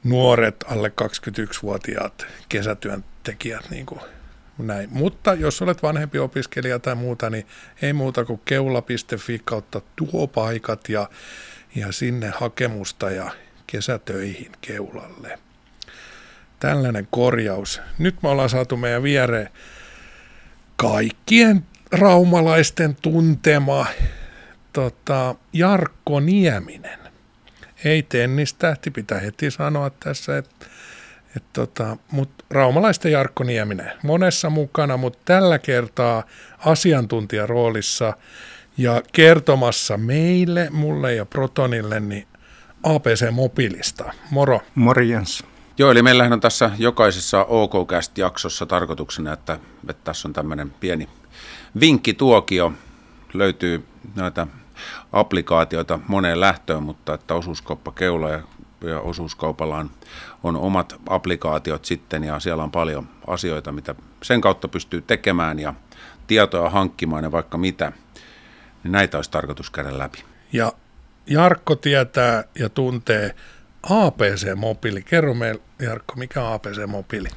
nuoret 0.03 0.55
alle 0.67 0.91
21-vuotiaat 1.01 2.27
kesätyöntekijät 2.49 3.69
niin 3.69 3.85
kuin 3.85 4.01
näin. 4.57 4.89
Mutta 4.91 5.33
jos 5.33 5.61
olet 5.61 5.83
vanhempi 5.83 6.19
opiskelija 6.19 6.79
tai 6.79 6.95
muuta, 6.95 7.29
niin 7.29 7.47
ei 7.81 7.93
muuta 7.93 8.25
kuin 8.25 8.41
keula.fi 8.45 9.41
kautta 9.45 9.81
tuopaikat 9.95 10.89
ja, 10.89 11.09
ja 11.75 11.91
sinne 11.91 12.31
hakemusta 12.35 13.11
ja 13.11 13.31
kesätöihin 13.67 14.51
keulalle. 14.61 15.39
Tällainen 16.59 17.07
korjaus. 17.11 17.81
Nyt 17.97 18.23
me 18.23 18.29
ollaan 18.29 18.49
saatu 18.49 18.77
meidän 18.77 19.03
viereen 19.03 19.49
kaikkien 20.75 21.65
raumalaisten 21.91 22.95
tuntema 23.01 23.85
tota, 24.73 25.35
Jarkko 25.53 26.19
Nieminen. 26.19 26.99
Ei 27.83 28.03
tennistähti, 28.03 28.91
pitää 28.91 29.19
heti 29.19 29.51
sanoa 29.51 29.89
tässä, 29.89 30.37
että 30.37 30.65
et 31.35 31.43
tota, 31.53 31.97
mutta 32.11 32.45
raumalaisten 32.49 33.11
Jarkko 33.11 33.43
Nieminen 33.43 33.91
monessa 34.03 34.49
mukana, 34.49 34.97
mutta 34.97 35.19
tällä 35.25 35.59
kertaa 35.59 36.23
asiantuntijaroolissa 36.65 38.13
ja 38.77 39.01
kertomassa 39.11 39.97
meille, 39.97 40.69
mulle 40.71 41.15
ja 41.15 41.25
Protonille, 41.25 41.99
niin 41.99 42.27
APC 42.83 43.31
Mobiilista. 43.31 44.13
Moro. 44.31 44.61
Morjens. 44.75 45.43
Joo, 45.77 45.91
eli 45.91 46.01
meillähän 46.01 46.33
on 46.33 46.39
tässä 46.39 46.71
jokaisessa 46.77 47.43
OKCast-jaksossa 47.43 48.65
tarkoituksena, 48.65 49.33
että, 49.33 49.59
että 49.89 50.03
tässä 50.03 50.27
on 50.27 50.33
tämmöinen 50.33 50.71
pieni 50.79 51.09
vinkkituokio. 51.79 52.73
Löytyy 53.33 53.85
näitä 54.15 54.47
applikaatioita 55.11 55.99
moneen 56.07 56.39
lähtöön, 56.39 56.83
mutta 56.83 57.13
että 57.13 57.35
osuuskauppa 57.35 57.91
Keula 57.91 58.29
ja, 58.29 58.41
ja 58.81 58.99
osuuskaupalla 58.99 59.77
on, 59.77 59.91
on 60.43 60.55
omat 60.55 60.95
applikaatiot 61.09 61.85
sitten 61.85 62.23
ja 62.23 62.39
siellä 62.39 62.63
on 62.63 62.71
paljon 62.71 63.07
asioita, 63.27 63.71
mitä 63.71 63.95
sen 64.23 64.41
kautta 64.41 64.67
pystyy 64.67 65.01
tekemään 65.01 65.59
ja 65.59 65.73
tietoa 66.27 66.69
hankkimaan 66.69 67.23
ja 67.23 67.31
vaikka 67.31 67.57
mitä, 67.57 67.91
niin 68.83 68.91
näitä 68.91 69.17
olisi 69.17 69.31
tarkoitus 69.31 69.69
käydä 69.69 69.97
läpi. 69.97 70.23
Ja 70.53 70.73
Jarkko 71.27 71.75
tietää 71.75 72.43
ja 72.59 72.69
tuntee 72.69 73.35
APC-mobiili. 73.83 75.01
Kerro 75.01 75.33
meille, 75.33 75.61
Jarkko, 75.79 76.15
mikä 76.15 76.43
on 76.43 76.53
APC-mobiili? 76.53 77.29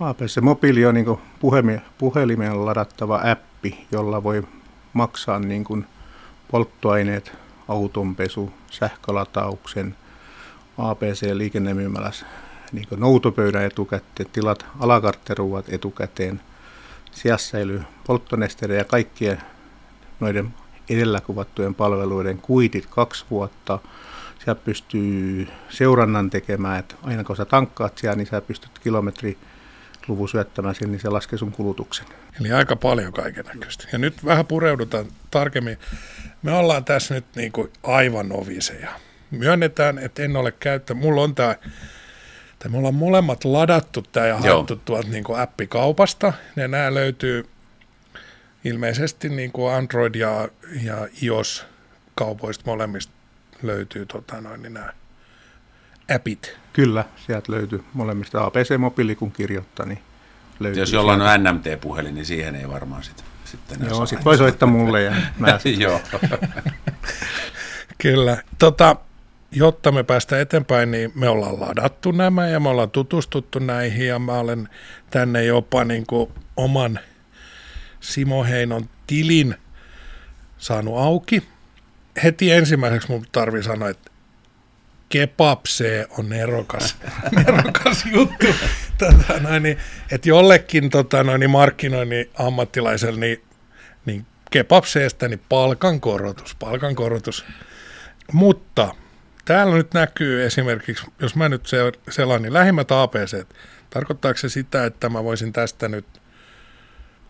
APC-mobiili 0.00 0.86
on 0.86 0.94
niin 0.94 1.18
puhelimeen 1.98 2.66
ladattava 2.66 3.20
appi, 3.24 3.86
jolla 3.92 4.22
voi 4.22 4.42
maksaa 4.92 5.38
niin 5.38 5.64
kuin 5.64 5.86
polttoaineet, 6.50 7.32
autonpesu, 7.68 8.52
sähkölatauksen, 8.70 9.96
APC-liikennemyymälässä 10.78 12.26
niin 12.72 12.86
noutopöydän 12.96 13.64
etukäteen, 13.64 14.28
tilat 14.32 14.66
alakartteruuat 14.80 15.64
etukäteen, 15.68 16.40
sijassäily, 17.12 17.82
polttonesteiden 18.06 18.78
ja 18.78 18.84
kaikkien 18.84 19.42
noiden 20.20 20.54
edellä 20.90 21.20
kuvattujen 21.20 21.74
palveluiden 21.74 22.38
kuitit 22.38 22.86
kaksi 22.86 23.24
vuotta. 23.30 23.78
Siellä 24.38 24.60
pystyy 24.64 25.48
seurannan 25.68 26.30
tekemään, 26.30 26.78
että 26.78 26.94
aina 27.02 27.24
kun 27.24 27.36
sä 27.36 27.44
tankkaat 27.44 27.98
siellä, 27.98 28.16
niin 28.16 28.26
sä 28.26 28.40
pystyt 28.40 28.78
kilometri 28.78 29.38
luvun 30.08 30.28
syöttämään 30.28 30.74
sen, 30.74 30.92
niin 30.92 31.00
se 31.00 31.08
laskee 31.08 31.38
sun 31.38 31.52
kulutuksen. 31.52 32.06
Eli 32.40 32.52
aika 32.52 32.76
paljon 32.76 33.12
kaiken 33.12 33.44
näköistä. 33.44 33.84
Ja 33.92 33.98
nyt 33.98 34.24
vähän 34.24 34.46
pureudutaan 34.46 35.06
tarkemmin. 35.30 35.78
Me 36.42 36.52
ollaan 36.52 36.84
tässä 36.84 37.14
nyt 37.14 37.24
niin 37.36 37.52
kuin 37.52 37.72
aivan 37.82 38.28
noviseja. 38.28 38.90
Myönnetään, 39.30 39.98
että 39.98 40.22
en 40.22 40.36
ole 40.36 40.52
käyttänyt. 40.52 41.02
Mulla 41.02 41.22
on 41.22 41.34
tämä, 41.34 41.56
tai 42.58 42.70
me 42.70 42.78
ollaan 42.78 42.94
molemmat 42.94 43.44
ladattu 43.44 44.02
tämä 44.02 44.26
ja 44.26 44.36
haettu 44.36 44.76
tuolta 44.76 45.08
niin 45.08 45.24
kuin 45.24 45.40
appikaupasta. 45.40 46.32
Ja 46.56 46.68
nämä 46.68 46.94
löytyy 46.94 47.44
ilmeisesti 48.64 49.28
niin 49.28 49.52
kuin 49.52 49.72
Android 49.72 50.14
ja, 50.14 50.48
ja 50.82 51.08
iOS 51.22 51.66
kaupoista 52.14 52.64
molemmista 52.66 53.12
löytyy 53.62 54.06
tota 54.06 54.40
noin, 54.40 54.62
niin 54.62 54.74
nämä 54.74 54.92
appit. 56.14 56.56
Kyllä, 56.72 57.04
sieltä 57.26 57.52
löytyy 57.52 57.84
molemmista 57.92 58.44
APC-mobiili, 58.44 59.14
kun 59.14 59.32
kirjoittaa, 59.32 59.86
niin 59.86 59.98
löytyy. 60.60 60.82
Jos 60.82 60.92
jollain 60.92 61.20
on 61.20 61.44
NMT-puhelin, 61.44 62.14
niin 62.14 62.26
siihen 62.26 62.54
ei 62.54 62.68
varmaan 62.68 63.02
sit, 63.02 63.24
sitten 63.44 63.78
Joo, 63.88 64.06
sitten 64.06 64.24
voi 64.24 64.36
soittaa 64.36 64.68
mulle 64.68 65.02
ja 65.02 65.14
mä 65.38 65.48
Joo. 65.78 66.00
Kyllä. 67.98 68.42
Tota, 68.58 68.96
jotta 69.52 69.92
me 69.92 70.02
päästään 70.04 70.42
eteenpäin, 70.42 70.90
niin 70.90 71.12
me 71.14 71.28
ollaan 71.28 71.60
ladattu 71.60 72.10
nämä 72.10 72.48
ja 72.48 72.60
me 72.60 72.68
ollaan 72.68 72.90
tutustuttu 72.90 73.58
näihin 73.58 74.06
ja 74.06 74.18
mä 74.18 74.38
olen 74.38 74.68
tänne 75.10 75.44
jopa 75.44 75.84
niin 75.84 76.06
kuin 76.06 76.30
oman 76.56 76.98
Simo 78.00 78.44
Heinon 78.44 78.88
tilin 79.06 79.54
saanut 80.58 80.98
auki. 80.98 81.42
Heti 82.22 82.52
ensimmäiseksi 82.52 83.10
mun 83.10 83.26
tarvii 83.32 83.62
sanoa, 83.62 83.88
että 83.88 84.11
kebabse 85.12 86.06
on 86.18 86.28
nerokas, 86.28 86.96
nerokas 87.36 88.04
juttu. 88.14 88.46
Tota, 88.98 89.40
noin, 89.40 89.62
niin, 89.62 89.78
että 90.10 90.28
jollekin 90.28 90.90
tota, 90.90 91.24
noin, 91.24 91.40
niin 91.40 91.50
markkinoinnin 91.50 92.30
ammattilaiselle 92.38 93.20
niin, 93.20 93.42
niin 94.06 94.26
kebabseesta 94.50 95.28
niin 95.28 95.42
palkankorotus, 95.48 96.54
palkankorotus. 96.54 97.44
Mutta 98.32 98.94
täällä 99.44 99.76
nyt 99.76 99.94
näkyy 99.94 100.44
esimerkiksi, 100.44 101.06
jos 101.18 101.36
mä 101.36 101.48
nyt 101.48 101.68
selaan, 102.10 102.42
niin 102.42 102.52
lähimmät 102.52 102.92
APC, 102.92 103.46
tarkoittaako 103.90 104.38
se 104.38 104.48
sitä, 104.48 104.84
että 104.84 105.08
mä 105.08 105.24
voisin 105.24 105.52
tästä 105.52 105.88
nyt 105.88 106.06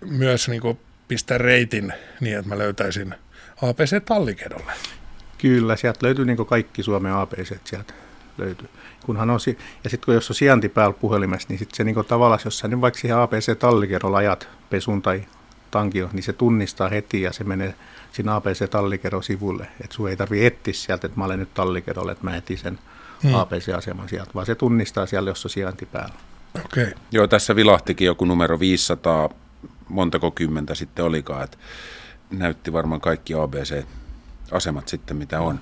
myös 0.01 0.49
niin 0.49 0.79
pistää 1.09 1.39
reitin 1.39 1.93
niin, 2.21 2.39
että 2.39 2.49
mä 2.49 2.59
löytäisin 2.59 3.15
APC-tallikedolle? 3.63 4.73
Kyllä, 5.43 5.77
sieltä 5.77 5.99
löytyy 6.03 6.25
niin 6.25 6.47
kaikki 6.47 6.83
Suomen 6.83 7.13
APC 7.13 7.57
sieltä 7.65 7.95
löytyy. 8.39 8.69
Kunhan 9.07 9.31
on, 9.31 9.41
si- 9.41 9.59
ja 9.85 9.91
sitten 9.91 10.05
kun 10.05 10.15
jos 10.15 10.31
on 10.31 10.37
sijainti 10.37 10.69
päällä 10.69 10.97
puhelimessa, 11.01 11.49
niin 11.49 11.59
sitten 11.59 11.77
se 11.77 11.85
niin 11.85 12.05
tavallaan, 12.09 12.41
jos 12.45 12.59
sä 12.59 12.69
nyt 12.69 12.81
vaikka 12.81 13.01
siihen 13.01 13.17
APC-tallikerrolla 13.19 14.17
ajat 14.17 14.49
pesun 14.71 15.03
tai 15.03 15.25
tankio, 15.71 16.11
niin 16.13 16.23
se 16.23 16.33
tunnistaa 16.33 16.89
heti 16.89 17.23
ja 17.23 17.33
se 17.33 17.45
menee 17.45 17.75
siinä 18.13 18.35
APC-tallikerron 18.37 19.23
sivulle. 19.23 19.67
Että 19.81 19.97
sun 19.97 20.09
ei 20.09 20.17
tarvitse 20.17 20.47
etsiä 20.47 20.75
sieltä, 20.75 21.07
että 21.07 21.19
mä 21.19 21.25
olen 21.25 21.39
nyt 21.39 21.55
tallikerrolle, 21.55 22.13
että 22.13 22.25
mä 22.25 22.37
etin 22.37 22.59
sen 22.59 22.79
hmm. 23.23 23.35
APC-aseman 23.35 24.09
sieltä, 24.09 24.31
vaan 24.35 24.47
se 24.47 24.55
tunnistaa 24.55 25.07
siellä, 25.07 25.31
jos 25.31 25.45
on 25.45 25.51
sijainti 25.51 25.87
päällä. 25.87 26.15
Okay. 26.65 26.93
Joo, 27.13 27.27
tässä 27.27 27.57
vilahtikin 27.57 28.07
joku 28.07 28.25
numero 28.25 28.61
500, 28.61 29.29
montako 29.89 30.31
kymmentä 30.31 30.75
sitten 30.75 31.05
olikaan, 31.05 31.45
että 31.45 31.59
näytti 32.31 32.73
varmaan 32.73 33.01
kaikki 33.01 33.35
ABC 33.35 33.85
asemat 34.53 34.89
sitten, 34.89 35.17
mitä 35.17 35.41
on. 35.41 35.61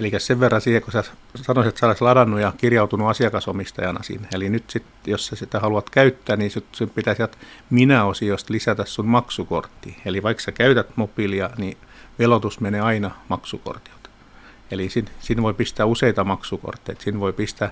Eli 0.00 0.12
sen 0.18 0.40
verran 0.40 0.60
siihen, 0.60 0.82
kun 0.82 0.92
sä 0.92 1.04
sanoisit, 1.36 1.68
että 1.68 1.80
sä 1.80 1.86
olet 1.86 2.00
ladannut 2.00 2.40
ja 2.40 2.52
kirjautunut 2.56 3.10
asiakasomistajana 3.10 4.02
siinä. 4.02 4.28
Eli 4.34 4.50
nyt 4.50 4.70
sit, 4.70 4.84
jos 5.06 5.26
sä 5.26 5.36
sitä 5.36 5.60
haluat 5.60 5.90
käyttää, 5.90 6.36
niin 6.36 6.50
sun 6.50 6.90
pitäisi 6.90 7.16
sieltä 7.16 7.36
minä-osiosta 7.70 8.52
lisätä 8.52 8.84
sun 8.84 9.06
maksukortti. 9.06 9.96
Eli 10.04 10.22
vaikka 10.22 10.42
sä 10.42 10.52
käytät 10.52 10.96
mobiilia, 10.96 11.50
niin 11.56 11.76
velotus 12.18 12.60
menee 12.60 12.80
aina 12.80 13.10
maksukortilta. 13.28 14.10
Eli 14.70 14.88
siinä, 14.88 15.10
siinä 15.20 15.42
voi 15.42 15.54
pistää 15.54 15.86
useita 15.86 16.24
maksukortteja. 16.24 16.96
Siinä 17.00 17.20
voi 17.20 17.32
pistää 17.32 17.70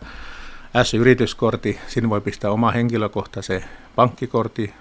S-yrityskortti, 0.83 1.78
siinä 1.88 2.09
voi 2.09 2.20
pistää 2.20 2.50
oma 2.50 2.70
henkilökohtaisen 2.70 3.64
pankkikortti, 3.96 4.74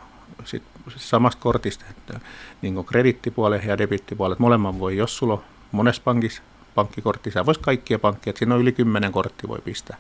sit 0.44 0.64
samasta 0.96 1.42
kortista, 1.42 1.86
että 1.90 2.20
niin 2.62 2.86
kredittipuolen 2.86 3.68
ja 3.68 3.78
debittipuolen, 3.78 4.38
molemmat 4.40 4.80
voi, 4.80 4.98
jos 4.98 5.18
sulla 5.18 5.34
on 5.34 5.44
monessa 5.72 6.02
pankissa 6.06 6.42
pankkikortti, 6.76 7.32
sä 7.32 7.46
voisi 7.46 7.60
kaikkia 7.60 8.00
pankkeja, 8.00 8.32
että 8.32 8.40
siinä 8.40 8.56
on 8.56 8.62
yli 8.62 8.72
kymmenen 8.72 9.12
kortti 9.12 9.48
voi 9.48 9.62
pistää. 9.66 9.98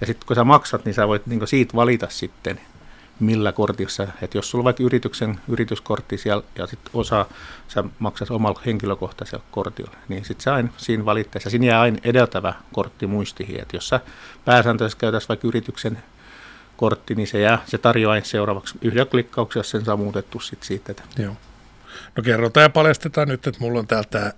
Ja 0.00 0.06
sitten 0.06 0.26
kun 0.26 0.36
sä 0.36 0.44
maksat, 0.44 0.84
niin 0.84 0.94
sä 0.94 1.08
voit 1.08 1.26
niin 1.26 1.48
siitä 1.48 1.76
valita 1.76 2.06
sitten, 2.10 2.60
millä 3.20 3.52
kortissa, 3.52 4.06
että 4.22 4.38
jos 4.38 4.50
sulla 4.50 4.60
on 4.60 4.64
vaikka 4.64 4.82
yrityksen 4.82 5.40
yrityskortti 5.48 6.18
siellä 6.18 6.42
ja 6.58 6.66
sitten 6.66 6.90
osa 6.94 7.26
sä 7.68 7.84
maksat 7.98 8.30
omalla 8.30 8.60
henkilökohtaisella 8.66 9.44
kortilla, 9.50 9.96
niin 10.08 10.24
sitten 10.24 10.42
sä 10.44 10.54
aina 10.54 10.68
siinä 10.76 11.04
valittaessa, 11.04 11.50
siinä 11.50 11.66
jää 11.66 11.80
aina 11.80 11.98
edeltävä 12.04 12.54
kortti 12.72 13.06
muistihin, 13.06 13.62
että 13.62 13.76
jos 13.76 13.88
sä 13.88 14.00
pääsääntöisesti 14.44 15.00
käytäisiin 15.00 15.28
vaikka 15.28 15.48
yrityksen 15.48 15.98
kortti, 16.76 17.14
niin 17.14 17.26
se, 17.26 17.40
jää, 17.40 17.62
se 17.66 17.78
tarjoaa 17.78 18.12
aina 18.12 18.26
seuraavaksi 18.26 18.78
yhdellä 18.82 19.10
klikkauksella 19.10 19.64
sen 19.64 19.84
saa 19.84 19.96
muutettu 19.96 20.40
sit 20.40 20.62
siitä. 20.62 20.92
Että. 20.92 21.02
Joo. 21.18 21.36
No 22.16 22.22
kerrotaan 22.22 22.62
ja 22.62 22.70
paljastetaan 22.70 23.28
nyt, 23.28 23.46
että 23.46 23.60
mulla 23.60 23.78
on 23.78 23.86
täältä 23.86 24.32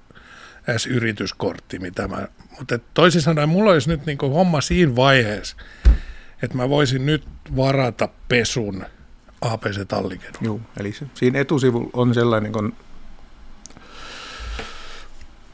S-yrityskortti, 0.76 1.78
mitä 1.78 2.08
mä, 2.08 2.28
mutta 2.58 2.78
toisin 2.94 3.22
sanoen 3.22 3.48
mulla 3.48 3.70
olisi 3.70 3.88
nyt 3.88 4.06
niin 4.06 4.18
homma 4.20 4.60
siinä 4.60 4.96
vaiheessa, 4.96 5.56
että 6.42 6.56
mä 6.56 6.68
voisin 6.68 7.06
nyt 7.06 7.24
varata 7.56 8.08
pesun 8.28 8.84
APC-tallikedun. 9.40 10.44
Joo, 10.44 10.60
eli 10.80 10.92
se, 10.92 11.06
siinä 11.14 11.38
etusivulla 11.38 11.90
on 11.92 12.14
sellainen 12.14 12.52
kun 12.52 12.76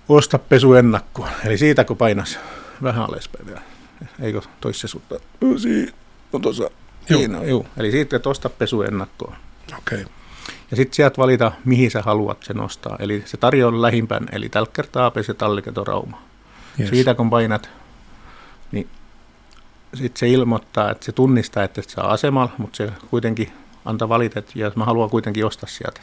osta 0.08 0.38
pesu 0.38 0.74
ennakkoon. 0.74 1.30
Eli 1.44 1.58
siitä 1.58 1.84
kun 1.84 1.96
painas 1.96 2.38
vähän 2.82 3.04
alaspäin 3.04 3.46
vielä. 3.46 3.62
Eikö 4.20 4.40
toissa 4.60 4.88
sutta? 4.88 5.14
Siinä 5.56 5.92
on 6.32 6.42
tuossa. 6.42 6.70
Joo. 7.08 7.18
Siinä, 7.18 7.42
joo. 7.42 7.66
Eli 7.76 7.90
siitä, 7.90 8.16
että 8.16 8.28
osta 8.28 8.48
pesu 8.48 8.82
ennakkoon. 8.82 9.36
Okei. 9.78 10.00
Okay. 10.00 10.12
Ja 10.74 10.76
sitten 10.76 10.94
sieltä 10.94 11.16
valita, 11.16 11.52
mihin 11.64 11.90
sä 11.90 12.02
haluat 12.02 12.42
sen 12.42 12.60
ostaa. 12.60 12.96
Eli 12.98 13.22
se 13.26 13.36
tarjoaa 13.36 13.82
lähimpään, 13.82 14.26
eli 14.32 14.48
tällä 14.48 14.68
kertaa 14.72 15.06
APC 15.06 15.38
Talliketo 15.38 15.84
Rauma. 15.84 16.22
Yes. 16.80 16.90
Siitä 16.90 17.14
kun 17.14 17.30
painat, 17.30 17.70
niin 18.72 18.88
sitten 19.94 20.18
se 20.18 20.28
ilmoittaa, 20.28 20.90
että 20.90 21.04
se 21.04 21.12
tunnistaa, 21.12 21.64
että 21.64 21.80
et 21.80 21.90
saa 21.90 22.12
asemalla, 22.12 22.52
mutta 22.58 22.76
se 22.76 22.92
kuitenkin 23.10 23.52
antaa 23.84 24.08
valita, 24.08 24.38
että 24.38 24.52
ja 24.54 24.72
mä 24.76 24.84
haluan 24.84 25.10
kuitenkin 25.10 25.46
ostaa 25.46 25.68
sieltä. 25.68 26.00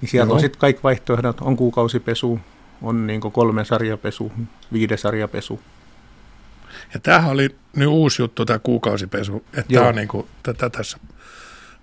Niin 0.00 0.08
sieltä 0.08 0.28
Joo. 0.28 0.34
on 0.34 0.40
sitten 0.40 0.60
kaikki 0.60 0.82
vaihtoehdot, 0.82 1.40
on 1.40 1.56
kuukausipesu, 1.56 2.40
on 2.82 3.06
niin 3.06 3.20
kolme 3.20 3.64
sarjapesu, 3.64 4.32
viide 4.72 4.96
sarjapesu. 4.96 5.60
Ja 6.94 7.00
tämähän 7.00 7.30
oli 7.30 7.48
nyt 7.76 7.88
uusi 7.88 8.22
juttu, 8.22 8.44
tämä 8.44 8.58
kuukausipesu, 8.58 9.44
että 9.54 9.74
tämä 9.74 9.88
on 9.88 9.94
niin 9.94 10.08
kuin, 10.08 10.26
tätä 10.42 10.70
tässä 10.70 10.98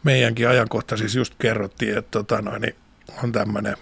meidänkin 0.03 0.49
ajankohta 0.49 0.97
siis 0.97 1.15
just 1.15 1.33
kerrottiin, 1.39 1.97
että 1.97 2.11
tota 2.11 2.41
noin, 2.41 2.61
niin 2.61 2.75
on 3.23 3.31
tämmöinen 3.31 3.77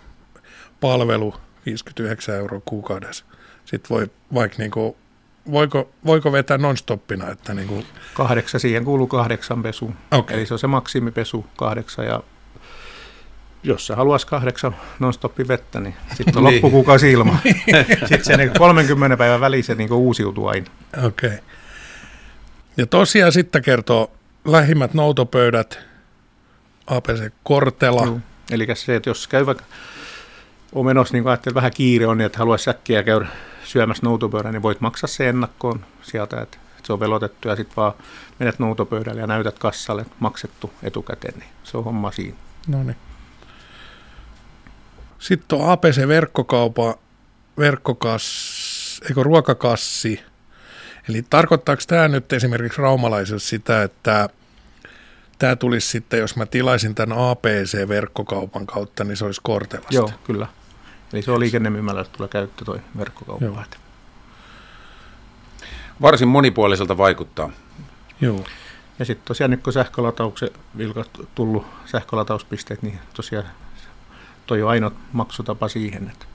palvelu 0.81 1.35
59 1.65 2.35
euroa 2.35 2.61
kuukaudessa. 2.65 3.25
Sitten 3.65 3.89
voi 3.89 4.07
vaikka 4.33 4.57
niin 4.57 4.71
kuin, 4.71 4.95
voiko, 5.51 5.89
voiko 6.05 6.31
vetää 6.31 6.57
nonstoppina? 6.57 7.29
Että 7.29 7.53
niin 7.53 7.67
kuin... 7.67 7.85
Kahdeksan, 8.13 8.59
siihen 8.59 8.85
kuuluu 8.85 9.07
kahdeksan 9.07 9.63
pesu. 9.63 9.93
Okay. 10.11 10.37
Eli 10.37 10.45
se 10.45 10.53
on 10.53 10.59
se 10.59 10.67
maksimipesu 10.67 11.45
kahdeksan 11.57 12.05
ja 12.05 12.23
jos 13.63 13.87
sä 13.87 13.95
haluaisi 13.95 14.27
kahdeksan 14.27 14.75
nonstoppi 14.99 15.47
vettä, 15.47 15.79
niin 15.79 15.95
sitten 16.13 16.37
on 16.37 16.43
niin. 16.43 16.55
loppukuukausi 16.55 17.11
ilman. 17.11 17.39
sitten 17.99 18.23
se 18.23 18.37
niin 18.37 18.51
30 18.57 19.17
päivän 19.17 19.41
väliin 19.41 19.63
se 19.63 19.75
niin 19.75 19.93
uusiutuu 19.93 20.47
aina. 20.47 20.65
Okei. 20.97 21.27
Okay. 21.27 21.39
Ja 22.77 22.85
tosiaan 22.85 23.31
sitten 23.31 23.61
kertoo 23.61 24.11
lähimmät 24.45 24.93
noutopöydät, 24.93 25.86
APC 26.87 27.31
Kortela. 27.43 28.05
Joo. 28.05 28.19
Eli 28.51 28.67
se, 28.73 28.95
että 28.95 29.09
jos 29.09 29.27
käy 29.27 29.45
vaikka 29.45 29.63
on 30.71 30.85
menossa, 30.85 31.13
niin 31.13 31.27
ajattelee, 31.27 31.55
vähän 31.55 31.71
kiire 31.71 32.07
on, 32.07 32.17
niin 32.17 32.25
että 32.25 32.37
haluaisi 32.37 32.63
säkkiä 32.63 33.03
käydä 33.03 33.27
syömässä 33.63 34.05
noutopöydän, 34.05 34.53
niin 34.53 34.61
voit 34.61 34.81
maksaa 34.81 35.07
se 35.07 35.29
ennakkoon 35.29 35.85
sieltä, 36.01 36.41
että 36.41 36.57
se 36.83 36.93
on 36.93 36.99
velotettu 36.99 37.47
ja 37.47 37.55
sitten 37.55 37.75
vaan 37.75 37.93
menet 38.39 38.59
noutopöydälle 38.59 39.21
ja 39.21 39.27
näytät 39.27 39.59
kassalle 39.59 40.05
maksettu 40.19 40.73
etukäteen, 40.83 41.39
niin 41.39 41.49
se 41.63 41.77
on 41.77 41.83
homma 41.83 42.11
siinä. 42.11 42.37
No 42.67 42.83
niin. 42.83 42.97
Sitten 45.19 45.59
on 45.59 45.69
APC-verkkokaupa, 45.69 46.97
verkkokass, 47.57 49.01
eikö 49.09 49.23
ruokakassi. 49.23 50.23
Eli 51.09 51.25
tarkoittaako 51.29 51.81
tämä 51.87 52.07
nyt 52.07 52.33
esimerkiksi 52.33 52.81
raumalaiselle 52.81 53.39
sitä, 53.39 53.83
että 53.83 54.29
tämä 55.39 55.55
tulisi 55.55 55.87
sitten, 55.87 56.19
jos 56.19 56.35
mä 56.35 56.45
tilaisin 56.45 56.95
tämän 56.95 57.17
APC-verkkokaupan 57.17 58.65
kautta, 58.65 59.03
niin 59.03 59.17
se 59.17 59.25
olisi 59.25 59.41
Kortelasta? 59.43 59.95
Joo, 59.95 60.11
kyllä. 60.23 60.47
Eli 61.13 61.21
se 61.21 61.31
on 61.31 61.39
liikennemyymällä, 61.39 62.03
tulee 62.03 62.29
käyttö 62.29 62.65
toi 62.65 62.79
verkkokauppa. 62.97 63.65
Varsin 66.01 66.27
monipuoliselta 66.27 66.97
vaikuttaa. 66.97 67.49
Joo. 68.21 68.43
Ja 68.99 69.05
sitten 69.05 69.27
tosiaan 69.27 69.51
nyt 69.51 69.63
kun 69.63 69.73
sähkölatauksen 69.73 70.49
vilkat 70.77 71.09
tullut 71.35 71.65
sähkölatauspisteet, 71.85 72.81
niin 72.81 72.99
tosiaan 73.13 73.45
toi 74.45 74.63
on 74.63 74.69
ainoa 74.69 74.91
maksutapa 75.11 75.67
siihen. 75.67 76.09
Että. 76.09 76.25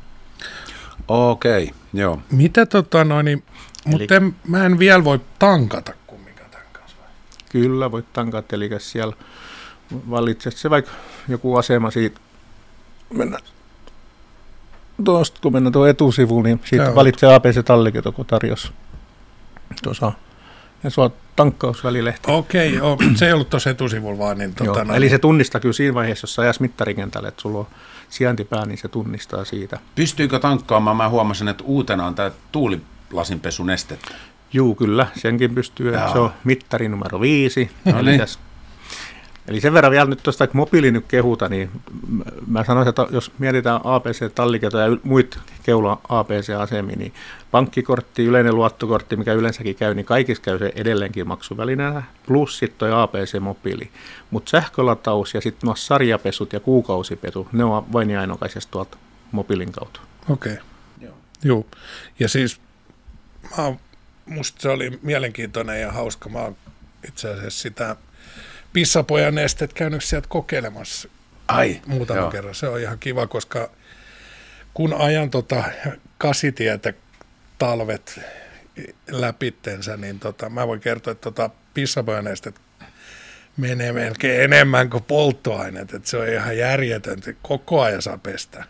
Okei, 1.08 1.64
okay, 1.64 1.76
joo. 1.92 2.22
Mitä 2.30 2.66
tota 2.66 3.04
noin, 3.04 3.24
niin, 3.24 3.44
mutta 3.86 4.14
en, 4.14 4.36
mä 4.48 4.66
en 4.66 4.78
vielä 4.78 5.04
voi 5.04 5.20
tankata 5.38 5.92
kumminkaan 6.06 6.50
tämän 6.50 6.66
kanssa 6.72 6.96
vai? 7.00 7.08
Kyllä 7.52 7.90
voit 7.90 8.12
tankata, 8.12 8.56
eli 8.56 8.70
siellä 8.78 9.12
valitset 10.10 10.56
se 10.56 10.70
vaikka 10.70 10.92
joku 11.28 11.56
asema 11.56 11.90
siitä, 11.90 12.20
mennä 13.14 13.38
tuosta 15.04 15.40
kun 15.42 15.52
mennään 15.52 15.72
tuon 15.72 15.88
etusivuun, 15.88 16.44
niin 16.44 16.60
siitä 16.64 16.94
valitsee 16.94 17.34
APC 17.34 17.64
Talliketo, 17.64 18.12
kun 18.12 18.26
tarjosi 18.26 18.72
tuossa 19.82 20.12
ja 20.84 20.90
sua 20.90 21.10
tankkausvälilehti. 21.36 22.30
Okei, 22.30 22.80
okay, 22.80 23.08
se 23.14 23.26
ei 23.26 23.32
ollut 23.32 23.50
tuossa 23.50 23.70
etusivulla 23.70 24.18
vaan. 24.18 24.38
Niin, 24.38 24.54
tota, 24.54 24.84
no, 24.84 24.94
eli 24.94 25.08
se 25.08 25.18
tunnistaa 25.18 25.60
kyllä 25.60 25.72
siinä 25.72 25.94
vaiheessa, 25.94 26.24
jos 26.24 26.34
sä 26.34 26.42
ajas 26.42 26.60
mittarikentälle, 26.60 27.28
että 27.28 27.42
sulla 27.42 27.58
on 27.58 27.66
sijaintipää, 28.08 28.66
niin 28.66 28.78
se 28.78 28.88
tunnistaa 28.88 29.44
siitä. 29.44 29.78
Pystyykö 29.94 30.38
tankkaamaan? 30.38 30.96
Mä 30.96 31.08
huomasin, 31.08 31.48
että 31.48 31.64
uutena 31.64 32.06
on 32.06 32.14
tämä 32.14 32.30
tuulilasinpesunestettä. 32.52 34.14
Juu, 34.52 34.74
kyllä, 34.74 35.06
senkin 35.14 35.54
pystyy. 35.54 35.92
Jaa. 35.92 36.12
Se 36.12 36.18
on 36.18 36.30
mittari 36.44 36.88
numero 36.88 37.20
viisi. 37.20 37.70
No 37.92 38.02
niin. 38.02 38.20
Eli 39.48 39.60
sen 39.60 39.72
verran 39.72 39.92
vielä 39.92 40.10
nyt 40.10 40.22
tuosta, 40.22 40.46
kun 40.46 40.56
mobiili 40.56 40.90
nyt 40.90 41.04
kehuta, 41.08 41.48
niin 41.48 41.70
mä 42.46 42.64
sanoisin, 42.64 42.88
että 42.88 43.06
jos 43.10 43.32
mietitään 43.38 43.80
APC-talliketoja 43.84 44.86
ja 44.86 44.96
muita 45.02 45.38
keula 45.62 46.00
APC-asemia, 46.08 46.96
niin 46.96 47.12
pankkikortti, 47.50 48.24
yleinen 48.24 48.56
luottokortti, 48.56 49.16
mikä 49.16 49.32
yleensäkin 49.32 49.76
käy, 49.76 49.94
niin 49.94 50.06
kaikissa 50.06 50.42
käy 50.42 50.58
se 50.58 50.72
edelleenkin 50.74 51.28
maksuvälineenä, 51.28 52.02
plus 52.26 52.58
sitten 52.58 52.78
toi 52.78 53.02
APC-mobiili. 53.02 53.90
Mutta 54.30 54.50
sähkölataus 54.50 55.34
ja 55.34 55.40
sitten 55.40 55.66
nuo 55.66 55.76
sarjapesut 55.76 56.52
ja 56.52 56.60
kuukausipesu, 56.60 57.48
ne 57.52 57.64
on 57.64 57.92
vain 57.92 58.10
ja 58.10 58.20
ainokaisesti 58.20 58.72
tuolta 58.72 58.96
mobiilin 59.32 59.72
kautta. 59.72 60.00
Okei. 60.28 60.52
Okay. 60.52 60.64
Joo. 61.00 61.14
Joo. 61.44 61.66
Ja 62.18 62.28
siis 62.28 62.60
mä, 63.58 63.74
musta 64.26 64.62
se 64.62 64.68
oli 64.68 64.98
mielenkiintoinen 65.02 65.80
ja 65.80 65.92
hauska. 65.92 66.28
Mä 66.28 66.38
oon 66.38 66.56
itse 67.08 67.30
asiassa 67.30 67.62
sitä 67.62 67.96
pissapojan 68.72 69.34
nestet 69.34 69.72
käynyt 69.72 70.04
sieltä 70.04 70.28
kokeilemassa 70.28 71.08
Ai, 71.48 71.80
muutaman 71.86 72.22
joo. 72.22 72.30
kerran. 72.30 72.54
Se 72.54 72.68
on 72.68 72.80
ihan 72.80 72.98
kiva, 72.98 73.26
koska 73.26 73.70
kun 74.74 74.94
ajan 74.94 75.30
tota 75.30 75.64
kasitietä 76.18 76.92
talvet 77.58 78.20
läpittensä, 79.10 79.96
niin 79.96 80.18
tota, 80.18 80.48
mä 80.50 80.66
voin 80.66 80.80
kertoa, 80.80 81.12
että 81.12 81.22
tota 81.22 81.50
pissapojan 81.74 82.24
nestet 82.24 82.60
menee 83.56 83.92
melkein 83.92 84.42
enemmän 84.42 84.90
kuin 84.90 85.04
polttoaineet. 85.04 85.94
Että 85.94 86.10
se 86.10 86.16
on 86.16 86.28
ihan 86.28 86.58
järjetöntä. 86.58 87.32
Koko 87.42 87.80
ajan 87.82 88.02
saa 88.02 88.18
pestä. 88.18 88.64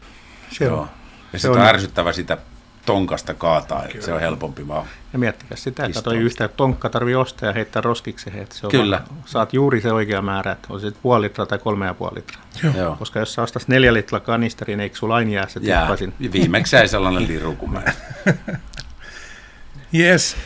Se 0.51 0.71
on. 0.71 0.91
Ja 1.33 1.39
se 1.39 1.51
on 1.51 1.61
ärsyttävä 1.61 2.13
sitä 2.13 2.39
tonkasta 2.87 3.35
kaataa, 3.35 3.83
Kyllä. 3.93 4.05
se 4.05 4.13
on 4.13 4.21
helpompi 4.21 4.69
vaan. 4.69 4.87
Ja 5.13 5.19
miettikää 5.19 5.57
sitä, 5.57 5.85
että 5.85 6.03
toi 6.03 6.17
yhtä 6.17 6.49
tonkka 6.49 6.89
tarvii 6.89 7.15
ostaa 7.15 7.49
ja 7.49 7.53
heittää 7.53 7.83
roskiksi, 7.83 8.31
että 8.35 8.55
se 8.55 8.67
on 8.67 8.71
Kyllä. 8.71 9.01
Vaan, 9.11 9.23
saat 9.27 9.53
juuri 9.53 9.81
se 9.81 9.93
oikea 9.93 10.23
määrä, 10.23 10.53
että 10.53 10.69
on 10.71 10.81
se 10.81 10.93
puoli 11.03 11.23
litraa 11.23 11.47
tai 11.47 11.59
kolme 11.59 11.87
ja 11.87 11.95
puoli 11.95 12.15
litraa. 12.15 12.43
Joo. 12.77 12.97
Koska 12.97 13.19
jos 13.19 13.35
sä 13.35 13.43
ostas 13.43 13.69
neljä 13.69 13.95
litraa 13.95 14.21
kanisterin, 14.21 14.81
eikö 14.81 14.97
sulla 14.97 15.15
aina 15.15 15.31
jää 15.31 15.49
se 15.49 15.61
jää. 15.63 15.81
tippasin? 15.81 16.15
Viimeksi 16.33 16.77
jäi 16.77 16.89
sellainen 16.89 17.29
liru 17.29 17.55
kuin 17.55 17.73
mä. 17.73 17.83
Yes. 19.95 20.37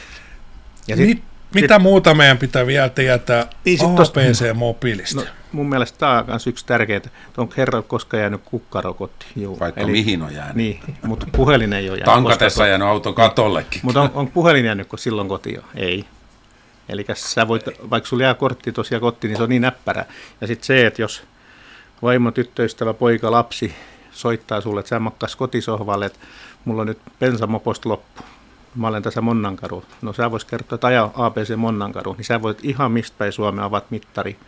Ja 0.88 0.96
sit, 0.96 1.06
Mit, 1.06 1.22
mitä 1.60 1.74
sit, 1.74 1.82
muuta 1.82 2.14
meidän 2.14 2.38
pitää 2.38 2.66
vielä 2.66 2.88
tietää 2.88 3.46
niin 3.64 3.78
APC-mobiilista? 3.80 5.20
No, 5.20 5.26
mun 5.52 5.68
mielestä 5.68 5.98
tämä 5.98 6.18
on 6.18 6.24
myös 6.26 6.46
yksi 6.46 6.66
tärkeää, 6.66 6.96
että 6.96 7.10
onko 7.36 7.54
herra 7.56 7.82
koskaan 7.82 8.20
jäänyt 8.20 8.40
kukkarokotti. 8.44 9.26
Joo. 9.36 9.58
Vaikka 9.60 9.80
Eli, 9.80 9.92
mihin 9.92 10.22
on 10.22 10.34
jäänyt. 10.34 10.56
Niin, 10.56 10.80
mutta 11.02 11.26
puhelin 11.32 11.72
ei 11.72 11.90
ole 11.90 11.98
jäänyt. 11.98 12.14
Tankatessa 12.14 12.66
jäänyt 12.66 12.88
auton 12.88 13.14
katollekin. 13.14 13.80
Mutta 13.82 14.02
on, 14.02 14.10
on 14.14 14.28
puhelin 14.28 14.64
jäänyt 14.64 14.88
silloin 14.96 15.28
kotiin? 15.28 15.60
Ei. 15.74 16.04
Eli 16.88 17.06
sä 17.14 17.48
voit, 17.48 17.64
vaikka 17.90 18.08
sulla 18.08 18.22
jää 18.22 18.34
kortti 18.34 18.72
tosiaan 18.72 19.00
kotiin, 19.00 19.28
niin 19.28 19.36
se 19.36 19.42
on 19.42 19.48
niin 19.48 19.62
näppärä. 19.62 20.04
Ja 20.40 20.46
sitten 20.46 20.66
se, 20.66 20.86
että 20.86 21.02
jos 21.02 21.22
vaimo, 22.02 22.30
tyttöystävä, 22.30 22.94
poika, 22.94 23.30
lapsi 23.30 23.74
soittaa 24.10 24.60
sulle, 24.60 24.80
että 24.80 24.88
sä 24.88 24.98
makkas 24.98 25.36
kotisohvalle, 25.36 26.06
että 26.06 26.18
mulla 26.64 26.80
on 26.80 26.86
nyt 26.86 26.98
bensamoposta 27.20 27.88
loppu. 27.88 28.22
Mä 28.76 28.88
olen 28.88 29.02
tässä 29.02 29.20
Monnankaru. 29.20 29.84
No 30.02 30.12
sä 30.12 30.30
vois 30.30 30.44
kertoa, 30.44 30.74
että 30.74 30.86
ajaa 30.86 31.12
APC 31.14 31.56
Monnankaru, 31.56 32.14
niin 32.14 32.24
sä 32.24 32.42
voit 32.42 32.58
ihan 32.62 32.92
mistä 32.92 33.18
päin 33.18 33.32
Suomea 33.32 33.64
avat 33.64 33.90
mittari 33.90 34.38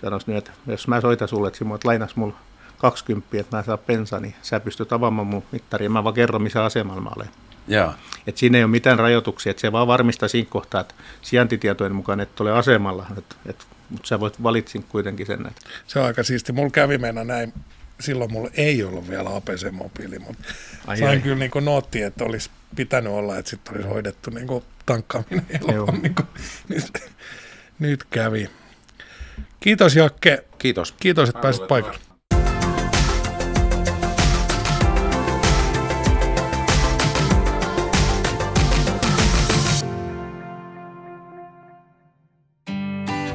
sanoisi 0.00 0.32
nyt, 0.32 0.38
että 0.38 0.50
jos 0.66 0.88
mä 0.88 1.00
soitan 1.00 1.28
sulle, 1.28 1.48
että 1.48 1.58
Simo, 1.58 1.74
että 1.74 1.88
lainas 1.88 2.16
mulle 2.16 2.34
20, 2.78 3.40
että 3.40 3.56
mä 3.56 3.62
saan 3.62 3.78
pensa, 3.78 4.20
niin 4.20 4.34
sä 4.42 4.60
pystyt 4.60 4.92
avaamaan 4.92 5.26
mun 5.26 5.42
mittari 5.52 5.84
ja 5.86 5.90
mä 5.90 6.04
vaan 6.04 6.14
kerron, 6.14 6.42
missä 6.42 6.64
asemalla 6.64 7.00
mä 7.00 7.10
olen. 7.16 7.28
Joo. 7.68 7.92
Et 8.26 8.36
siinä 8.36 8.58
ei 8.58 8.64
ole 8.64 8.70
mitään 8.70 8.98
rajoituksia, 8.98 9.50
että 9.50 9.60
se 9.60 9.72
vaan 9.72 9.86
varmistaa 9.86 10.28
siinä 10.28 10.50
kohtaa, 10.50 10.80
että 10.80 10.94
sijaintitietojen 11.22 11.94
mukaan 11.94 12.20
et 12.20 12.40
ole 12.40 12.52
asemalla, 12.52 13.06
et, 13.18 13.36
et, 13.46 13.66
mutta 13.90 14.08
sä 14.08 14.20
voit 14.20 14.42
valitsin 14.42 14.84
kuitenkin 14.88 15.26
sen. 15.26 15.46
Että. 15.46 15.60
Se 15.86 16.00
on 16.00 16.06
aika 16.06 16.22
siisti. 16.22 16.52
Mulla 16.52 16.70
kävi 16.70 16.98
mennä 16.98 17.24
näin, 17.24 17.52
silloin 18.00 18.32
mulla 18.32 18.50
ei 18.54 18.82
ollut 18.84 19.08
vielä 19.08 19.28
APC-mobiili, 19.36 20.18
mutta 20.18 20.44
Ai 20.86 20.96
sain 20.98 21.10
ai. 21.10 21.20
kyllä 21.20 21.36
niin 21.36 21.50
nootti, 21.64 22.02
että 22.02 22.24
olisi 22.24 22.50
pitänyt 22.76 23.12
olla, 23.12 23.38
että 23.38 23.50
sitten 23.50 23.74
olisi 23.74 23.88
hoidettu 23.88 24.30
niin 24.30 24.46
tankkaaminen 24.86 25.46
Joo. 25.60 25.70
ilman. 25.70 26.02
Niin 26.02 26.14
nyt, 26.68 27.02
nyt 27.78 28.04
kävi. 28.04 28.50
Kiitos 29.60 29.96
Jakke. 29.96 30.44
Kiitos. 30.58 30.92
Kiitos, 30.92 31.28
että 31.28 31.40
pääsit 31.40 31.68
paikalle. 31.68 31.98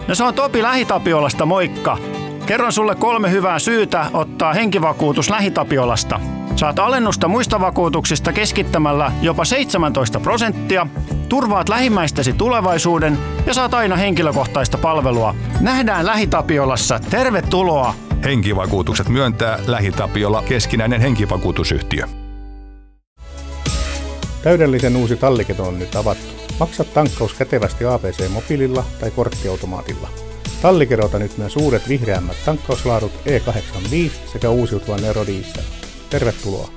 No 0.07 0.16
se 0.16 0.24
on 0.24 0.34
Topi 0.34 0.61
Lähitapiolasta, 0.61 1.45
moikka! 1.45 2.12
Kerron 2.45 2.71
sulle 2.71 2.95
kolme 2.95 3.31
hyvää 3.31 3.59
syytä 3.59 4.05
ottaa 4.13 4.53
henkivakuutus 4.53 5.29
Lähitapiolasta. 5.29 6.19
Saat 6.55 6.79
alennusta 6.79 7.27
muista 7.27 7.61
vakuutuksista 7.61 8.33
keskittämällä 8.33 9.11
jopa 9.21 9.45
17 9.45 10.19
prosenttia, 10.19 10.87
turvaat 11.29 11.69
lähimmäistäsi 11.69 12.33
tulevaisuuden 12.33 13.17
ja 13.45 13.53
saat 13.53 13.73
aina 13.73 13.95
henkilökohtaista 13.95 14.77
palvelua. 14.77 15.35
Nähdään 15.61 16.05
Lähitapiolassa. 16.05 16.99
Tervetuloa! 17.09 17.93
Henkivakuutukset 18.23 19.09
myöntää 19.09 19.59
LähiTapiola 19.67 20.43
keskinäinen 20.47 21.01
henkivakuutusyhtiö. 21.01 22.07
Täydellisen 24.43 24.95
uusi 24.95 25.15
talliketo 25.15 25.63
on 25.63 25.79
nyt 25.79 25.95
avattu. 25.95 26.33
Maksa 26.59 26.83
tankkaus 26.83 27.33
kätevästi 27.33 27.85
ABC-mobiililla 27.85 28.83
tai 28.99 29.11
korttiautomaatilla. 29.11 30.22
Tallikerota 30.64 31.20
nyt 31.20 31.38
myös 31.38 31.55
uudet 31.55 31.89
vihreämmät 31.89 32.38
tankkauslaadut 32.45 33.11
E85 33.26 34.11
sekä 34.32 34.49
uusiutuvan 34.49 35.01
Nero 35.01 35.26
Diesel. 35.26 35.64
Tervetuloa! 36.09 36.70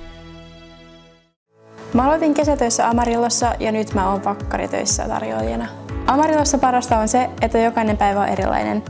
Mä 1.95 2.05
aloitin 2.05 2.35
kesätöissä 2.35 2.89
Amarillossa 2.89 3.55
ja 3.61 3.73
nyt 3.73 3.95
mä 3.95 4.11
oon 4.11 4.25
vakkaritöissä 4.25 5.09
tarjoajana. 5.09 5.69
Amarillossa 6.07 6.59
parasta 6.59 6.99
on 6.99 7.09
se, 7.09 7.31
että 7.41 7.59
jokainen 7.59 7.97
päivä 7.97 8.21
on 8.21 8.29
erilainen. 8.29 8.83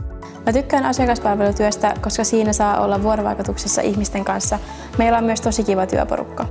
Mä 0.45 0.53
tykkään 0.53 0.85
asiakaspalvelutyöstä, 0.85 1.93
koska 2.01 2.23
siinä 2.23 2.53
saa 2.53 2.81
olla 2.81 3.03
vuorovaikutuksessa 3.03 3.81
ihmisten 3.81 4.25
kanssa. 4.25 4.59
Meillä 4.97 5.17
on 5.17 5.23
myös 5.23 5.41
tosi 5.41 5.63
kiva 5.63 5.85
työporukka. 5.85 6.45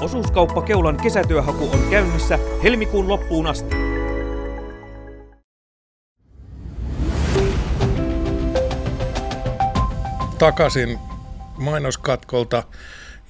Osuuskauppa 0.00 0.62
Keulan 0.62 0.96
kesätyöhaku 0.96 1.64
on 1.64 1.80
käynnissä 1.90 2.38
helmikuun 2.62 3.08
loppuun 3.08 3.46
asti. 3.46 3.99
Takaisin 10.40 10.98
mainoskatkolta 11.58 12.62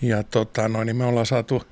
ja 0.03 0.23
tota, 0.23 0.69
noin, 0.69 0.87
niin 0.87 0.97
me 0.97 1.05
ollaan 1.05 1.27
saatu 1.27 1.63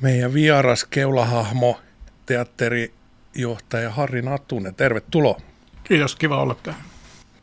meidän 0.00 0.34
vieras 0.34 0.84
keulahahmo, 0.84 1.80
teatterijohtaja 2.26 3.90
Harri 3.90 4.22
Nattunen. 4.22 4.74
Tervetuloa. 4.74 5.40
Kiitos, 5.84 6.16
kiva 6.16 6.42
olla 6.42 6.54
täällä. 6.54 6.82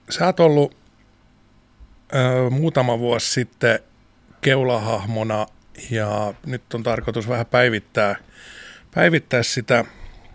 Sä 0.10 0.26
oot 0.26 0.40
ollut 0.40 0.78
ö, 2.16 2.50
muutama 2.50 3.00
vuosi 3.00 3.30
sitten 3.30 3.80
keulahahmona 4.42 5.46
ja 5.90 6.34
nyt 6.46 6.74
on 6.74 6.84
tarkoitus 6.84 7.30
vähän 7.30 7.46
päivittää, 7.46 8.16
päivittää 8.96 9.44
sitä, 9.44 9.86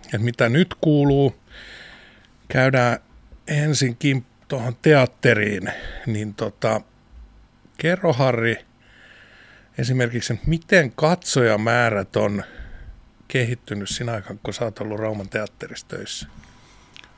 että 0.05 0.19
mitä 0.19 0.49
nyt 0.49 0.75
kuuluu. 0.81 1.37
Käydään 2.49 2.99
ensinkin 3.49 4.27
tuohon 4.49 4.77
teatteriin, 4.83 5.73
niin 6.07 6.35
tota, 6.35 6.81
kerro 7.79 8.13
Harri 8.13 8.57
esimerkiksi, 9.79 10.41
miten 10.47 10.93
katsojamäärät 10.93 12.17
on 12.17 12.45
kehittynyt 13.29 13.89
sinä 13.89 14.13
aikana, 14.13 14.39
kun 14.43 14.55
sä 14.55 14.65
oot 14.65 14.79
ollut 14.79 15.01
Rauman 15.01 15.29
teatterissa 15.29 15.89
töissä? 15.89 16.27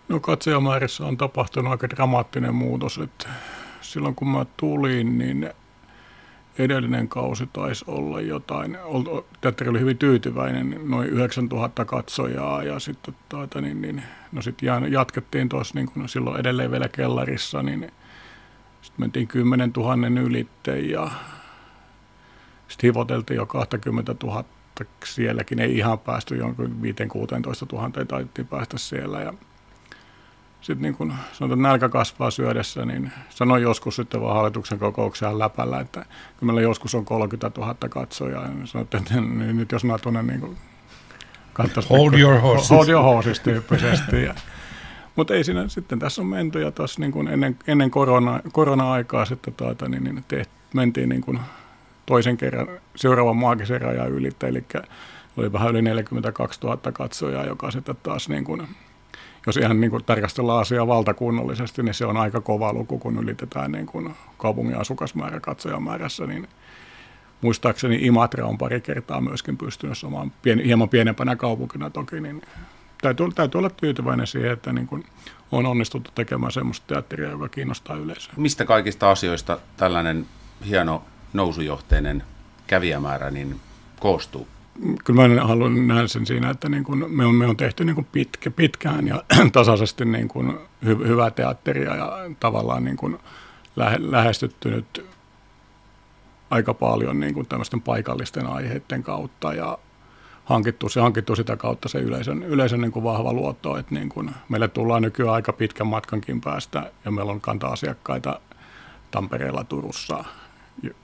No 0.09 0.21
katsojamäärissä 0.21 1.05
on 1.05 1.17
tapahtunut 1.17 1.71
aika 1.71 1.91
dramaattinen 1.91 2.55
muutos. 2.55 2.99
Että 2.99 3.29
silloin 3.81 4.15
kun 4.15 4.29
mä 4.29 4.47
tulin, 4.57 5.19
niin 5.19 5.51
edellinen 6.59 7.09
kausi 7.09 7.49
taisi 7.53 7.85
olla 7.89 8.21
jotain, 8.21 8.79
teatteri 9.41 9.71
oli 9.71 9.81
hyvin 9.81 9.99
tyytyväinen, 9.99 10.81
noin 10.85 11.09
9000 11.09 11.85
katsojaa 11.85 12.63
ja 12.63 12.79
sitten 12.79 13.15
tuota, 13.29 13.61
niin, 13.61 13.83
niin, 13.83 14.03
no 14.33 14.43
sit 14.43 14.59
jatkettiin 14.91 15.49
tuossa 15.49 15.75
niin 15.75 15.87
kun 15.87 16.09
silloin 16.09 16.41
edelleen 16.41 16.71
vielä 16.71 16.89
kellarissa, 16.89 17.63
niin 17.63 17.93
sitten 18.83 19.01
mentiin 19.03 19.29
10 19.29 19.73
000 19.77 20.21
ylitte 20.21 20.79
ja 20.79 21.11
sitten 22.69 22.89
hivoteltiin 22.89 23.37
jo 23.37 23.47
20 23.47 24.15
000 24.23 24.45
sielläkin, 25.05 25.61
ei 25.61 25.77
ihan 25.77 25.99
päästy 25.99 26.37
jonkun 26.37 26.77
5-16 26.83 27.77
000 27.77 27.91
taidettiin 28.09 28.47
päästä 28.47 28.79
siellä 28.79 29.21
ja 29.21 29.35
sitten 30.61 30.83
niin 30.83 30.95
kun 30.95 31.15
sanotaan, 31.33 31.59
että 31.61 31.69
nälkä 31.69 31.89
kasvaa 31.89 32.31
syödessä, 32.31 32.85
niin 32.85 33.13
sanoin 33.29 33.63
joskus 33.63 33.97
sitten 33.97 34.21
vaan 34.21 34.37
hallituksen 34.37 34.79
kokouksen 34.79 35.39
läpällä, 35.39 35.81
että 35.81 36.07
kun 36.39 36.47
meillä 36.47 36.61
joskus 36.61 36.95
on 36.95 37.05
30 37.05 37.61
000 37.61 37.75
katsojaa, 37.89 38.49
niin 38.49 38.67
sanoin, 38.67 38.89
että 38.93 39.21
niin 39.21 39.57
nyt 39.57 39.73
jos 39.73 39.85
mä 39.85 39.99
tunnen 39.99 40.27
niin 40.27 40.41
kuin, 40.41 40.57
Hold 41.91 42.15
your 42.15 42.41
horses. 42.41 42.71
Hold 42.71 42.89
your 42.89 43.05
horses 43.05 43.41
tyyppisesti. 43.41 44.23
Ja, 44.23 44.35
mutta 45.17 45.35
ei 45.35 45.45
siinä, 45.45 45.69
sitten 45.69 45.99
tässä 45.99 46.23
on 46.23 46.27
menty 46.29 46.63
ja 46.63 46.71
tuossa 46.71 47.01
niin 47.01 47.13
kuin 47.13 47.29
ennen, 47.29 47.59
ennen 47.67 47.91
korona, 47.91 48.41
korona-aikaa 48.53 49.25
sitten 49.25 49.55
tuota, 49.55 49.89
niin, 49.89 50.05
niin 50.05 50.25
teht, 50.29 50.51
mentiin 50.75 51.09
niin 51.09 51.21
kuin 51.21 51.41
toisen 52.07 52.37
kerran 52.37 52.69
seuraavan 52.97 53.37
maagisen 53.37 53.81
rajan 53.81 54.09
ylittä, 54.09 54.47
eli 54.47 54.65
oli 55.37 55.53
vähän 55.53 55.71
yli 55.71 55.83
42 55.83 56.61
000 56.63 56.93
katsojaa, 56.93 57.45
joka 57.45 57.71
sitten 57.71 57.97
taas 58.03 58.29
niin 58.29 58.45
kuin, 58.45 58.69
jos 59.47 59.57
ihan 59.57 59.81
niin 59.81 59.91
kuin 59.91 60.05
tarkastellaan 60.05 60.61
asiaa 60.61 60.87
valtakunnallisesti, 60.87 61.83
niin 61.83 61.95
se 61.95 62.07
on 62.07 62.17
aika 62.17 62.41
kova 62.41 62.73
luku, 62.73 62.99
kun 62.99 63.19
ylitetään 63.19 63.73
niin 63.73 63.87
kuin 63.87 64.15
kaupungin 64.39 64.79
asukasmäärä 64.79 65.41
katsojamäärässä, 65.41 66.27
niin 66.27 66.49
muistaakseni 67.41 67.99
Imatra 68.03 68.47
on 68.47 68.59
pari 68.59 68.81
kertaa 68.81 69.21
myöskin 69.21 69.57
pystynyt 69.57 69.99
samaan 69.99 70.33
pieni, 70.43 70.65
hieman 70.65 70.89
pienempänä 70.89 71.37
kaupunkina 71.37 71.91
toki, 71.91 72.21
niin 72.21 72.43
täytyy, 73.03 73.27
täytyy 73.35 73.59
olla 73.59 73.71
tyytyväinen 73.71 74.27
siihen, 74.27 74.53
että 74.53 74.73
niin 74.73 74.87
kuin 74.87 75.05
on 75.53 75.67
onnistuttu 75.67 76.11
tekemään 76.15 76.53
semmoista 76.53 76.87
teatteria, 76.87 77.31
joka 77.31 77.49
kiinnostaa 77.49 77.97
yleisöä. 77.97 78.35
Mistä 78.37 78.65
kaikista 78.65 79.11
asioista 79.11 79.59
tällainen 79.77 80.27
hieno 80.67 81.05
nousujohteinen 81.33 82.23
kävijämäärä 82.67 83.31
niin 83.31 83.61
koostuu? 84.01 84.49
Kyllä 85.05 85.29
mä 85.29 85.45
haluan 85.45 85.89
nähdä 85.89 86.07
sen 86.07 86.27
siinä, 86.27 86.51
että 86.51 86.69
niin 86.69 86.85
kuin 86.85 87.13
me, 87.13 87.27
on, 87.27 87.35
me 87.35 87.47
on 87.47 87.57
tehty 87.57 87.85
niin 87.85 87.95
kuin 87.95 88.07
pitkä, 88.13 88.51
pitkään 88.51 89.07
ja 89.07 89.23
tasaisesti 89.53 90.05
niin 90.05 90.29
kuin 90.29 90.59
hy, 90.85 90.99
hyvää 91.09 91.31
teatteria 91.31 91.97
ja 91.97 92.13
tavallaan 92.41 92.85
niin 92.85 92.97
kuin 92.97 93.19
lähe, 93.77 93.97
lähestytty 94.01 94.71
nyt 94.71 95.07
aika 96.51 96.75
paljon 96.75 97.21
niin 97.21 97.35
kuin 97.35 97.47
tämmöisten 97.47 97.83
paikallisten 97.83 98.47
aiheiden 98.47 99.03
kautta 99.03 99.55
ja 99.55 99.79
hankittu, 100.45 100.89
se 100.89 101.01
hankittu 101.01 101.37
sitä 101.37 101.57
kautta 101.57 101.89
se 101.89 101.99
yleisön, 101.99 102.43
yleisön 102.43 102.81
niin 102.81 102.93
kuin 102.93 103.05
vahva 103.05 103.33
luotto, 103.33 103.77
että 103.77 103.95
niin 103.95 104.09
kuin 104.09 104.31
meille 104.49 104.69
tullaan 104.69 105.03
nykyään 105.03 105.35
aika 105.35 105.53
pitkän 105.53 105.87
matkankin 105.87 106.41
päästä 106.41 106.93
ja 107.05 107.11
meillä 107.11 107.33
on 107.33 107.41
kanta-asiakkaita 107.41 108.41
Tampereella, 109.11 109.65
Turussa, 109.65 110.25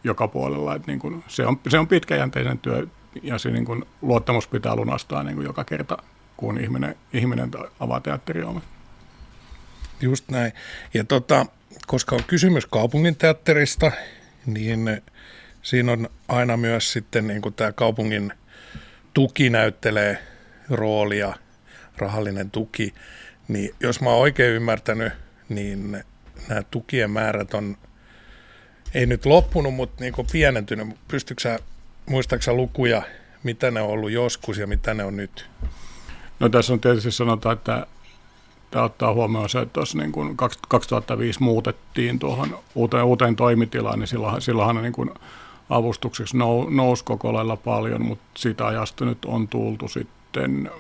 joka 0.05 0.29
puolella. 0.29 0.75
Että 0.75 0.87
niin 0.87 0.99
kuin 0.99 1.25
se, 1.29 1.47
on, 1.47 1.61
se 1.69 1.79
on 1.79 1.89
pitkäjänteisen 1.89 2.59
työ 2.59 2.87
ja 3.23 3.39
se 3.39 3.51
niin 3.51 3.65
kuin 3.65 3.85
luottamus 4.03 4.49
pitää 4.49 4.77
lunastaa 4.77 5.23
niin 5.23 5.37
kuin 5.37 5.47
joka 5.47 5.65
kerta, 5.65 5.99
kun 6.37 6.61
ihminen, 6.61 6.95
ihminen 7.13 7.51
avaa 7.81 8.01
teatteriomme. 8.01 8.61
Just 10.01 10.29
näin. 10.31 10.53
Ja 10.95 11.05
tota, 11.05 11.47
koska 11.87 12.17
on 12.17 12.25
kysymys 12.27 12.67
kaupunginteatterista, 12.67 13.93
niin 14.47 15.03
siinä 15.63 15.93
on 15.93 16.09
aina 16.29 16.57
myös 16.57 16.93
sitten 16.93 17.27
niin 17.27 17.43
kuin 17.43 17.55
tämä 17.55 17.73
kaupungin 17.73 18.33
tuki 19.15 19.51
näyttelee 19.51 20.19
roolia, 20.71 21.35
rahallinen 21.99 22.51
tuki. 22.51 22.95
Niin 23.49 23.75
jos 23.81 24.01
mä 24.01 24.11
oon 24.11 24.21
oikein 24.21 24.55
ymmärtänyt, 24.55 25.13
niin 25.49 26.05
nämä 26.49 26.63
tukien 26.71 27.11
määrät 27.11 27.55
on, 27.55 27.77
ei 28.95 29.07
nyt 29.07 29.27
loppunut, 29.27 29.75
mutta 29.75 30.05
niin 30.05 30.13
kuin 30.13 30.27
pienentynyt. 30.33 30.89
Pystytkö 31.09 31.43
sä, 31.43 31.59
muistaaksä 32.07 32.53
lukuja, 32.53 33.03
mitä 33.43 33.71
ne 33.71 33.81
on 33.81 33.89
ollut 33.89 34.11
joskus 34.11 34.59
ja 34.59 34.67
mitä 34.67 34.95
ne 34.95 35.05
on 35.05 35.17
nyt? 35.17 35.47
No 36.41 36.49
tässä 36.49 36.73
on 36.73 36.81
tietysti 36.81 37.11
sanotaan, 37.11 37.57
että 37.57 37.87
pitää 38.65 38.83
ottaa 38.83 39.13
huomioon 39.13 39.49
se, 39.49 39.61
että 39.61 39.73
tuossa 39.73 39.99
niin 39.99 40.13
kuin 40.13 40.37
2005 40.69 41.43
muutettiin 41.43 42.19
tuohon 42.19 42.59
uuteen, 42.75 43.05
uuteen 43.05 43.37
toimitilaan, 43.37 43.99
niin 43.99 44.09
silloinhan, 44.09 44.43
silloinhan 44.43 44.83
niin 44.83 44.93
kuin 44.93 45.11
avustukseksi 45.71 46.37
nou, 46.37 46.71
nousi 46.71 47.05
koko 47.05 47.33
lailla 47.33 47.57
paljon, 47.57 48.07
mutta 48.07 48.25
siitä 48.37 48.67
ajasta 48.67 49.05
nyt 49.05 49.25
on 49.25 49.49
tultu 49.49 49.89
sitten 49.89 50.71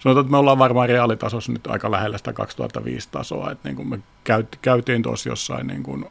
sanotaan, 0.00 0.24
että 0.24 0.30
me 0.30 0.36
ollaan 0.36 0.58
varmaan 0.58 0.88
reaalitasossa 0.88 1.52
nyt 1.52 1.66
aika 1.66 1.90
lähellä 1.90 2.18
sitä 2.18 2.32
2005 2.32 3.08
tasoa, 3.12 3.50
että 3.50 3.68
niin 3.68 3.76
kuin 3.76 3.88
me 3.88 3.98
käyt, 4.24 4.58
käytiin 4.62 5.02
tuossa 5.02 5.28
jossain, 5.28 5.66
niin 5.66 5.82
kuin, 5.82 6.06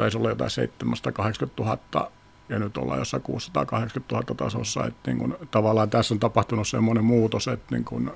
taisi 0.00 0.18
olla 0.18 0.28
jotain 0.28 0.50
780 0.50 1.62
000 1.62 2.10
ja 2.48 2.58
nyt 2.58 2.76
ollaan 2.76 2.98
jossain 2.98 3.22
680 3.22 4.14
000 4.14 4.34
tasossa, 4.36 4.86
että 4.86 5.10
niin 5.10 5.18
kuin, 5.18 5.36
tavallaan 5.50 5.90
tässä 5.90 6.14
on 6.14 6.20
tapahtunut 6.20 6.68
semmoinen 6.68 7.04
muutos, 7.04 7.48
että 7.48 7.74
niin 7.74 7.84
kuin, 7.84 8.10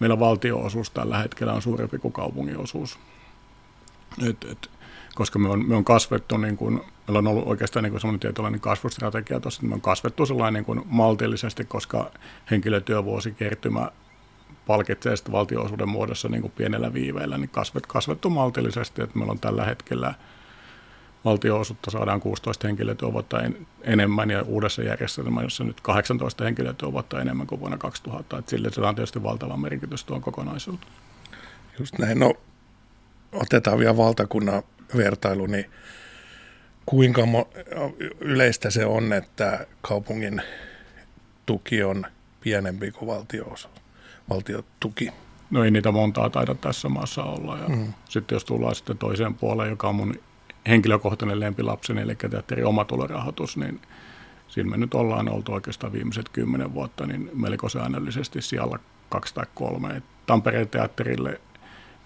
meillä 0.00 0.18
valtioosuus 0.18 0.90
tällä 0.90 1.18
hetkellä 1.18 1.52
on 1.52 1.62
suurempi 1.62 1.98
kuin 1.98 2.12
kaupungin 2.12 2.58
osuus. 2.58 2.98
Et, 4.28 4.44
et, 4.50 4.70
koska 5.14 5.38
me 5.38 5.48
on, 5.48 5.68
me 5.68 5.76
on 5.76 5.84
kasvettu, 5.84 6.36
niin 6.36 6.56
kuin, 6.56 6.80
meillä 7.06 7.18
on 7.18 7.26
ollut 7.26 7.46
oikeastaan 7.46 7.82
niin 7.82 8.00
semmoinen 8.00 8.20
tietynlainen 8.20 8.60
kasvustrategia 8.60 9.40
tuossa, 9.40 9.58
että 9.58 9.68
me 9.68 9.74
on 9.74 9.80
kasvettu 9.80 10.26
sellainen 10.26 10.54
niin 10.54 10.64
kuin 10.64 10.82
maltillisesti, 10.86 11.64
koska 11.64 12.10
henkilötyövuosikertymä 12.50 13.90
palkitsee 14.66 15.16
sitten 15.16 15.32
valtioosuuden 15.32 15.88
muodossa 15.88 16.28
niin 16.28 16.42
kuin 16.42 16.52
pienellä 16.56 16.94
viiveellä, 16.94 17.38
niin 17.38 17.50
kasvet, 17.50 17.86
kasvettu 17.86 18.30
maltillisesti, 18.30 19.02
että 19.02 19.18
meillä 19.18 19.32
on 19.32 19.40
tällä 19.40 19.64
hetkellä 19.64 20.14
valtioosuutta 21.24 21.90
saadaan 21.90 22.20
16 22.20 22.66
henkilötyövuotta 22.66 23.42
en, 23.42 23.66
enemmän 23.82 24.30
ja 24.30 24.42
uudessa 24.42 24.82
järjestelmässä 24.82 25.64
nyt 25.64 25.80
18 25.80 26.44
henkilötyövuotta 26.44 27.20
enemmän 27.20 27.46
kuin 27.46 27.60
vuonna 27.60 27.78
2000, 27.78 28.38
että 28.38 28.50
sille 28.50 28.70
se 28.72 28.80
on 28.80 28.94
tietysti 28.94 29.22
valtava 29.22 29.56
merkitys 29.56 30.04
tuon 30.04 30.20
kokonaisuuteen. 30.20 30.92
Just 31.78 31.98
näin, 31.98 32.18
no 32.18 32.34
otetaan 33.32 33.78
vielä 33.78 33.96
valtakunnan 33.96 34.62
vertailu, 34.96 35.46
niin 35.46 35.70
kuinka 36.86 37.22
yleistä 38.20 38.70
se 38.70 38.86
on, 38.86 39.12
että 39.12 39.66
kaupungin 39.82 40.42
tuki 41.46 41.82
on 41.82 42.06
pienempi 42.40 42.90
kuin 42.90 43.06
valtioosuus, 43.06 43.68
valtiotuki? 44.30 45.10
No 45.50 45.64
ei 45.64 45.70
niitä 45.70 45.92
montaa 45.92 46.30
taida 46.30 46.54
tässä 46.54 46.88
maassa 46.88 47.22
olla. 47.22 47.58
Ja 47.58 47.68
mm. 47.68 47.92
Sitten 48.08 48.36
jos 48.36 48.44
tullaan 48.44 48.74
sitten 48.74 48.98
toiseen 48.98 49.34
puoleen, 49.34 49.70
joka 49.70 49.88
on 49.88 49.94
mun 49.94 50.14
henkilökohtainen 50.68 51.40
lempilapseni, 51.40 52.00
eli 52.00 52.14
teatterin 52.14 52.66
omatulorahoitus, 52.66 53.56
niin 53.56 53.80
siinä 54.48 54.70
me 54.70 54.76
nyt 54.76 54.94
ollaan 54.94 55.28
oltu 55.28 55.52
oikeastaan 55.52 55.92
viimeiset 55.92 56.28
kymmenen 56.28 56.74
vuotta 56.74 57.06
niin 57.06 57.30
melko 57.34 57.68
säännöllisesti 57.68 58.42
siellä 58.42 58.78
kaksi 59.08 59.34
tai 59.34 59.46
kolme. 59.54 60.02
Tampereen 60.26 60.68
teatterille 60.68 61.40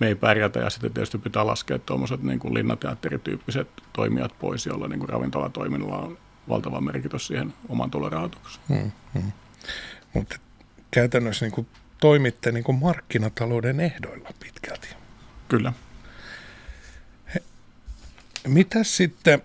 me 0.01 0.07
ei 0.07 0.15
pärjätä 0.15 0.61
ja 0.61 0.71
sitten 0.71 0.93
tietysti 0.93 1.19
pitää 1.19 1.47
laskea 1.47 1.79
tuommoiset 1.79 2.23
niin 2.23 2.39
kuin 2.39 2.55
linnateatterityyppiset 2.55 3.69
toimijat 3.93 4.39
pois, 4.39 4.67
joilla 4.67 4.89
niin 4.89 4.99
kuin 4.99 5.09
ravintolatoiminnalla 5.09 5.99
on 5.99 6.19
valtava 6.49 6.81
merkitys 6.81 7.27
siihen 7.27 7.55
oman 7.69 7.91
tulorahoitukseen. 7.91 8.65
Hmm, 8.69 8.91
hmm. 9.15 9.33
Mutta 10.13 10.37
käytännössä 10.91 11.45
niin 11.45 11.53
kuin 11.53 11.67
toimitte 12.01 12.53
niin 12.53 12.65
kuin 12.65 12.79
markkinatalouden 12.79 13.81
ehdoilla 13.81 14.29
pitkälti. 14.41 14.89
Kyllä. 15.49 15.73
Mitä 18.49 18.85
sitten, 18.85 19.43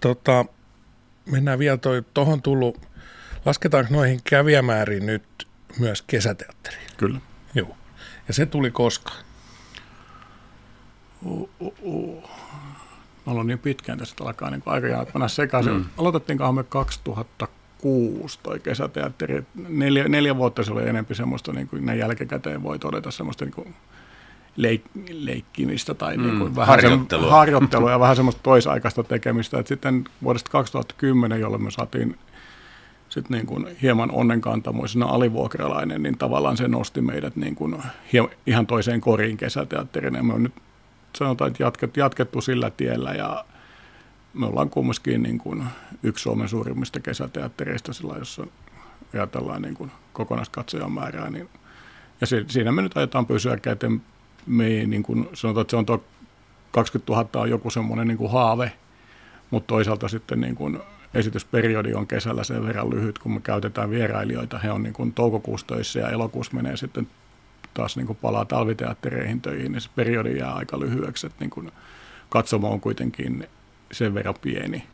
tota, 0.00 0.44
mennään 1.26 1.58
vielä 1.58 1.78
tuohon 2.14 2.42
tullut, 2.42 2.80
lasketaanko 3.44 3.94
noihin 3.94 4.20
kävijämääriin 4.24 5.06
nyt 5.06 5.48
myös 5.78 6.02
kesäteatteriin? 6.02 6.90
Kyllä. 6.96 7.20
Joo. 7.54 7.76
Ja 8.28 8.34
se 8.34 8.46
tuli 8.46 8.70
koska? 8.70 9.12
Uh, 11.24 11.50
uh, 11.60 11.74
uh. 11.82 12.30
Mä 13.26 13.32
olen 13.32 13.46
niin 13.46 13.58
pitkään 13.58 13.98
tästä 13.98 14.24
alkaa 14.24 14.50
niin 14.50 14.62
aika 14.66 15.06
mennä 15.14 15.28
sekaisin. 15.28 15.72
Mm. 15.72 15.84
Aloitettiinkohan 15.98 16.54
me 16.54 16.64
2006 16.64 18.38
toi 18.42 18.60
kesäteatteri. 18.60 19.42
Neljä, 19.54 20.08
neljä 20.08 20.36
vuotta 20.36 20.64
se 20.64 20.72
oli 20.72 20.82
enemmän 20.82 21.16
semmoista, 21.16 21.52
niin 21.52 21.68
kuin 21.68 21.86
näin 21.86 21.98
jälkikäteen 21.98 22.62
voi 22.62 22.78
todeta 22.78 23.10
semmoista 23.10 23.44
niin 23.44 23.54
kuin 23.54 23.74
leik- 24.56 25.08
leikkimistä 25.12 25.94
tai 25.94 26.16
mm, 26.16 26.22
niin 26.22 26.38
kuin 26.38 26.56
vähän 26.56 26.68
harjoittelua. 26.68 27.30
Harjoittelua 27.30 27.90
ja 27.90 28.00
vähän 28.06 28.16
semmoista 28.16 28.42
toisaikaista 28.42 29.02
tekemistä. 29.02 29.58
Et 29.58 29.66
sitten 29.66 30.04
vuodesta 30.22 30.50
2010, 30.50 31.40
jolloin 31.40 31.62
me 31.62 31.70
saatiin 31.70 32.18
sitten 33.08 33.36
niin 33.36 33.46
kuin 33.46 33.66
hieman 33.82 34.10
onnenkantamoisena 34.10 35.06
alivuokralainen, 35.06 36.02
niin 36.02 36.18
tavallaan 36.18 36.56
se 36.56 36.68
nosti 36.68 37.00
meidät 37.00 37.36
niin 37.36 37.54
kuin 37.54 37.76
ihan 38.46 38.66
toiseen 38.66 39.00
koriin 39.00 39.36
kesäteatterina. 39.36 40.22
Me 40.22 40.34
on 40.34 40.42
nyt 40.42 40.54
sanotaan, 41.16 41.50
että 41.50 41.62
jatket, 41.62 41.96
jatkettu 41.96 42.40
sillä 42.40 42.70
tiellä 42.70 43.12
ja 43.12 43.44
me 44.34 44.46
ollaan 44.46 44.70
kumminkin 44.70 45.22
niin 45.22 45.38
kuin 45.38 45.64
yksi 46.02 46.22
Suomen 46.22 46.48
suurimmista 46.48 47.00
kesäteattereista 47.00 47.92
sillä, 47.92 48.14
jossa 48.18 48.46
ajatellaan 49.14 49.62
niin 49.62 49.74
kuin 49.74 49.90
kokonaiskatsojan 50.12 50.92
määrää. 50.92 51.30
Niin, 51.30 51.48
ja 52.20 52.26
siinä 52.26 52.72
me 52.72 52.82
nyt 52.82 52.96
ajetaan 52.96 53.26
pysyä 53.26 53.56
käteen. 53.56 54.02
Me 54.46 54.66
ei, 54.66 54.86
niin 54.86 55.02
kuin, 55.02 55.28
sanotaan, 55.34 55.62
että 55.62 55.70
se 55.70 55.76
on 55.76 55.86
tuo 55.86 56.04
20 56.70 57.12
000 57.12 57.28
on 57.34 57.50
joku 57.50 57.70
semmoinen 57.70 58.08
niin 58.08 58.18
kuin 58.18 58.32
haave, 58.32 58.72
mutta 59.50 59.66
toisaalta 59.66 60.08
sitten 60.08 60.40
niin 60.40 60.54
kuin 60.54 60.78
esitysperiodi 61.14 61.94
on 61.94 62.06
kesällä 62.06 62.44
sen 62.44 62.66
verran 62.66 62.90
lyhyt, 62.90 63.18
kun 63.18 63.32
me 63.32 63.40
käytetään 63.40 63.90
vierailijoita. 63.90 64.58
He 64.58 64.70
on 64.70 64.82
niin 64.82 64.92
kuin 64.92 65.12
toukokuussa 65.12 65.66
töissä 65.66 66.00
ja 66.00 66.10
elokuussa 66.10 66.54
menee 66.54 66.76
sitten 66.76 67.08
taas 67.74 67.96
niin 67.96 68.06
kuin 68.06 68.18
palaa 68.22 68.44
talviteattereihin 68.44 69.40
töihin, 69.40 69.72
niin 69.72 69.80
se 69.80 69.90
periodi 69.96 70.38
jää 70.38 70.52
aika 70.52 70.80
lyhyeksi, 70.80 71.26
että 71.26 71.40
niin 71.40 71.50
kuin 71.50 71.72
katsomo 72.28 72.70
on 72.72 72.80
kuitenkin 72.80 73.48
sen 73.92 74.14
verran 74.14 74.34
pieni. 74.42 74.86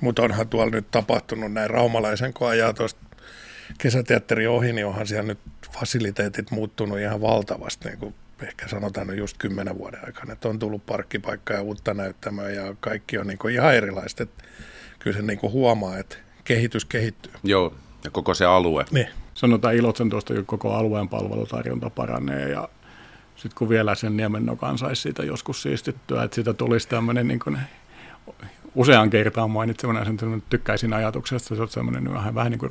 Mutta 0.00 0.22
onhan 0.22 0.48
tuolla 0.48 0.70
nyt 0.70 0.90
tapahtunut 0.90 1.52
näin 1.52 1.70
raumalaisen, 1.70 2.34
kun 2.34 2.48
ajaa 2.48 2.72
tuosta 2.72 3.00
kesäteatteri 3.78 4.46
ohi, 4.46 4.72
niin 4.72 4.86
onhan 4.86 5.06
siellä 5.06 5.26
nyt 5.26 5.38
fasiliteetit 5.72 6.50
muuttunut 6.50 6.98
ihan 6.98 7.20
valtavasti, 7.20 7.88
niin 7.88 7.98
kuin 7.98 8.14
ehkä 8.44 8.68
sanotaan 8.68 9.18
just 9.18 9.36
kymmenen 9.38 9.78
vuoden 9.78 10.00
aikana, 10.06 10.32
että 10.32 10.48
on 10.48 10.58
tullut 10.58 10.86
parkkipaikka 10.86 11.54
ja 11.54 11.62
uutta 11.62 11.94
näyttämöä 11.94 12.50
ja 12.50 12.74
kaikki 12.80 13.18
on 13.18 13.26
niin 13.26 13.38
kuin 13.38 13.54
ihan 13.54 13.74
erilaista. 13.74 14.22
Että 14.22 14.44
kyllä 14.98 15.16
se 15.16 15.22
niin 15.22 15.38
kuin 15.38 15.52
huomaa, 15.52 15.98
että 15.98 16.16
kehitys 16.44 16.84
kehittyy. 16.84 17.32
Joo, 17.42 17.74
ja 18.04 18.10
koko 18.10 18.34
se 18.34 18.44
alue. 18.44 18.84
Niin. 18.90 19.08
Sanotaan 19.34 19.74
ilotsen 19.74 20.10
tuosta, 20.10 20.34
että 20.34 20.44
koko 20.46 20.74
alueen 20.74 21.08
palvelutarjonta 21.08 21.90
paranee 21.90 22.48
ja 22.48 22.68
sitten 23.36 23.58
kun 23.58 23.68
vielä 23.68 23.94
sen 23.94 24.16
niemennokan 24.16 24.78
saisi 24.78 25.02
siitä 25.02 25.22
joskus 25.22 25.62
siistittyä, 25.62 26.22
että 26.22 26.34
siitä 26.34 26.54
tulisi 26.54 26.88
tämmöinen 26.88 27.28
niin 27.28 27.40
kuin 27.40 27.58
usean 28.74 29.10
kertaan 29.10 29.50
mainitsemana 29.50 30.04
sen 30.04 30.42
tykkäisin 30.50 30.92
ajatuksesta, 30.92 31.56
se 31.56 31.62
on 31.62 31.68
semmoinen 31.68 32.12
vähän, 32.12 32.34
vähän 32.34 32.50
niin 32.50 32.58
kuin 32.58 32.70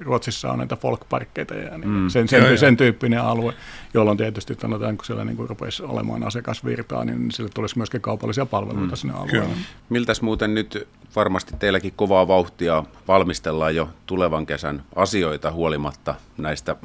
Ruotsissa 0.00 0.52
on 0.52 0.58
näitä 0.58 0.76
folkparkkeita 0.76 1.54
ja 1.54 1.78
niin 1.78 1.90
mm. 1.90 2.08
sen, 2.08 2.28
sen, 2.28 2.44
joo, 2.44 2.56
sen, 2.56 2.76
tyyppinen 2.76 3.20
alue, 3.20 3.54
jolloin 3.94 4.18
tietysti 4.18 4.54
sanotaan, 4.60 4.96
kun 4.96 5.04
siellä 5.04 5.24
niin 5.24 5.36
kuin 5.36 5.48
rupesi 5.48 5.82
olemaan 5.82 6.22
asiakasvirtaa, 6.22 7.04
niin 7.04 7.32
sille 7.32 7.50
tulisi 7.54 7.78
myöskin 7.78 8.00
kaupallisia 8.00 8.46
palveluita 8.46 8.94
mm. 8.94 8.96
sinne 8.96 9.14
alueelle. 9.14 9.40
Kyllä. 9.40 9.56
Miltäs 9.88 10.22
muuten 10.22 10.54
nyt 10.54 10.88
varmasti 11.16 11.54
teilläkin 11.58 11.92
kovaa 11.96 12.28
vauhtia 12.28 12.84
valmistellaan 13.08 13.76
jo 13.76 13.88
tulevan 14.06 14.46
kesän 14.46 14.82
asioita 14.96 15.52
huolimatta 15.52 16.14
näistä 16.38 16.76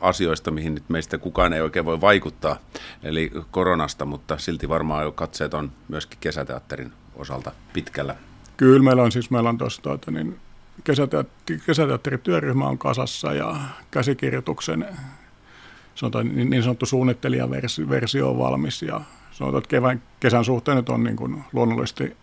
asioista, 0.00 0.50
mihin 0.50 0.74
nyt 0.74 0.88
meistä 0.88 1.18
kukaan 1.18 1.52
ei 1.52 1.60
oikein 1.60 1.84
voi 1.84 2.00
vaikuttaa, 2.00 2.56
eli 3.02 3.30
koronasta, 3.50 4.04
mutta 4.04 4.38
silti 4.38 4.68
varmaan 4.68 5.04
jo 5.04 5.12
katseet 5.12 5.54
on 5.54 5.72
myöskin 5.88 6.18
kesäteatterin 6.20 6.92
osalta 7.14 7.52
pitkällä. 7.72 8.16
Kyllä, 8.56 8.82
meillä 8.82 9.02
on 9.02 9.12
siis 9.12 9.30
meillä 9.30 9.48
on 9.48 9.58
tuossa 9.58 9.82
tuota, 9.82 10.10
niin 10.10 10.38
kesäteatteri, 10.84 11.60
kesäteatterityöryhmä 11.66 12.66
on 12.66 12.78
kasassa 12.78 13.32
ja 13.32 13.56
käsikirjoituksen 13.90 14.86
sanotaan, 15.94 16.36
niin, 16.36 16.50
niin 16.50 16.62
sanottu 16.62 16.86
suunnittelijaversio 16.86 18.30
on 18.30 18.38
valmis 18.38 18.82
ja 18.82 19.00
sanotaan, 19.32 19.58
että 19.58 19.68
kevään, 19.68 20.02
kesän 20.20 20.44
suhteen 20.44 20.76
nyt 20.76 20.88
on 20.88 21.04
niin 21.04 21.16
kuin 21.16 21.44
luonnollisesti 21.52 22.16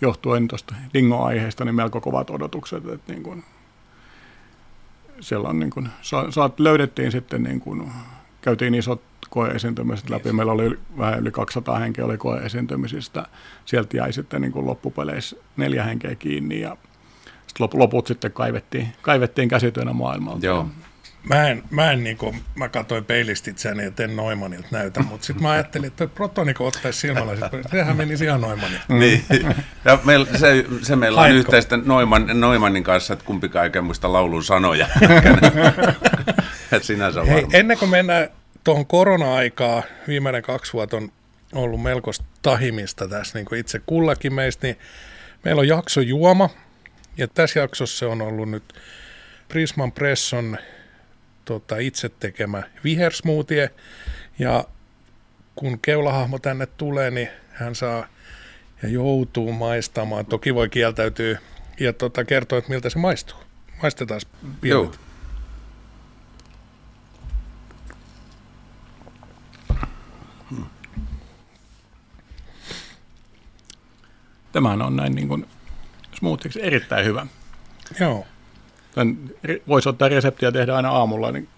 johtuen 0.00 0.48
tuosta 0.48 0.74
dingo-aiheesta 0.94 1.64
niin 1.64 1.74
melko 1.74 2.00
kovat 2.00 2.30
odotukset, 2.30 2.88
että 2.88 3.12
niin 3.12 3.22
kuin 3.22 3.44
siellä 5.22 5.48
on 5.48 5.60
niin 5.60 5.70
kuin, 5.70 5.88
saat, 6.30 6.60
löydettiin 6.60 7.12
sitten, 7.12 7.42
niin 7.42 7.60
kuin, 7.60 7.90
käytiin 8.40 8.74
isot 8.74 9.02
koeesiintymiset 9.30 10.10
läpi. 10.10 10.32
Meillä 10.32 10.52
oli 10.52 10.78
vähän 10.98 11.20
yli 11.20 11.30
200 11.30 11.78
henkeä 11.78 12.04
oli 12.04 12.18
koeesiintymisistä. 12.18 13.26
Sieltä 13.64 13.96
jäi 13.96 14.12
sitten 14.12 14.40
niin 14.40 14.52
kuin 14.52 14.66
loppupeleissä 14.66 15.36
neljä 15.56 15.84
henkeä 15.84 16.14
kiinni 16.14 16.60
ja 16.60 16.76
sitten 17.46 17.68
loput 17.74 18.06
sitten 18.06 18.32
kaivettiin, 18.32 18.88
kaivettiin 19.02 19.48
käsityönä 19.48 19.92
maailmalta. 19.92 20.46
Joo. 20.46 20.66
Mä 21.28 21.48
en, 21.48 21.62
mä 21.70 21.92
en 21.92 22.04
niin 22.04 22.16
kuin, 22.16 22.42
mä 22.54 22.68
katsoin 22.68 23.04
peilistä 23.04 23.50
itseäni, 23.50 23.84
että 23.84 24.04
en 24.04 24.16
Noimanilta 24.16 24.68
näytä, 24.70 25.00
mutta 25.00 25.26
sitten 25.26 25.42
mä 25.42 25.50
ajattelin, 25.50 25.86
että 25.86 26.06
Protoniko 26.06 26.66
ottaisi 26.66 27.00
silmällä, 27.00 27.50
sehän 27.70 27.96
menisi 27.96 28.24
ihan 28.24 28.40
Noimanilta. 28.40 28.84
Niin, 28.98 29.24
ja 29.84 29.98
meil, 30.04 30.26
se, 30.36 30.64
se 30.82 30.96
meillä 30.96 31.20
on 31.20 31.22
Haitko? 31.22 31.38
yhteistä 31.38 31.76
Noiman, 31.76 32.40
Noimanin 32.40 32.84
kanssa, 32.84 33.12
että 33.12 33.24
kumpikaan 33.24 33.70
ei 33.74 33.80
muista 33.80 34.12
laulun 34.12 34.44
sanoja. 34.44 34.86
Sinänsä 36.82 37.24
Hei, 37.24 37.34
varma. 37.34 37.50
ennen 37.52 37.78
kuin 37.78 37.90
mennään 37.90 38.28
tuohon 38.64 38.86
korona-aikaa, 38.86 39.82
viimeinen 40.08 40.42
kaksi 40.42 40.72
vuotta 40.72 40.96
on 40.96 41.12
ollut 41.52 41.82
melkoista 41.82 42.24
tahimista 42.42 43.08
tässä 43.08 43.38
niin 43.38 43.46
kuin 43.46 43.58
itse 43.60 43.80
kullakin 43.86 44.34
meistä, 44.34 44.66
niin 44.66 44.78
meillä 45.44 45.60
on 45.60 45.68
jakso 45.68 46.00
juoma, 46.00 46.50
ja 47.16 47.28
tässä 47.28 47.60
jaksossa 47.60 47.98
se 47.98 48.06
on 48.06 48.22
ollut 48.22 48.50
nyt 48.50 48.74
Prisman 49.48 49.92
Presson 49.92 50.58
tota, 51.44 51.78
itse 51.78 52.08
tekemä 52.08 52.62
vihersmoothie, 52.84 53.70
ja 54.38 54.64
kun 55.54 55.78
keulahahmo 55.80 56.38
tänne 56.38 56.66
tulee, 56.66 57.10
niin 57.10 57.28
hän 57.50 57.74
saa 57.74 58.06
ja 58.82 58.88
joutuu 58.88 59.52
maistamaan. 59.52 60.26
Toki 60.26 60.54
voi 60.54 60.68
kieltäytyä 60.68 61.38
ja 61.80 61.92
tota, 61.92 62.24
kertoa, 62.24 62.58
että 62.58 62.70
miltä 62.70 62.90
se 62.90 62.98
maistuu. 62.98 63.38
Maistetaan 63.82 64.20
Joo. 64.62 64.84
pienet. 64.84 65.00
Tämähän 74.52 74.82
on 74.82 74.96
näin 74.96 75.14
niin 75.14 75.28
kuin 75.28 75.46
smoothieksi 76.14 76.62
erittäin 76.62 77.06
hyvä. 77.06 77.26
Joo. 78.00 78.26
Tän 78.94 79.16
ri- 79.46 79.62
voisi 79.68 79.88
ottaa 79.88 80.08
reseptiä 80.08 80.52
tehdä 80.52 80.76
aina 80.76 80.90
aamulla. 80.90 81.32
Niin 81.32 81.48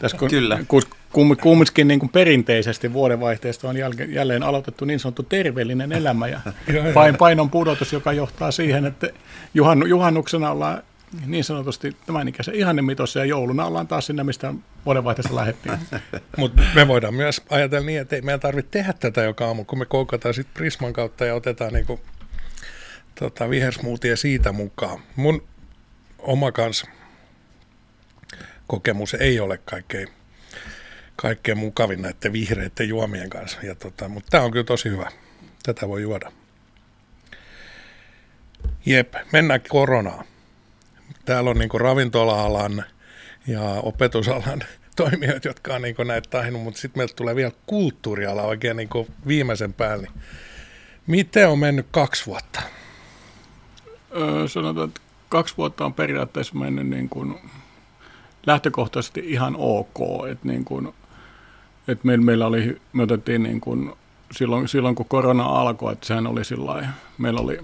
tässä 0.00 0.16
kun, 0.16 0.30
Kyllä. 0.30 0.58
Kun, 0.68 0.82
kum, 1.12 1.36
kumminkin 1.36 1.88
niin 1.88 2.00
kuin 2.00 2.10
perinteisesti 2.10 2.92
vuodenvaihteesta 2.92 3.68
on 3.68 3.76
jälleen 4.08 4.42
aloitettu 4.42 4.84
niin 4.84 5.00
sanottu 5.00 5.22
terveellinen 5.22 5.92
elämä 5.92 6.28
ja 6.28 6.40
pain, 6.94 7.16
painon 7.16 7.50
pudotus, 7.50 7.92
joka 7.92 8.12
johtaa 8.12 8.50
siihen, 8.50 8.86
että 8.86 9.08
juhannu, 9.54 9.86
juhannuksena 9.86 10.50
ollaan 10.50 10.82
niin 11.26 11.44
sanotusti 11.44 11.96
tämän 12.06 12.28
ikäisen 12.28 12.54
ihannemitossa 12.54 13.18
ja 13.18 13.24
jouluna 13.24 13.64
ollaan 13.64 13.88
taas 13.88 14.06
sinne, 14.06 14.24
mistä 14.24 14.54
vuodenvaihteessa 14.86 15.36
lähdettiin. 15.36 15.78
Mutta 16.36 16.62
me 16.74 16.88
voidaan 16.88 17.14
myös 17.14 17.42
ajatella 17.50 17.86
niin, 17.86 18.00
että 18.00 18.16
ei 18.16 18.22
meidän 18.22 18.40
tarvitse 18.40 18.70
tehdä 18.70 18.92
tätä 18.92 19.22
joka 19.22 19.46
aamu, 19.46 19.64
kun 19.64 19.78
me 19.78 19.86
koukataan 19.86 20.34
sitten 20.34 20.54
Prisman 20.54 20.92
kautta 20.92 21.24
ja 21.24 21.34
otetaan 21.34 21.72
niinku, 21.72 22.00
tota, 23.14 23.50
vihersmoothie 23.50 24.16
siitä 24.16 24.52
mukaan. 24.52 25.00
Mun 25.16 25.42
oma 26.18 26.52
kans 26.52 26.84
kokemus 28.66 29.14
ei 29.14 29.40
ole 29.40 29.58
kaikkein, 29.58 30.08
kaikkein 31.16 31.58
mukavin 31.58 32.02
näiden 32.02 32.32
vihreiden 32.32 32.88
juomien 32.88 33.30
kanssa, 33.30 33.58
ja 33.62 33.74
tota, 33.74 34.08
mutta 34.08 34.30
tämä 34.30 34.44
on 34.44 34.50
kyllä 34.50 34.64
tosi 34.64 34.88
hyvä. 34.88 35.10
Tätä 35.62 35.88
voi 35.88 36.02
juoda. 36.02 36.32
Jep, 38.86 39.14
mennään 39.32 39.60
koronaan. 39.68 40.24
Täällä 41.24 41.50
on 41.50 41.58
niinku 41.58 41.78
ravintola-alan 41.78 42.84
ja 43.46 43.62
opetusalan 43.62 44.60
toimijoita, 44.96 45.48
jotka 45.48 45.74
on 45.74 45.82
niinku 45.82 46.02
näitä 46.02 46.30
tahinut, 46.30 46.62
mutta 46.62 46.80
sitten 46.80 47.00
meiltä 47.00 47.14
tulee 47.16 47.36
vielä 47.36 47.52
kulttuuriala 47.66 48.42
oikein 48.42 48.76
niinku 48.76 49.08
viimeisen 49.26 49.72
päälle. 49.72 50.08
Miten 51.06 51.48
on 51.48 51.58
mennyt 51.58 51.86
kaksi 51.90 52.26
vuotta? 52.26 52.62
Öö, 54.16 54.48
sanotaan, 54.48 54.88
että 54.88 55.00
kaksi 55.28 55.56
vuotta 55.56 55.84
on 55.84 55.94
periaatteessa 55.94 56.58
mennyt 56.58 56.86
niin 56.86 57.08
kuin 57.08 57.34
lähtökohtaisesti 58.46 59.20
ihan 59.26 59.54
ok. 59.58 59.98
Että 60.30 60.48
niin 60.48 60.64
kuin, 60.64 60.94
että 61.88 62.06
meillä, 62.06 62.24
meillä 62.24 62.46
oli, 62.46 62.80
me 62.92 63.02
otettiin 63.02 63.42
niin 63.42 63.60
kuin 63.60 63.92
silloin, 64.32 64.68
silloin, 64.68 64.94
kun 64.94 65.06
korona 65.08 65.44
alkoi, 65.44 65.92
että 65.92 66.06
sehän 66.06 66.26
oli 66.26 66.44
sillä 66.44 66.88
meillä 67.18 67.40
oli, 67.40 67.60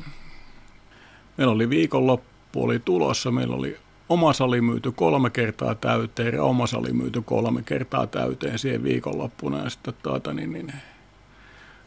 meillä 1.36 1.52
oli 1.52 1.70
viikonloppu 1.70 2.64
oli 2.64 2.78
tulossa, 2.78 3.30
meillä 3.30 3.56
oli 3.56 3.76
oma 4.08 4.32
sali 4.32 4.60
myyty 4.60 4.92
kolme 4.92 5.30
kertaa 5.30 5.74
täyteen, 5.74 6.40
oma 6.40 6.66
sali 6.66 6.92
myyty 6.92 7.22
kolme 7.22 7.62
kertaa 7.62 8.06
täyteen 8.06 8.58
siihen 8.58 8.82
viikonloppuna 8.82 9.64
ja 9.64 9.70
sitten 9.70 9.94
tuota, 10.02 10.32
niin, 10.32 10.52
niin, 10.52 10.72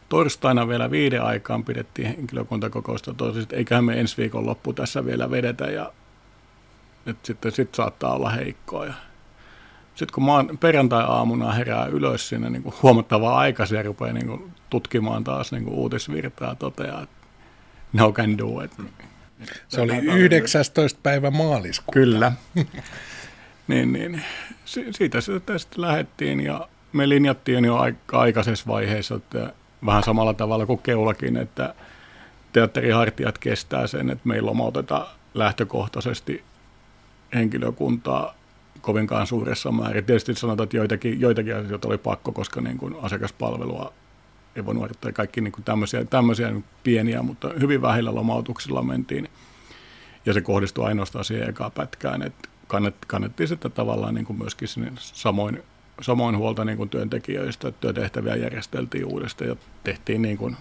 torstaina 0.08 0.68
vielä 0.68 0.90
viiden 0.90 1.22
aikaan 1.22 1.64
pidettiin 1.64 2.08
henkilökuntakokousta 2.08 3.14
tosi, 3.14 3.40
että 3.40 3.56
eiköhän 3.56 3.84
me 3.84 4.00
ensi 4.00 4.16
viikon 4.16 4.46
loppu 4.46 4.72
tässä 4.72 5.04
vielä 5.04 5.30
vedetä 5.30 5.64
ja 5.64 5.92
että 7.06 7.26
sitten 7.26 7.52
sit 7.52 7.74
saattaa 7.74 8.14
olla 8.14 8.30
heikkoa. 8.30 8.86
Ja 8.86 8.94
sitten 9.94 10.14
kun 10.14 10.22
maan, 10.22 10.58
perjantai-aamuna 10.58 11.52
herää 11.52 11.86
ylös 11.86 12.28
sinne 12.28 12.50
niin 12.50 12.74
huomattavaa 12.82 13.38
aikaisin 13.38 13.76
ja 13.76 13.82
rupeaa 13.82 14.12
niin 14.12 14.26
kuin 14.26 14.52
tutkimaan 14.70 15.24
taas 15.24 15.52
niin 15.52 15.64
kuin 15.64 15.74
uutisvirtaa, 15.74 16.54
toteaa, 16.54 17.02
että 17.02 17.16
no 17.92 18.12
can 18.12 18.38
do 18.38 18.60
it. 18.60 18.72
Se 19.68 19.80
oli 19.80 19.96
19. 19.96 21.00
päivä 21.02 21.30
maaliskuuta. 21.30 21.92
Kyllä. 21.92 22.32
niin, 23.68 23.92
niin. 23.92 24.22
Si- 24.64 24.92
siitä 24.92 25.20
sitten 25.20 25.58
sitten 25.58 25.80
lähdettiin 25.80 26.40
ja 26.40 26.68
me 26.92 27.08
linjattiin 27.08 27.64
jo 27.64 27.76
aika 27.76 28.18
aikaisessa 28.18 28.66
vaiheessa, 28.66 29.14
että 29.14 29.52
vähän 29.86 30.02
samalla 30.02 30.34
tavalla 30.34 30.66
kuin 30.66 30.78
keulakin, 30.82 31.36
että 31.36 31.74
teatterihartiat 32.52 33.38
kestää 33.38 33.86
sen, 33.86 34.10
että 34.10 34.28
meillä 34.28 34.46
lomautetaan 34.46 35.06
lähtökohtaisesti 35.34 36.44
henkilökuntaa 37.34 38.34
kovinkaan 38.80 39.26
suuressa 39.26 39.72
määrin. 39.72 40.04
Tietysti 40.04 40.34
sanotaan, 40.34 40.64
että 40.64 40.76
joitakin, 40.76 41.20
joitakin 41.20 41.56
asioita 41.56 41.88
oli 41.88 41.98
pakko, 41.98 42.32
koska 42.32 42.60
niin 42.60 42.78
kuin 42.78 42.94
asiakaspalvelua 43.02 43.92
ei 44.56 44.66
voinut 44.66 44.80
harjoittaa 44.80 45.12
kaikki 45.12 45.40
niin 45.40 45.52
kuin 45.52 45.64
tämmöisiä, 45.64 46.04
tämmöisiä 46.04 46.52
pieniä, 46.82 47.22
mutta 47.22 47.50
hyvin 47.60 47.82
vähillä 47.82 48.14
lomautuksilla 48.14 48.82
mentiin. 48.82 49.28
Ja 50.26 50.32
se 50.32 50.40
kohdistui 50.40 50.86
ainoastaan 50.86 51.24
siihen 51.24 51.48
ekaan 51.48 51.72
pätkään, 51.72 52.22
että 52.22 52.48
kannet, 52.66 52.94
kannettiin 53.06 53.48
sitten 53.48 53.72
tavallaan 53.72 54.14
niin 54.14 54.24
kuin 54.24 54.38
myöskin 54.38 54.68
sinne 54.68 54.92
samoin, 54.96 55.62
samoin 56.00 56.36
huolta 56.36 56.64
niin 56.64 56.78
kuin 56.78 56.90
työntekijöistä, 56.90 57.68
että 57.68 57.80
työtehtäviä 57.80 58.36
järjesteltiin 58.36 59.04
uudestaan 59.04 59.48
ja 59.48 59.56
tehtiin, 59.84 60.22
niin 60.22 60.38
kuin, 60.38 60.56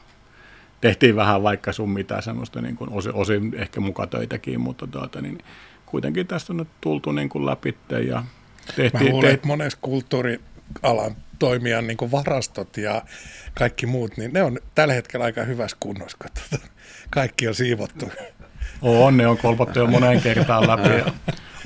tehtiin 0.82 1.16
vähän 1.16 1.44
vaikka 1.44 1.74
sun 1.74 1.90
mitä 1.90 2.22
semmoista 2.22 2.62
niin 2.62 2.76
kuin 2.76 2.90
osin, 2.90 3.14
osin 3.14 3.56
ehkä 3.58 3.80
mukatöitäkin, 3.80 4.62
mutta 4.62 4.88
tuota, 4.88 5.22
niin 5.22 5.38
kuitenkin 5.86 6.28
tästä 6.28 6.54
on 6.54 6.58
nyt 6.58 6.68
tultu 6.82 7.12
niin 7.12 7.30
kuin 7.30 7.46
läpi 7.46 7.78
ja 8.08 8.16
Mä 8.16 8.74
tehtiin, 8.76 9.12
luulen, 9.12 9.28
te, 9.28 9.34
että 9.34 9.48
monessa 9.48 9.80
kulttuurialan 9.82 11.16
toimijan 11.40 11.88
niin 11.88 12.12
varastot 12.12 12.78
ja 12.78 13.02
kaikki 13.54 13.86
muut, 13.86 14.18
niin 14.18 14.34
ne 14.34 14.44
on 14.44 14.60
tällä 14.76 14.94
hetkellä 14.94 15.26
aika 15.26 15.44
hyvässä 15.44 15.78
kunnossa, 15.80 16.18
kun 16.22 16.32
tota, 16.34 16.68
kaikki 17.10 17.48
on 17.48 17.56
siivottu. 17.56 18.12
On, 18.82 19.18
ne 19.18 19.28
on 19.28 19.38
kolpattu 19.38 19.80
jo 19.80 19.88
moneen 19.88 20.22
kertaan 20.22 20.68
läpi. 20.68 20.90
Ja 20.90 21.06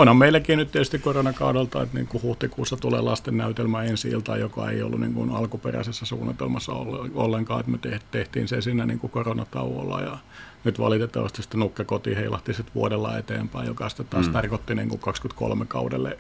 onhan 0.02 0.18
meilläkin 0.18 0.58
nyt 0.58 0.72
tietysti 0.72 1.00
koronakaudelta, 1.00 1.82
että 1.82 1.98
niin 1.98 2.08
kuin 2.08 2.24
huhtikuussa 2.24 2.78
tulee 2.78 3.02
lasten 3.02 3.38
näytelmä 3.38 3.84
ensi 3.84 4.10
iltaan, 4.10 4.40
joka 4.40 4.70
ei 4.70 4.84
ollut 4.84 5.00
niin 5.00 5.14
kuin 5.14 5.32
alkuperäisessä 5.32 6.06
suunnitelmassa 6.06 6.72
olle- 6.72 7.12
ollenkaan, 7.14 7.60
että 7.60 7.72
me 7.72 7.78
te- 7.78 8.00
tehtiin 8.12 8.48
se 8.48 8.62
siinä 8.62 8.86
niin 8.86 9.00
kuin 9.00 9.12
koronatauolla 9.12 10.02
ja 10.02 10.18
nyt 10.64 10.80
valitettavasti 10.80 11.42
sitten 11.42 11.60
Nukke 11.60 11.84
koti 11.84 12.16
heilahti 12.16 12.54
sitten 12.54 12.76
vuodella 12.76 13.18
eteenpäin, 13.18 13.68
joka 13.68 13.90
sitten 13.90 14.06
taas 14.06 14.28
mm. 14.28 14.34
tarkoitti 14.34 14.76
niin 14.76 14.90
kuin 14.90 15.00
23 15.00 15.66
kaudelle 15.66 16.18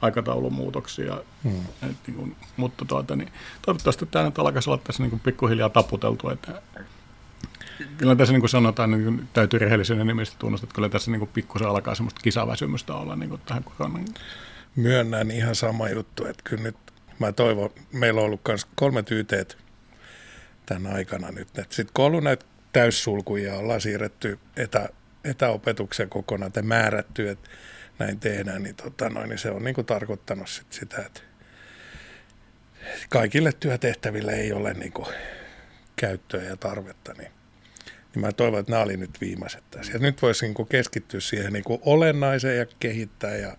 aikataulumuutoksia. 0.00 1.16
Mm. 1.44 1.60
Et 1.90 1.96
niin 2.06 2.16
kuin, 2.16 2.36
mutta 2.56 2.84
tuota, 2.84 3.16
niin, 3.16 3.32
toivottavasti 3.62 4.06
tämä 4.06 4.24
nyt 4.24 4.38
alkaisi 4.38 4.70
olla 4.70 4.80
tässä 4.84 5.02
niin 5.02 5.10
kuin 5.10 5.20
pikkuhiljaa 5.20 5.68
taputeltu, 5.68 6.28
että 6.30 6.62
kyllä 7.98 8.16
tässä 8.16 8.32
niin 8.32 8.40
kuin 8.40 8.50
sanotaan, 8.50 8.90
niin 8.90 9.28
täytyy 9.32 9.58
rehellisyyden 9.58 10.06
nimistä 10.06 10.36
tunnustaa, 10.38 10.64
että 10.66 10.74
kyllä 10.74 10.88
tässä 10.88 11.10
niin 11.10 11.28
pikkusen 11.28 11.68
alkaa 11.68 11.94
semmoista 11.94 12.20
kisaväsymystä 12.20 12.94
olla 12.94 13.16
niin 13.16 13.28
kuin 13.28 13.40
tähän 13.46 13.64
koronaan. 13.64 14.04
Myönnän 14.76 15.30
ihan 15.30 15.54
sama 15.54 15.88
juttu, 15.88 16.26
että 16.26 16.42
kyllä 16.44 16.62
nyt 16.62 16.76
mä 17.18 17.32
toivon, 17.32 17.70
meillä 17.92 18.20
on 18.20 18.26
ollut 18.26 18.40
myös 18.48 18.66
kolme 18.74 19.02
tyyteet 19.02 19.58
tämän 20.66 20.94
aikana 20.94 21.30
nyt. 21.30 21.48
Sitten 21.54 21.90
kun 21.94 22.04
on 22.04 22.06
ollut 22.06 22.24
näitä 22.24 22.44
täyssulkuja, 22.72 23.56
ollaan 23.56 23.80
siirretty 23.80 24.38
etä, 24.56 24.88
etäopetuksen 25.24 26.08
kokonaan 26.08 26.52
tai 26.52 26.62
määrätty, 26.62 27.28
että 27.28 27.50
näin 27.98 28.20
tehdään, 28.20 28.62
niin, 28.62 28.76
tota 28.76 29.08
noin, 29.08 29.28
niin 29.28 29.38
se 29.38 29.50
on 29.50 29.64
niin 29.64 29.74
kuin 29.74 29.86
tarkoittanut 29.86 30.48
sit 30.48 30.72
sitä, 30.72 31.02
että 31.06 31.20
kaikille 33.08 33.52
työtehtäville 33.52 34.32
ei 34.32 34.52
ole 34.52 34.74
niin 34.74 34.92
kuin 34.92 35.08
käyttöä 35.96 36.42
ja 36.42 36.56
tarvetta, 36.56 37.12
niin, 37.18 37.30
niin 38.14 38.20
mä 38.26 38.32
toivon, 38.32 38.60
että 38.60 38.72
nämä 38.72 38.82
oli 38.82 38.96
nyt 38.96 39.20
viimeiset 39.20 39.64
tässä. 39.70 39.92
Ja 39.92 39.98
nyt 39.98 40.22
voisi 40.22 40.46
niin 40.46 40.68
keskittyä 40.68 41.20
siihen 41.20 41.52
niin 41.52 41.64
olennaiseen 41.84 42.58
ja 42.58 42.66
kehittää 42.80 43.36
ja 43.36 43.56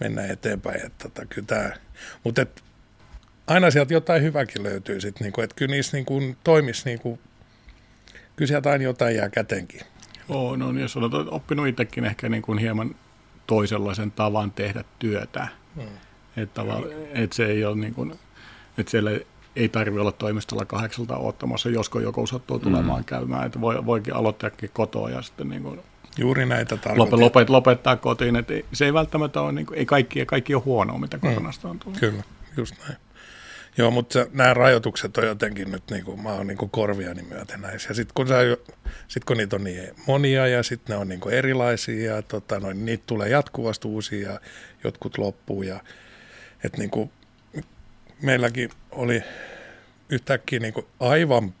mennä 0.00 0.26
eteenpäin. 0.26 0.86
Että 0.86 1.08
tota, 1.08 1.26
kyllä 1.26 1.46
tämä, 1.46 1.70
mutta 2.24 2.42
et, 2.42 2.62
aina 3.46 3.70
sieltä 3.70 3.94
jotain 3.94 4.22
hyväkin 4.22 4.62
löytyy 4.62 5.00
sitten, 5.00 5.24
niin 5.24 5.32
kuin, 5.32 5.44
että 5.44 5.56
kyllä 5.56 5.70
niissä 5.70 5.96
niin 5.96 6.06
kuin, 6.06 6.36
toimisi, 6.44 6.82
niin 6.84 6.98
kuin, 7.00 7.20
kyllä 8.36 8.48
sieltä 8.48 8.70
aina 8.70 8.84
jotain 8.84 9.16
jää 9.16 9.28
kätenkin. 9.28 9.80
Oo, 10.28 10.56
no 10.56 10.72
niin, 10.72 10.82
jos 10.82 10.96
olet 10.96 11.12
oppinut 11.28 11.68
itsekin 11.68 12.04
ehkä 12.04 12.28
niin 12.28 12.42
kuin 12.42 12.58
hieman 12.58 12.94
toisenlaisen 13.46 14.10
tavan 14.10 14.50
tehdä 14.50 14.84
työtä. 14.98 15.48
Mm. 15.76 15.82
Että, 16.36 16.54
tavalla- 16.54 16.94
että 17.14 17.36
se 17.36 17.46
ei 17.46 17.64
ole 17.64 17.76
niin 17.76 17.94
kuin, 17.94 18.18
että 18.78 18.90
siellä 18.90 19.10
ei 19.56 19.68
tarvitse 19.68 20.00
olla 20.00 20.12
toimistolla 20.12 20.64
kahdeksalta 20.64 21.16
ottamassa, 21.16 21.68
josko 21.70 22.00
joku 22.00 22.26
sattuu 22.26 22.58
tulemaan 22.58 23.00
Mm. 23.00 23.04
käymään. 23.04 23.46
Että 23.46 23.60
voi, 23.60 23.86
voikin 23.86 24.14
aloittaakin 24.14 24.70
kotoa 24.72 25.10
ja 25.10 25.22
sitten 25.22 25.48
niin 25.48 25.62
kuin 25.62 25.80
Juuri 26.18 26.46
näitä 26.46 26.74
lopet, 26.74 26.84
tarkoitin. 26.84 27.20
lopet, 27.20 27.50
lopettaa 27.50 27.96
kotiin. 27.96 28.36
Et 28.36 28.50
ei, 28.50 28.64
se 28.72 28.84
ei 28.84 28.94
välttämättä 28.94 29.40
ole, 29.40 29.52
niin 29.52 29.66
kuin, 29.66 29.78
ei 29.78 29.86
kaikki, 29.86 30.26
kaikki 30.26 30.54
ole 30.54 30.62
huonoa, 30.62 30.98
mitä 30.98 31.18
koronasta 31.18 31.68
on 31.68 31.78
tullut. 31.78 32.00
Kyllä, 32.00 32.22
just 32.56 32.74
näin. 32.88 32.96
Joo, 33.76 33.90
mutta 33.90 34.12
se, 34.12 34.30
nämä 34.32 34.54
rajoitukset 34.54 35.16
on 35.16 35.26
jotenkin 35.26 35.70
nyt, 35.72 35.82
niin 35.90 36.04
kuin, 36.04 36.22
mä 36.22 36.32
oon 36.32 36.46
niin 36.46 36.58
kuin 36.58 36.70
korviani 36.70 37.22
myöten 37.22 37.60
näissä. 37.60 37.90
Ja 37.90 37.94
sitten 37.94 38.14
kun, 38.14 38.28
sä 38.28 38.42
jo- 38.42 38.56
sit 39.08 39.24
kun 39.24 39.36
niitä 39.36 39.56
on 39.56 39.64
niin 39.64 39.90
monia 40.06 40.46
ja 40.46 40.62
sitten 40.62 40.94
ne 40.94 41.00
on 41.00 41.08
niin 41.08 41.20
kuin 41.20 41.34
erilaisia 41.34 42.14
ja 42.16 42.22
tota, 42.22 42.60
noin, 42.60 42.84
niitä 42.84 43.04
tulee 43.06 43.28
jatkuvasti 43.28 43.88
uusia 43.88 44.30
ja 44.32 44.40
jotkut 44.84 45.18
loppuu. 45.18 45.62
Ja, 45.62 45.80
et 46.64 46.78
niin 46.78 46.90
kuin, 46.90 47.10
meilläkin 48.22 48.70
oli 48.94 49.22
yhtäkkiä 50.08 50.58
niin 50.58 50.74
kuin 50.74 50.86
aivan 51.00 51.54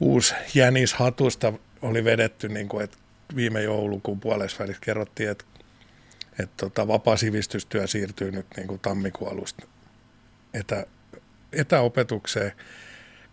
uusi 0.00 0.34
jänis 0.54 0.94
hatusta 0.94 1.52
oli 1.82 2.04
vedetty, 2.04 2.48
niin 2.48 2.68
kuin, 2.68 2.84
että 2.84 2.98
viime 3.36 3.62
joulukuun 3.62 4.20
puolessa 4.20 4.58
välissä 4.58 4.80
kerrottiin, 4.80 5.30
että, 5.30 5.44
että 6.38 6.54
tota, 6.56 6.88
vapaa 6.88 7.16
sivistystyö 7.16 7.86
siirtyy 7.86 8.30
nyt 8.30 8.46
niin 8.56 8.68
kuin 8.68 8.80
tammikuun 8.80 9.32
alusta 9.32 9.66
etä, 10.54 10.86
etäopetukseen. 11.52 12.52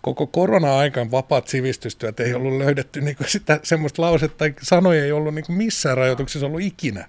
Koko 0.02 0.28
korona-aikaan 0.28 1.12
vapaat 1.12 1.48
sivistystyöt 1.48 2.20
ei 2.20 2.34
ollut 2.34 2.58
löydetty 2.58 3.02
niin 3.02 3.16
kuin 3.16 3.30
sitä, 3.30 3.60
semmoista 3.64 4.02
lausetta 4.02 4.38
tai 4.38 4.54
sanoja 4.62 5.04
ei 5.04 5.12
ollut 5.12 5.36
niin 5.36 5.46
kuin 5.46 5.58
missään 5.58 5.98
rajoituksessa 5.98 6.46
ollut 6.46 6.62
ikinä. 6.62 7.08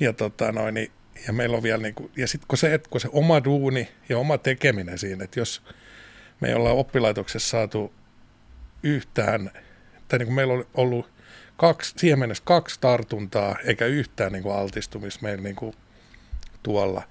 Ja, 0.00 0.12
tota, 0.12 0.52
noin, 0.52 0.74
niin, 0.74 0.92
ja 1.26 1.32
meillä 1.32 1.56
on 1.56 1.62
vielä, 1.62 1.82
niin 1.82 1.94
kuin, 1.94 2.10
ja 2.16 2.28
sitten 2.28 2.48
kun 2.48 2.58
se, 2.58 2.74
että 2.74 2.90
kun 2.90 3.00
se 3.00 3.08
oma 3.12 3.44
duuni 3.44 3.88
ja 4.08 4.18
oma 4.18 4.38
tekeminen 4.38 4.98
siinä, 4.98 5.24
että 5.24 5.40
jos 5.40 5.62
me 6.40 6.48
ei 6.48 6.54
olla 6.54 6.70
oppilaitoksessa 6.70 7.48
saatu 7.48 7.92
yhtään, 8.82 9.50
tai 10.08 10.18
niin 10.18 10.26
kuin 10.26 10.34
meillä 10.34 10.54
on 10.54 10.66
ollut 10.74 11.10
kaksi, 11.56 11.94
siihen 11.96 12.18
mennessä 12.18 12.44
kaksi 12.46 12.80
tartuntaa, 12.80 13.56
eikä 13.64 13.86
yhtään 13.86 14.32
niin 14.32 14.42
kuin 14.42 14.56
altistumista 14.56 15.22
meillä 15.22 15.42
niin 15.42 15.56
kuin 15.56 15.74
tuolla, 16.62 17.02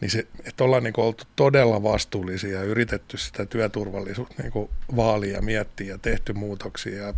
niin 0.00 0.10
se, 0.10 0.26
että 0.44 0.64
ollaan 0.64 0.82
niin 0.82 0.92
kuin 0.92 1.04
oltu 1.04 1.24
todella 1.36 1.82
vastuullisia 1.82 2.58
ja 2.58 2.64
yritetty 2.64 3.16
sitä 3.16 3.46
työturvallisuutta 3.46 4.42
niin 4.42 4.52
kuin 4.52 4.70
vaalia 4.96 5.42
miettiä 5.42 5.86
ja 5.86 5.98
tehty 5.98 6.32
muutoksia 6.32 7.06
ja 7.06 7.14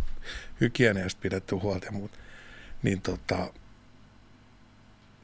hygieniasta 0.61 1.21
pidetty 1.21 1.55
huolta 1.55 1.85
ja 1.85 1.91
muut, 1.91 2.11
niin 2.83 3.01
tota, 3.01 3.53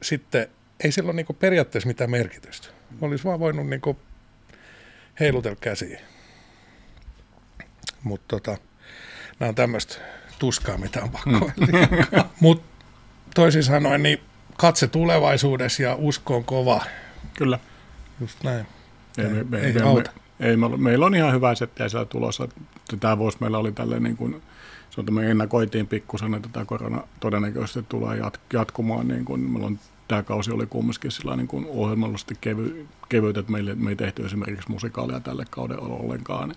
sitten 0.02 0.48
ei 0.84 0.92
sillä 0.92 1.06
ole 1.06 1.16
niin 1.16 1.36
periaatteessa 1.38 1.86
mitään 1.86 2.10
merkitystä. 2.10 2.68
Olisi 3.00 3.24
vaan 3.24 3.40
voinut 3.40 3.66
niin 3.66 3.80
kuin 3.80 3.96
heilutella 5.20 5.58
käsiä. 5.60 6.00
Mutta 8.02 8.24
tota, 8.28 8.58
nämä 9.40 9.48
on 9.48 9.54
tämmöistä 9.54 9.94
tuskaa, 10.38 10.78
mitä 10.78 11.02
on 11.02 11.10
pakko 11.10 11.30
mm. 11.30 11.68
Mutta 12.40 12.84
toisin 13.34 13.62
sanoen, 13.62 14.02
niin 14.02 14.20
katse 14.56 14.88
tulevaisuudessa 14.88 15.82
ja 15.82 15.94
usko 15.94 16.36
on 16.36 16.44
kova. 16.44 16.82
Kyllä. 17.34 17.58
Just 18.20 18.44
näin. 18.44 18.66
Ei, 19.18 19.28
me, 19.28 19.44
me, 19.44 19.60
ei 19.60 19.72
me, 19.72 19.82
auta. 19.82 20.10
Me, 20.38 20.46
ei, 20.46 20.56
me, 20.56 20.76
meillä 20.76 21.06
on 21.06 21.14
ihan 21.14 21.32
hyvä 21.32 21.54
settiä 21.54 21.88
siellä 21.88 22.04
tulossa. 22.04 22.48
Tämä 23.00 23.18
vuosi 23.18 23.38
meillä 23.40 23.58
oli 23.58 23.72
tälleen 23.72 24.02
niin 24.02 24.16
kuin, 24.16 24.42
se 24.90 25.00
on, 25.00 25.14
me 25.14 25.30
ennakoitiin 25.30 25.86
pikkusen, 25.86 26.34
että 26.34 26.48
tämä 26.52 26.64
korona 26.64 27.02
todennäköisesti 27.20 27.82
tulee 27.88 28.16
jat, 28.16 28.40
jatkumaan. 28.52 29.08
Niin 29.08 29.24
kuin, 29.24 29.40
meillä 29.40 29.66
on, 29.66 29.78
tämä 30.08 30.22
kausi 30.22 30.50
oli 30.50 30.66
kumminkin 30.66 31.10
sillä 31.10 31.36
niin 31.36 31.48
kuin 31.48 31.66
ohjelmallisesti 31.68 32.34
kevy, 32.40 32.86
kevyt, 33.08 33.36
että 33.36 33.52
meille, 33.52 33.74
me 33.74 33.90
ei 33.90 33.96
tehty 33.96 34.26
esimerkiksi 34.26 34.70
musikaalia 34.70 35.20
tälle 35.20 35.44
kaudelle 35.50 35.88
ollenkaan. 35.88 36.54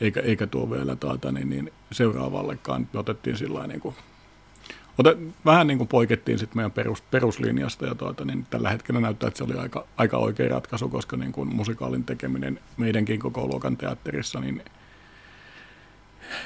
Eikä, 0.00 0.20
eikä 0.20 0.46
tuo 0.46 0.70
vielä 0.70 0.96
tuota, 0.96 1.32
niin, 1.32 1.50
niin 1.50 1.72
seuraavallekaan. 1.92 2.88
Me 2.92 2.98
otettiin 2.98 3.36
sillä 3.36 3.66
niin 3.66 3.80
kuin, 3.80 3.94
Ote, 4.98 5.16
vähän 5.44 5.66
niin 5.66 5.78
kuin 5.78 5.88
poikettiin 5.88 6.38
sitten 6.38 6.58
meidän 6.58 6.72
perus, 6.72 7.02
peruslinjasta 7.02 7.86
ja 7.86 7.94
tuota, 7.94 8.24
niin 8.24 8.46
tällä 8.50 8.70
hetkellä 8.70 9.00
näyttää, 9.00 9.28
että 9.28 9.38
se 9.38 9.44
oli 9.44 9.54
aika, 9.54 9.86
aika 9.96 10.16
oikea 10.16 10.48
ratkaisu, 10.48 10.88
koska 10.88 11.16
niin 11.16 11.32
kuin 11.32 11.54
musikaalin 11.54 12.04
tekeminen 12.04 12.60
meidänkin 12.76 13.20
koko 13.20 13.46
luokan 13.46 13.76
teatterissa, 13.76 14.40
niin 14.40 14.62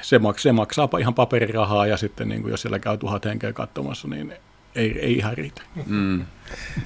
se, 0.01 0.19
maks, 0.19 0.43
se 0.43 0.51
maksaa 0.51 0.89
ihan 0.99 1.13
paperirahaa 1.13 1.87
ja 1.87 1.97
sitten 1.97 2.29
niin 2.29 2.41
kuin 2.41 2.51
jos 2.51 2.61
siellä 2.61 2.79
käy 2.79 2.97
tuhat 2.97 3.25
henkeä 3.25 3.53
katsomassa, 3.53 4.07
niin 4.07 4.33
ei, 4.77 4.99
ei 4.99 5.13
ihan 5.13 5.37
riitä. 5.37 5.61
Mm. 5.85 6.25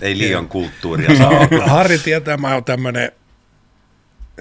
Ei 0.02 0.18
liian 0.18 0.48
kulttuuria 0.48 1.18
saa 1.18 1.30
olla. 1.52 1.66
Harri 1.66 1.98
tietää, 1.98 2.38
mä 2.38 2.54
oon 2.54 2.64
tämmöinen 2.64 3.12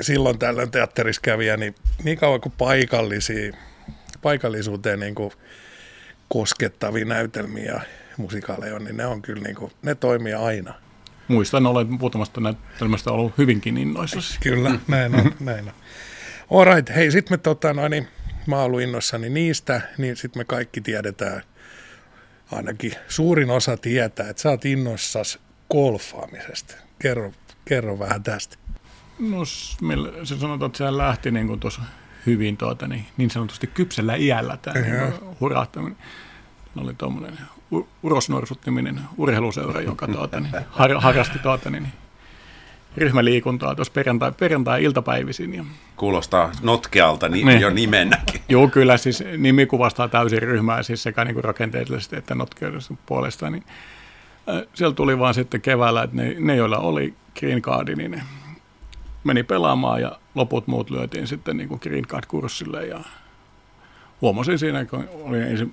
silloin 0.01 0.38
tällöin 0.38 0.70
teatterissa 0.70 1.20
kävijä, 1.20 1.57
niin 1.57 1.74
niin 2.03 2.18
kauan 2.18 2.40
kuin 2.40 2.53
paikallisia, 2.59 3.53
paikallisuuteen 4.22 5.01
niin 5.01 5.14
kuin 5.14 5.32
koskettavia 6.28 7.05
näytelmiä 7.05 7.64
ja 7.64 7.80
musikaaleja 8.16 8.74
on, 8.74 8.84
niin 8.84 8.96
ne 8.96 9.07
on 9.07 9.22
kyllä 9.22 9.42
niin 9.42 9.57
kuin, 9.57 9.72
ne 9.82 9.94
toimii 9.94 10.34
aina. 10.34 10.74
Muistan, 11.28 11.66
olen 11.66 11.86
muutamasta 11.86 12.40
näytelmästä 12.40 13.11
ollut 13.11 13.38
hyvinkin 13.38 13.78
innoissasi. 13.78 14.38
Kyllä, 14.40 14.78
näin 14.88 15.14
on, 15.14 15.32
näin 15.40 15.68
on. 15.68 15.74
All 16.51 16.74
right, 16.74 16.94
hei, 16.94 17.11
sitten 17.11 17.32
me 17.32 17.38
tota, 17.38 17.72
noin, 17.72 17.90
niin, 17.90 18.09
mä 18.46 18.57
oon 18.57 18.64
ollut 18.64 18.80
innoissani 18.80 19.28
niistä, 19.28 19.80
niin 19.98 20.16
sitten 20.16 20.40
me 20.40 20.44
kaikki 20.44 20.80
tiedetään, 20.80 21.42
ainakin 22.53 22.92
suurin 23.09 23.51
osa 23.51 23.76
tietää, 23.76 24.28
että 24.30 24.42
sä 24.42 24.51
oot 24.51 24.64
innoissasi 24.64 25.38
golfaamisesta. 25.70 26.74
Kerro, 26.98 27.32
kerro 27.64 27.98
vähän 27.98 28.22
tästä. 28.22 28.57
No 29.18 29.44
se 30.24 30.38
sanotaan, 30.38 30.66
että 30.66 30.78
se 30.78 30.96
lähti 30.96 31.30
niin 31.30 31.46
kuin 31.46 31.61
tuossa 31.61 31.82
hyvin 32.26 32.57
tuota, 32.57 32.88
niin, 32.88 33.07
niin 33.16 33.30
sanotusti 33.30 33.66
kypsellä 33.66 34.14
iällä 34.14 34.57
tämä 34.57 34.80
niin 34.80 35.14
hurahtaminen. 35.40 35.98
Oli 36.76 36.94
tuommoinen 36.94 37.38
Urosnorsut-niminen 38.03 39.01
urheiluseura, 39.16 39.80
joka 39.80 40.09
tuota, 40.09 40.40
niin, 40.40 40.55
har, 40.70 40.90
harrasti 40.98 41.38
tuota, 41.38 41.70
niin, 41.70 41.86
ryhmäliikuntaa 42.97 43.74
tuossa 43.74 43.93
perjantai, 43.93 44.32
perjantai-iltapäivisin. 44.32 45.55
Ja... 45.55 45.64
Kuulostaa 45.97 46.53
notkealta 46.62 47.28
ni, 47.28 47.45
niin. 47.45 47.61
jo 47.61 47.70
nimenäkin. 47.70 48.41
Joo, 48.49 48.68
kyllä 48.68 48.97
siis 48.97 49.24
nimi 49.36 49.66
kuvastaa 49.66 50.09
täysin 50.09 50.43
ryhmää, 50.43 50.82
siis 50.82 51.03
sekä 51.03 51.24
niin 51.24 51.34
kuin 51.34 51.45
rakenteellisesti 51.45 52.16
että 52.16 52.34
notkeudessa 52.34 52.95
puolesta. 53.07 53.51
Niin, 53.51 53.64
äh, 54.49 54.62
siellä 54.74 54.95
tuli 54.95 55.18
vaan 55.18 55.34
sitten 55.34 55.61
keväällä, 55.61 56.03
että 56.03 56.16
ne, 56.16 56.36
ne 56.38 56.57
joilla 56.57 56.78
oli 56.78 57.14
green 57.41 57.62
cardi, 57.62 57.95
niin 57.95 58.11
ne 58.11 58.22
meni 59.24 59.43
pelaamaan 59.43 60.01
ja 60.01 60.18
loput 60.34 60.66
muut 60.66 60.91
lyötiin 60.91 61.26
sitten 61.26 61.57
niin 61.57 61.68
kuin 61.68 61.80
green 61.82 62.05
card-kurssille 62.07 62.86
ja 62.86 63.01
huomasin 64.20 64.59
siinä, 64.59 64.84
kun 64.84 65.09
oli 65.20 65.38
ensi, 65.38 65.68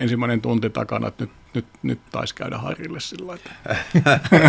ensimmäinen 0.00 0.40
tunti 0.40 0.70
takana, 0.70 1.08
että 1.08 1.24
nyt, 1.24 1.32
nyt, 1.54 1.66
nyt 1.82 2.00
taisi 2.10 2.34
käydä 2.34 2.58
Harille 2.58 3.00
sillä 3.00 3.38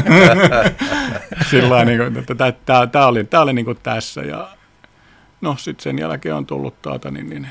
sillä 1.51 1.85
niin 1.85 1.97
kuin, 1.97 2.17
että 2.17 2.35
tämä, 2.35 2.87
tämä 2.87 3.07
oli, 3.07 3.23
tämä 3.23 3.43
oli 3.43 3.53
niin 3.53 3.65
kuin 3.65 3.77
tässä 3.83 4.21
ja 4.21 4.49
no 5.41 5.55
sitten 5.57 5.83
sen 5.83 5.99
jälkeen 5.99 6.35
on 6.35 6.45
tullut 6.45 6.81
taata, 6.81 7.11
niin, 7.11 7.29
niin 7.29 7.47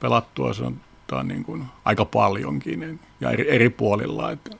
pelattua 0.00 0.54
se 0.54 0.62
on 0.62 0.80
tämä 1.06 1.22
niin 1.22 1.44
kuin 1.44 1.64
aika 1.84 2.04
paljonkin 2.04 2.80
niin, 2.80 3.00
ja 3.20 3.30
eri, 3.30 3.50
eri 3.50 3.70
puolilla, 3.70 4.30
että 4.30 4.50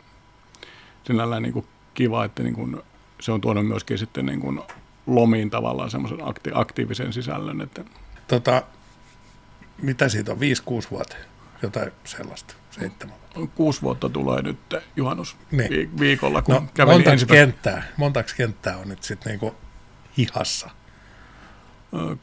sinällään 1.05 1.43
niin 1.43 1.53
kuin 1.53 1.67
kiva, 1.95 2.25
että 2.25 2.43
niin 2.43 2.55
kuin, 2.55 2.83
se 3.21 3.33
on 3.33 3.41
tuonut 3.41 3.67
myöskin 3.67 3.99
sitten 3.99 4.27
niin 4.27 4.41
kuin 4.41 4.61
lomiin 5.07 5.51
tavallaan 5.51 5.91
semmoisen 5.91 6.21
akti- 6.21 6.53
aktiivisen 6.55 7.13
sisällön. 7.13 7.61
Että... 7.61 7.85
Tota, 8.29 8.63
mitä 9.83 10.09
siitä 10.09 10.33
on, 10.33 10.39
5-6 10.39 10.41
vuotta? 10.91 11.17
Jotain 11.63 11.93
sellaista, 12.05 12.55
seitsemän. 12.81 13.17
Kuusi 13.55 13.83
vuotta 13.83 14.09
tulee 14.09 14.43
nyt 14.43 14.59
juhannus 14.97 15.37
niin. 15.51 15.99
viikolla, 16.01 16.43
kun 16.43 16.55
no, 16.55 16.65
kävelin 16.75 16.97
montaks 16.97 17.13
ensimmäistä... 17.13 17.47
kenttää, 17.47 17.83
montaks 17.97 18.35
kenttää 18.35 18.79
on 18.79 18.89
nyt 18.89 19.03
sitten 19.03 19.31
niinku 19.31 19.55
hihassa? 20.19 20.71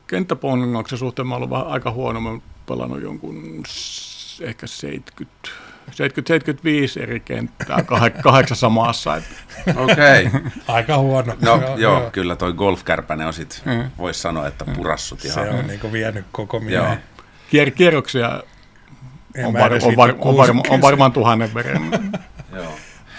Kenttäpongaksen 0.08 1.00
suhteen 1.00 1.28
mä 1.28 1.36
ollut 1.36 1.50
vähän 1.50 1.68
aika 1.68 1.91
huono. 1.91 2.20
Mä 2.22 2.39
pelannut 2.66 3.02
jonkun 3.02 3.64
ehkä 4.41 4.68
70 4.68 5.50
70-75 5.89 7.02
eri 7.04 7.20
kenttää 7.20 7.78
kah- 7.78 8.22
kahdeksassa 8.24 8.70
maassa. 8.70 9.22
Okei. 9.76 10.26
Okay. 10.26 10.41
Aika 10.68 10.97
huono. 10.97 11.36
No 11.41 11.52
joo, 11.52 11.62
joo, 11.62 11.78
joo. 11.78 12.12
kyllä 12.12 12.36
toi 12.36 12.54
golfkärpäne 12.54 13.26
on 13.26 13.34
sit, 13.34 13.62
mm. 13.66 13.91
voisi 13.97 14.20
sanoa, 14.20 14.47
että 14.47 14.66
purassut 14.66 15.26
ihan. 15.26 15.45
Se 15.45 15.50
on 15.50 15.68
niinku 15.68 15.91
vienyt 15.91 16.26
koko 16.32 16.60
miehen. 16.60 17.04
Kier- 17.52 17.72
kierroksia 17.72 18.43
on, 19.46 19.54
var- 19.54 19.74
on, 19.84 19.96
var- 19.96 20.16
on, 20.20 20.36
varma- 20.36 20.64
on 20.70 20.82
varmaan 20.82 21.12
tuhannen. 21.12 21.50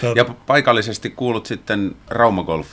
Tot... 0.01 0.15
Ja 0.15 0.25
paikallisesti 0.25 1.09
kuulut 1.09 1.45
sitten 1.45 1.95
Rauma 2.09 2.43
Golf 2.43 2.67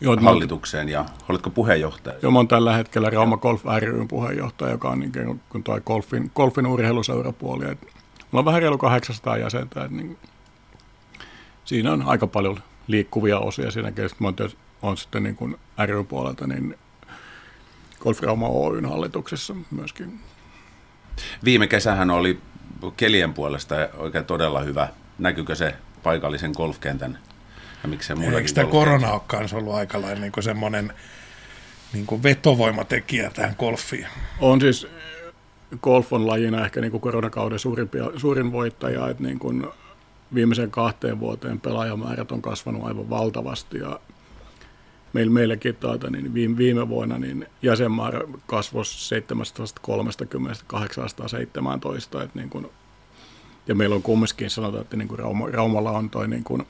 Joo, 0.00 0.16
hallitukseen 0.16 0.88
ja 0.88 1.04
oletko 1.28 1.50
puheenjohtaja? 1.50 2.18
Joo, 2.22 2.32
mä 2.32 2.38
oon 2.38 2.48
tällä 2.48 2.76
hetkellä 2.76 3.10
Rauma 3.10 3.36
Golf 3.36 3.62
ryn 3.78 4.08
puheenjohtaja, 4.08 4.70
joka 4.70 4.90
on 4.90 5.00
niin 5.00 5.12
kuin 5.48 5.62
toi 5.62 5.80
golfin, 5.80 6.30
golfin 6.34 6.66
urheiluseurapuoli. 6.66 7.64
Et 7.70 7.78
Mulla 8.30 8.40
on 8.40 8.44
vähän 8.44 8.62
reilu 8.62 8.78
800 8.78 9.36
jäsentä, 9.36 9.84
että 9.84 9.96
niin, 9.96 10.18
siinä 11.64 11.92
on 11.92 12.02
aika 12.02 12.26
paljon 12.26 12.62
liikkuvia 12.86 13.38
osia 13.38 13.70
siinä, 13.70 13.88
että 13.88 14.02
mä 14.18 14.32
on 14.82 14.96
sitten 14.96 15.22
niin 15.22 15.36
kuin 15.36 15.56
ry 15.86 16.04
puolelta 16.04 16.46
niin 16.46 16.78
Golfrauma 18.00 18.48
Oyn 18.48 18.84
hallituksessa 18.84 19.54
myöskin. 19.70 20.20
Viime 21.44 21.66
kesähän 21.66 22.10
oli 22.10 22.40
kelien 22.96 23.34
puolesta 23.34 23.74
oikein 23.96 24.24
todella 24.24 24.60
hyvä. 24.60 24.88
Näkyykö 25.18 25.54
se 25.54 25.74
paikallisen 26.02 26.52
golfkentän 26.56 27.18
ja 27.82 27.88
miksei 27.88 28.16
muillakin 28.16 28.38
Eikö 28.38 28.52
tämä 28.52 28.70
korona 28.70 29.12
ole 29.12 29.20
kanssa 29.26 29.56
ollut 29.56 29.74
aika 29.74 30.02
lailla 30.02 30.20
niin 30.20 30.32
semmoinen 30.40 30.92
niin 31.92 32.06
kuin 32.06 32.22
vetovoimatekijä 32.22 33.30
tähän 33.30 33.54
golfiin? 33.58 34.06
On 34.40 34.60
siis, 34.60 34.86
golf 35.82 36.12
on 36.12 36.26
lajina 36.26 36.64
ehkä 36.64 36.80
niin 36.80 36.90
kuin 36.90 37.00
koronakauden 37.00 37.58
suurimpia, 37.58 38.04
suurin 38.16 38.52
voittaja, 38.52 39.08
että 39.08 39.22
niin 39.22 39.38
kuin 39.38 39.66
viimeisen 40.34 40.70
kahteen 40.70 41.20
vuoteen 41.20 41.60
pelaajamäärät 41.60 42.32
on 42.32 42.42
kasvanut 42.42 42.84
aivan 42.84 43.10
valtavasti 43.10 43.78
ja 43.78 44.00
meillä, 45.12 45.32
meilläkin 45.32 45.76
tuota, 45.76 46.10
niin 46.10 46.34
viime, 46.34 46.56
viime 46.56 46.88
vuonna 46.88 47.18
niin 47.18 47.46
jäsenmäärä 47.62 48.20
kasvoi 48.46 48.84
730 48.84 50.64
817, 50.66 52.22
että 52.22 52.38
niin 52.38 52.50
kuin, 52.50 52.66
ja 53.66 53.74
meillä 53.74 53.96
on 53.96 54.02
kumminkin 54.02 54.50
sanotaan, 54.50 54.82
että 54.82 54.96
niin 54.96 55.08
kuin 55.08 55.18
Rauma, 55.18 55.46
Raumalla 55.46 55.90
on 55.90 56.10
toi 56.10 56.28
niin 56.28 56.44
kuin, 56.44 56.66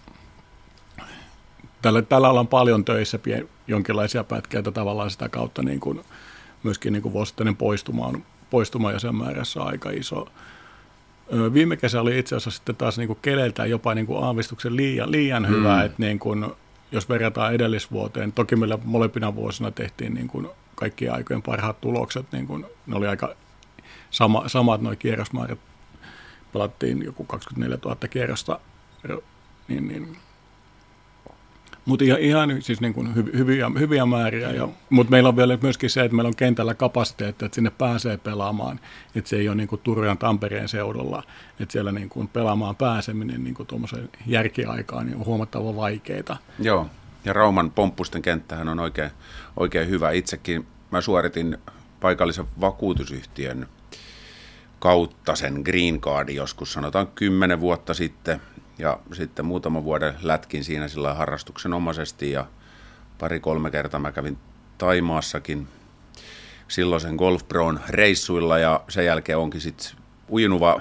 tällä, 1.82 2.03
tällä 2.03 2.30
ollaan 2.30 2.49
paljon 2.49 2.84
töissä 2.84 3.18
pien, 3.18 3.49
jonkinlaisia 3.66 4.24
pätkiä, 4.24 4.59
että 4.59 4.70
tavallaan 4.72 5.11
sitä 5.11 5.28
kautta 5.28 5.62
niin 5.62 5.80
kuin, 5.80 6.01
myöskin 6.62 6.93
niin 6.93 7.03
kuin 7.03 7.12
vuosittainen 7.12 7.57
poistuma 7.57 8.07
on 8.07 8.24
poistuma 8.51 8.93
jäsenmäärässä 8.93 9.62
aika 9.62 9.91
iso. 9.91 10.28
Viime 11.53 11.76
kesä 11.76 12.01
oli 12.01 12.18
itse 12.18 12.36
asiassa 12.36 12.59
sitten 12.59 12.76
taas 12.76 12.99
niin 12.99 13.07
kuin 13.07 13.18
keleiltään 13.22 13.70
jopa 13.70 13.95
niin 13.95 14.07
kuin 14.07 14.24
aavistuksen 14.24 14.76
liian, 14.76 15.11
liian 15.12 15.43
Mm. 15.43 15.49
hyvä, 15.49 15.84
että 15.84 16.03
niin 16.03 16.18
kuin, 16.18 16.47
jos 16.93 17.09
verrataan 17.09 17.55
edellisvuoteen, 17.55 18.32
toki 18.32 18.57
meillä 18.57 18.78
molempina 18.84 19.34
vuosina 19.34 19.70
tehtiin 19.70 20.14
niin 20.14 20.28
kuin 20.28 20.49
kaikkien 20.74 21.12
aikojen 21.12 21.43
parhaat 21.43 21.80
tulokset, 21.80 22.32
niin 22.32 22.47
kuin, 22.47 22.66
ne 22.86 22.97
oli 22.97 23.07
aika 23.07 23.34
sama, 24.11 24.49
samat 24.49 24.80
nuo 24.80 24.95
kierrosmäärät, 24.99 25.59
pelattiin 26.53 27.05
joku 27.05 27.24
24 27.24 27.78
000 27.84 27.97
kierrosta, 28.11 28.61
niin, 29.68 29.89
niin 29.89 30.16
mutta 31.89 32.05
ihan, 32.05 32.20
ihan 32.20 32.62
siis 32.62 32.80
niin 32.80 32.95
kuin 32.95 33.14
hyv- 33.14 33.36
hyviä, 33.36 33.70
hyviä 33.78 34.07
määriä. 34.07 34.51
Ja, 34.51 34.68
mutta 34.91 35.11
meillä 35.11 35.28
on 35.28 35.36
vielä 35.36 35.59
myöskin 35.62 35.91
se, 35.91 36.05
että 36.05 36.16
meillä 36.16 36.28
on 36.28 36.36
kentällä 36.36 36.74
kapasiteetti, 36.74 37.45
että 37.45 37.55
sinne 37.55 37.70
pääsee 37.70 38.16
pelaamaan. 38.16 38.80
Että 39.14 39.30
se 39.30 39.36
ei 39.36 39.49
ole 39.49 39.57
niin 39.57 39.68
kuin 39.68 39.80
Turun 39.84 40.07
ja 40.07 40.16
Tampereen 40.16 40.68
seudulla. 40.68 41.22
Että 41.61 41.72
siellä 41.72 41.93
niin 41.93 42.09
kuin 42.09 42.28
pelaamaan 42.28 42.76
pääseminen 42.76 43.45
niin 43.45 43.55
kuin 43.55 43.66
tuommoiseen 43.66 44.09
järkiaikaan 44.26 45.07
niin 45.07 45.16
on 45.16 45.26
huomattavan 45.26 45.76
vaikeaa. 45.76 46.36
Joo, 46.59 46.86
ja 47.24 47.32
Rauman 47.32 47.70
pomppusten 47.70 48.22
kenttähän 48.22 48.68
on 48.68 48.80
oikein, 48.80 49.11
oikein 49.57 49.89
hyvä. 49.89 50.11
Itsekin 50.11 50.66
mä 50.91 51.01
suoritin 51.01 51.59
paikallisen 52.01 52.47
vakuutusyhtiön 52.61 53.68
kautta 54.78 55.36
sen 55.36 55.61
Green 55.64 56.01
Cardin 56.01 56.36
joskus, 56.36 56.72
sanotaan 56.72 57.07
kymmenen 57.07 57.61
vuotta 57.61 57.95
sitten. 57.95 58.41
Ja 58.79 58.99
sitten 59.12 59.45
muutama 59.45 59.85
vuoden 59.85 60.14
lätkin 60.22 60.64
siinä 60.64 60.89
sillä 60.89 61.14
harrastuksenomaisesti 61.14 62.31
ja 62.31 62.47
pari-kolme 63.18 63.70
kertaa 63.70 64.01
mä 64.01 64.12
kävin 64.12 64.39
Taimaassakin 64.79 65.68
silloisen 66.68 67.14
Golf 67.14 67.43
reissuilla 67.89 68.59
ja 68.59 68.85
sen 68.89 69.05
jälkeen 69.05 69.39
onkin 69.39 69.61
sitten 69.61 69.91
ujunuva 70.31 70.81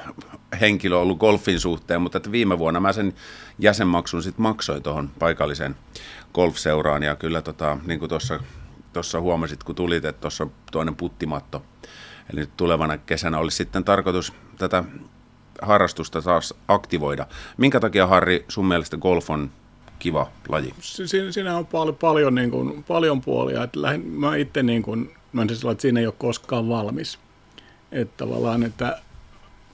henkilö 0.62 0.98
ollut 0.98 1.20
golfin 1.20 1.60
suhteen, 1.60 2.02
mutta 2.02 2.18
että 2.18 2.32
viime 2.32 2.60
vuonna 2.60 2.80
mä 2.80 2.94
sen 2.94 3.14
jäsenmaksun 3.60 4.24
sitten 4.24 4.44
maksoin 4.44 4.84
tuohon 4.84 5.10
paikalliseen 5.20 5.76
golfseuraan 6.34 7.04
ja 7.04 7.16
kyllä 7.16 7.42
tota, 7.42 7.78
niin 7.86 8.00
kuin 8.00 8.10
tuossa 8.10 8.40
tuossa 8.94 9.22
huomasit, 9.22 9.64
kun 9.64 9.76
tulit, 9.76 10.06
että 10.06 10.22
tuossa 10.22 10.48
toinen 10.72 10.96
puttimatto. 10.96 11.64
Eli 12.34 12.40
nyt 12.40 12.58
tulevana 12.58 12.98
kesänä 12.98 13.38
olisi 13.38 13.58
sitten 13.58 13.84
tarkoitus 13.84 14.34
tätä 14.58 14.84
harrastusta 15.62 16.22
taas 16.22 16.54
aktivoida. 16.68 17.28
Minkä 17.58 17.80
takia, 17.80 18.08
Harri, 18.08 18.46
sun 18.48 18.66
mielestä 18.66 18.98
golf 18.98 19.30
on 19.30 19.50
kiva 20.00 20.28
laji? 20.50 20.74
Si- 20.80 21.08
Siinä, 21.08 21.32
siinä 21.32 21.58
on 21.58 21.66
paljon, 21.66 21.96
paljon, 21.96 22.36
niin 22.36 22.52
kuin, 22.52 22.84
paljon 22.88 23.22
puolia. 23.22 23.64
Että 23.64 23.82
lähin, 23.82 24.02
mä 24.08 24.36
itse 24.36 24.64
niin 24.64 24.84
kuin, 24.84 25.12
mä 25.34 25.42
en 25.42 25.50
siis 25.50 25.66
että 25.66 25.82
siinä 25.82 26.00
ei 26.00 26.06
ole 26.06 26.14
koskaan 26.18 26.70
valmis. 26.70 27.20
Että 27.92 28.14
tavallaan, 28.26 28.64
että 28.64 28.98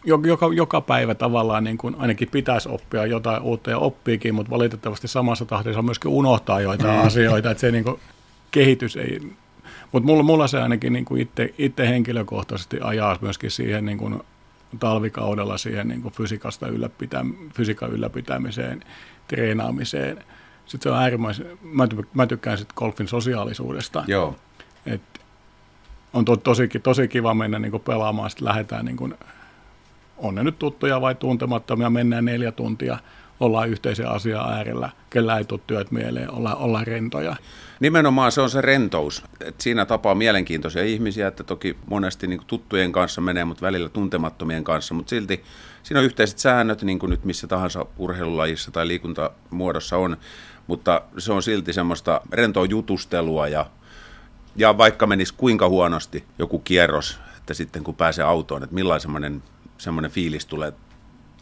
jo- 0.05 0.19
joka, 0.25 0.49
joka 0.55 0.81
päivä 0.81 1.15
tavallaan 1.15 1.63
niin 1.63 1.77
kuin 1.77 1.95
ainakin 1.99 2.29
pitäisi 2.31 2.69
oppia 2.69 3.05
jotain 3.05 3.41
uutta 3.41 3.69
ja 3.69 3.77
oppiikin, 3.77 4.35
mutta 4.35 4.49
valitettavasti 4.49 5.07
samassa 5.07 5.45
tahdissa 5.45 5.81
myöskin 5.81 6.11
unohtaa 6.11 6.61
joitain 6.61 6.99
Mm. 6.99 7.07
asioita, 7.07 7.51
että 7.51 7.61
se 7.61 7.71
niin 7.71 7.83
kuin, 7.83 7.99
kehitys 8.51 8.95
ei... 8.95 9.21
Mutta 9.91 10.07
mulla, 10.07 10.23
mulla 10.23 10.47
se 10.47 10.61
ainakin 10.61 10.93
niin 10.93 11.05
kuin 11.05 11.21
itse, 11.21 11.53
itse 11.57 11.87
henkilökohtaisesti 11.87 12.77
ajaa 12.81 13.17
myöskin 13.21 13.51
siihen 13.51 13.85
niin 13.85 13.97
kuin 13.97 14.21
talvikaudella 14.79 15.57
siihen 15.57 15.87
niin 15.87 16.01
kuin 16.01 16.13
fysiikasta 16.13 16.67
ylläpitä, 16.67 17.25
fysiikan 17.55 17.91
ylläpitämiseen, 17.91 18.83
treenaamiseen. 19.27 20.23
Sitten 20.65 20.81
se 20.81 20.89
on 20.89 21.03
äärimmäisen, 21.03 21.57
mä, 21.61 21.85
ty- 21.85 22.07
mä 22.13 22.27
tykkään 22.27 22.57
sitten 22.57 22.75
golfin 22.75 23.07
sosiaalisuudesta. 23.07 24.03
Joo. 24.07 24.35
Et 24.85 25.01
on 26.13 26.25
to, 26.25 26.37
tosi, 26.37 26.69
tosi 26.83 27.07
kiva 27.07 27.33
mennä 27.33 27.59
niin 27.59 27.71
kuin 27.71 27.83
pelaamaan, 27.83 28.29
sitten 28.29 28.47
lähdetään, 28.47 28.85
niin 28.85 28.97
kuin, 28.97 29.15
on 30.17 30.35
ne 30.35 30.43
nyt 30.43 30.59
tuttuja 30.59 31.01
vai 31.01 31.15
tuntemattomia, 31.15 31.89
mennään 31.89 32.25
neljä 32.25 32.51
tuntia, 32.51 32.97
ollaan 33.39 33.69
yhteisen 33.69 34.07
asian 34.07 34.53
äärellä, 34.53 34.89
kellä 35.09 35.37
ei 35.37 35.45
tule 35.45 35.59
työt 35.67 35.91
mieleen, 35.91 36.31
ollaan, 36.31 36.57
ollaan 36.57 36.87
rentoja. 36.87 37.35
Nimenomaan 37.83 38.31
se 38.31 38.41
on 38.41 38.49
se 38.49 38.61
rentous. 38.61 39.23
Et 39.41 39.61
siinä 39.61 39.85
tapaa 39.85 40.15
mielenkiintoisia 40.15 40.83
ihmisiä, 40.83 41.27
että 41.27 41.43
toki 41.43 41.77
monesti 41.85 42.27
niin 42.27 42.41
tuttujen 42.47 42.91
kanssa 42.91 43.21
menee, 43.21 43.45
mutta 43.45 43.65
välillä 43.65 43.89
tuntemattomien 43.89 44.63
kanssa, 44.63 44.93
mutta 44.93 45.09
silti 45.09 45.43
siinä 45.83 45.99
on 45.99 46.05
yhteiset 46.05 46.37
säännöt, 46.39 46.81
niin 46.81 46.99
kuin 46.99 47.09
nyt 47.09 47.25
missä 47.25 47.47
tahansa 47.47 47.85
urheilulajissa 47.97 48.71
tai 48.71 48.87
liikuntamuodossa 48.87 49.97
on, 49.97 50.17
mutta 50.67 51.01
se 51.17 51.33
on 51.33 51.43
silti 51.43 51.73
semmoista 51.73 52.21
rentoa 52.31 52.65
jutustelua 52.65 53.47
ja, 53.47 53.65
ja 54.55 54.77
vaikka 54.77 55.07
menisi 55.07 55.33
kuinka 55.37 55.69
huonosti 55.69 56.23
joku 56.39 56.59
kierros, 56.59 57.19
että 57.37 57.53
sitten 57.53 57.83
kun 57.83 57.95
pääsee 57.95 58.25
autoon, 58.25 58.63
että 58.63 58.75
millainen 58.75 59.43
semmoinen, 59.77 60.11
fiilis 60.11 60.45
tulee 60.45 60.73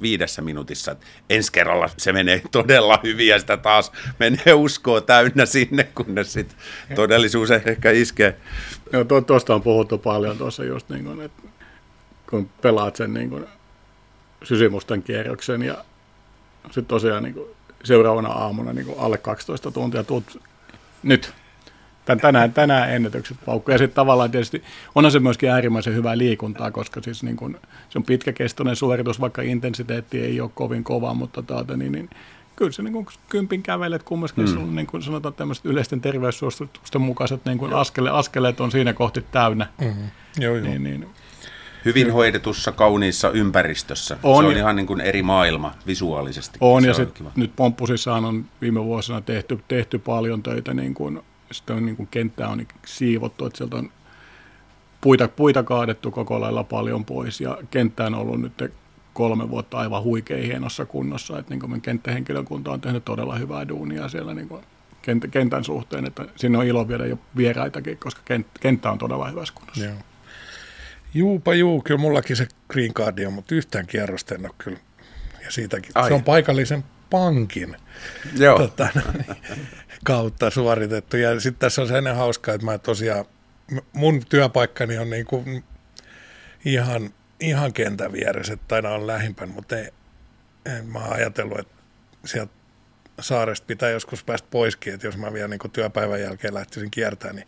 viidessä 0.02 0.41
minuutissa, 0.41 0.95
ensi 1.30 1.52
kerralla 1.52 1.89
se 1.97 2.14
menee 2.14 2.41
todella 2.52 2.99
hyvin 3.04 3.28
ja 3.28 3.39
sitä 3.39 3.58
taas 3.58 3.91
menee 4.20 4.54
uskoa 4.54 5.02
täynnä 5.02 5.45
sinne, 5.45 5.84
kunnes 5.84 6.34
sitten 6.34 6.58
todellisuus 6.95 7.52
ehkä 7.52 7.91
iskee. 7.91 8.38
Joo, 8.93 9.04
to, 9.04 9.22
tuosta 9.22 9.56
on 9.56 9.62
puhuttu 9.62 9.97
paljon 9.97 10.38
tuossa 10.38 10.64
just 10.64 10.89
niin 10.89 11.06
kuin, 11.06 11.22
että 11.22 11.43
kun 12.30 12.49
pelaat 12.62 12.95
sen 12.95 13.14
niin 13.14 13.30
kuin 13.30 13.45
sysimustan 14.43 15.04
kierroksen 15.04 15.62
ja 15.62 15.86
sitten 16.66 16.86
tosiaan 16.86 17.24
niin 17.24 17.34
kuin 17.34 17.47
seuraavana 17.84 18.30
aamuna 18.30 18.74
niin 18.74 18.86
kuin 18.86 18.99
alle 18.99 19.18
12 19.18 19.72
tuntia 19.72 20.04
tuut 20.04 20.41
nyt. 21.04 21.34
Tän, 22.06 22.20
tänään, 22.20 22.54
tänään 22.54 22.91
ennätykset 22.91 23.38
paukkuja. 23.45 23.76
Ja 23.76 23.78
sitten 23.78 23.95
tavallaan 23.95 24.32
tietysti 24.32 24.64
onhan 24.95 25.12
se 25.12 25.20
myöskin 25.20 25.49
äärimmäisen 25.49 25.95
hyvää 25.95 26.18
liikuntaa, 26.18 26.72
koska 26.72 27.02
siis 27.02 27.24
niin 27.24 27.36
kun, 27.36 27.58
se 27.89 27.99
on 27.99 28.04
pitkäkestoinen 28.04 28.76
suoritus, 28.76 29.22
vaikka 29.22 29.41
intensiteetti 29.41 30.20
ei 30.20 30.41
ole 30.41 30.52
kovin 30.54 30.84
kova, 30.84 31.14
mutta 31.14 31.41
taata, 31.41 31.78
niin, 31.78 31.91
niin 31.91 32.10
kyllä 32.56 32.72
se 32.72 32.84
niin 32.84 32.93
kuin 32.93 33.08
kympin 33.30 33.64
kävelet 33.64 34.04
kumminkin, 34.04 34.45
Mm. 34.45 34.62
mm. 34.62 34.76
niin 34.76 34.88
kuin 34.88 35.04
sanotaan 35.04 35.34
tämmöiset 35.34 35.66
yleisten 35.66 36.02
terveyssuositusten 36.02 37.02
mukaiset 37.02 37.45
niin 37.45 37.58
kuin 37.58 37.74
askele, 37.74 38.10
askeleet 38.10 38.62
on 38.62 38.72
siinä 38.72 38.93
kohti 38.93 39.26
täynnä. 39.32 39.68
Mm-hmm. 39.82 40.10
Joo, 40.39 40.56
joo. 40.56 40.68
Niin, 40.68 40.84
niin. 40.84 41.08
Hyvin 41.86 42.14
hoidetussa, 42.14 42.72
kauniissa 42.72 43.30
ympäristössä. 43.30 44.18
On 44.24 44.43
se 44.43 44.47
on 44.47 44.58
ihan 44.58 44.76
niin 44.76 44.88
kuin 44.88 45.02
eri 45.02 45.24
maailma 45.24 45.72
visuaalisesti. 45.88 46.58
On, 46.62 46.82
se 46.82 46.88
ja 46.88 46.91
on 46.91 46.95
sit 46.95 47.24
nyt 47.36 47.56
Pomppusissaan 47.56 48.26
on 48.26 48.45
viime 48.62 48.84
vuosina 48.84 49.22
tehty, 49.22 49.60
tehty 49.68 49.99
paljon 49.99 50.43
töitä, 50.43 50.74
niin 50.74 50.93
kuin, 50.93 51.22
sitten 51.54 51.76
on 51.76 51.86
niin 51.86 51.95
kuin 51.95 52.08
kenttää 52.12 52.47
on 52.47 52.58
niin 52.58 52.68
siivottu, 52.86 53.45
että 53.45 53.58
sieltä 53.58 53.76
on 53.76 53.91
puita, 55.02 55.28
puita 55.28 55.64
kaadettu 55.64 56.12
koko 56.12 56.41
lailla 56.41 56.64
paljon 56.64 57.06
pois, 57.06 57.41
ja 57.41 57.58
kenttä 57.72 58.06
on 58.06 58.16
ollut 58.16 58.41
nyt 58.41 58.74
kolme 59.14 59.49
vuotta 59.49 59.78
aivan 59.78 60.04
huikein 60.04 60.45
hienossa 60.45 60.86
kunnossa, 60.86 61.39
että 61.39 61.49
niin 61.49 61.60
kuin 61.60 61.82
kenttähenkilökunta 61.82 62.72
on 62.72 62.82
tehnyt 62.82 63.06
todella 63.06 63.36
hyvää 63.36 63.68
duunia 63.68 64.10
siellä 64.10 64.34
niin 64.34 64.47
kuin 64.47 64.62
kent- 65.02 65.30
kentän 65.32 65.64
suhteen, 65.64 66.06
että 66.06 66.26
sinne 66.36 66.58
on 66.58 66.66
ilo 66.66 66.88
viedä 66.88 67.06
jo 67.06 67.20
vieraitakin, 67.38 67.97
koska 67.97 68.22
kent- 68.34 68.60
kenttä 68.60 68.91
on 68.91 68.97
todella 68.97 69.30
hyvässä 69.30 69.54
kunnossa. 69.54 69.86
Joo. 69.86 69.95
Juupa 71.14 71.54
juu, 71.54 71.82
kyllä 71.82 71.99
mullakin 71.99 72.36
se 72.36 72.47
green 72.70 72.93
card 72.93 73.20
on, 73.26 73.34
mutta 73.34 73.56
yhtään 73.56 73.88
kierrosta 73.88 74.36
en 74.36 74.45
ole 74.45 74.54
kyllä. 74.58 74.80
Ja 75.43 75.52
siitäkin. 75.52 75.91
Ai. 75.95 76.08
Se 76.08 76.14
on 76.14 76.24
paikallisen 76.24 76.84
pankin 77.12 77.78
Joo. 78.38 78.57
Tota, 78.57 78.88
kautta 80.03 80.49
suoritettu. 80.49 81.18
Ja 81.18 81.39
sitten 81.39 81.59
tässä 81.59 81.82
on 81.82 81.88
se 81.88 81.97
ennen 81.97 82.16
hauskaa, 82.16 82.53
että 82.53 82.66
mä 82.66 82.78
tosiaan, 82.78 83.26
mun 83.93 84.26
työpaikkani 84.30 84.97
on 84.97 85.09
niin 85.09 85.26
kuin 85.26 85.64
ihan, 86.66 87.09
ihan 87.39 87.74
kentän 87.74 88.12
vieressä, 88.12 88.53
että 88.53 88.76
aina 88.76 88.89
on 88.89 89.07
lähimpän, 89.07 89.49
mutta 89.49 89.78
ei, 89.78 89.89
en 90.66 90.86
mä 90.86 90.99
oon 90.99 91.14
ajatellut, 91.14 91.59
että 91.59 91.74
sieltä 92.26 92.53
saaresta 93.20 93.66
pitää 93.66 93.89
joskus 93.89 94.24
päästä 94.24 94.47
poiskin, 94.51 94.93
että 94.93 95.07
jos 95.07 95.18
mä 95.18 95.34
vielä 95.34 95.47
niin 95.47 95.72
työpäivän 95.74 96.22
jälkeen 96.22 96.53
lähtisin 96.53 96.91
kiertämään, 96.91 97.36
niin 97.36 97.47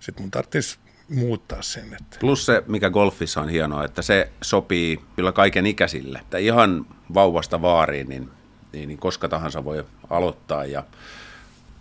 sitten 0.00 0.22
mun 0.22 0.30
tarvitsisi 0.30 0.78
muuttaa 1.08 1.62
sinne. 1.62 1.96
Plus 2.20 2.46
se, 2.46 2.62
mikä 2.66 2.90
golfissa 2.90 3.40
on 3.40 3.48
hienoa, 3.48 3.84
että 3.84 4.02
se 4.02 4.30
sopii 4.42 5.00
kyllä 5.16 5.32
kaiken 5.32 5.66
ikäisille. 5.66 6.18
Että 6.18 6.38
ihan 6.38 6.86
vauvasta 7.14 7.62
vaariin, 7.62 8.08
niin, 8.08 8.30
niin, 8.72 8.88
niin 8.88 8.98
koska 8.98 9.28
tahansa 9.28 9.64
voi 9.64 9.84
aloittaa 10.10 10.64
ja 10.64 10.84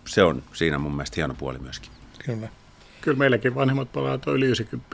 se 0.05 0.23
on 0.23 0.43
siinä 0.53 0.77
mun 0.77 0.95
mielestä 0.95 1.15
hieno 1.15 1.33
puoli 1.33 1.59
myöskin. 1.59 1.91
Kyllä. 2.25 2.49
Kyllä 3.01 3.17
meilläkin 3.17 3.55
vanhemmat 3.55 3.91
palaat 3.91 4.27
on 4.27 4.35
yli 4.35 4.45
90 4.45 4.87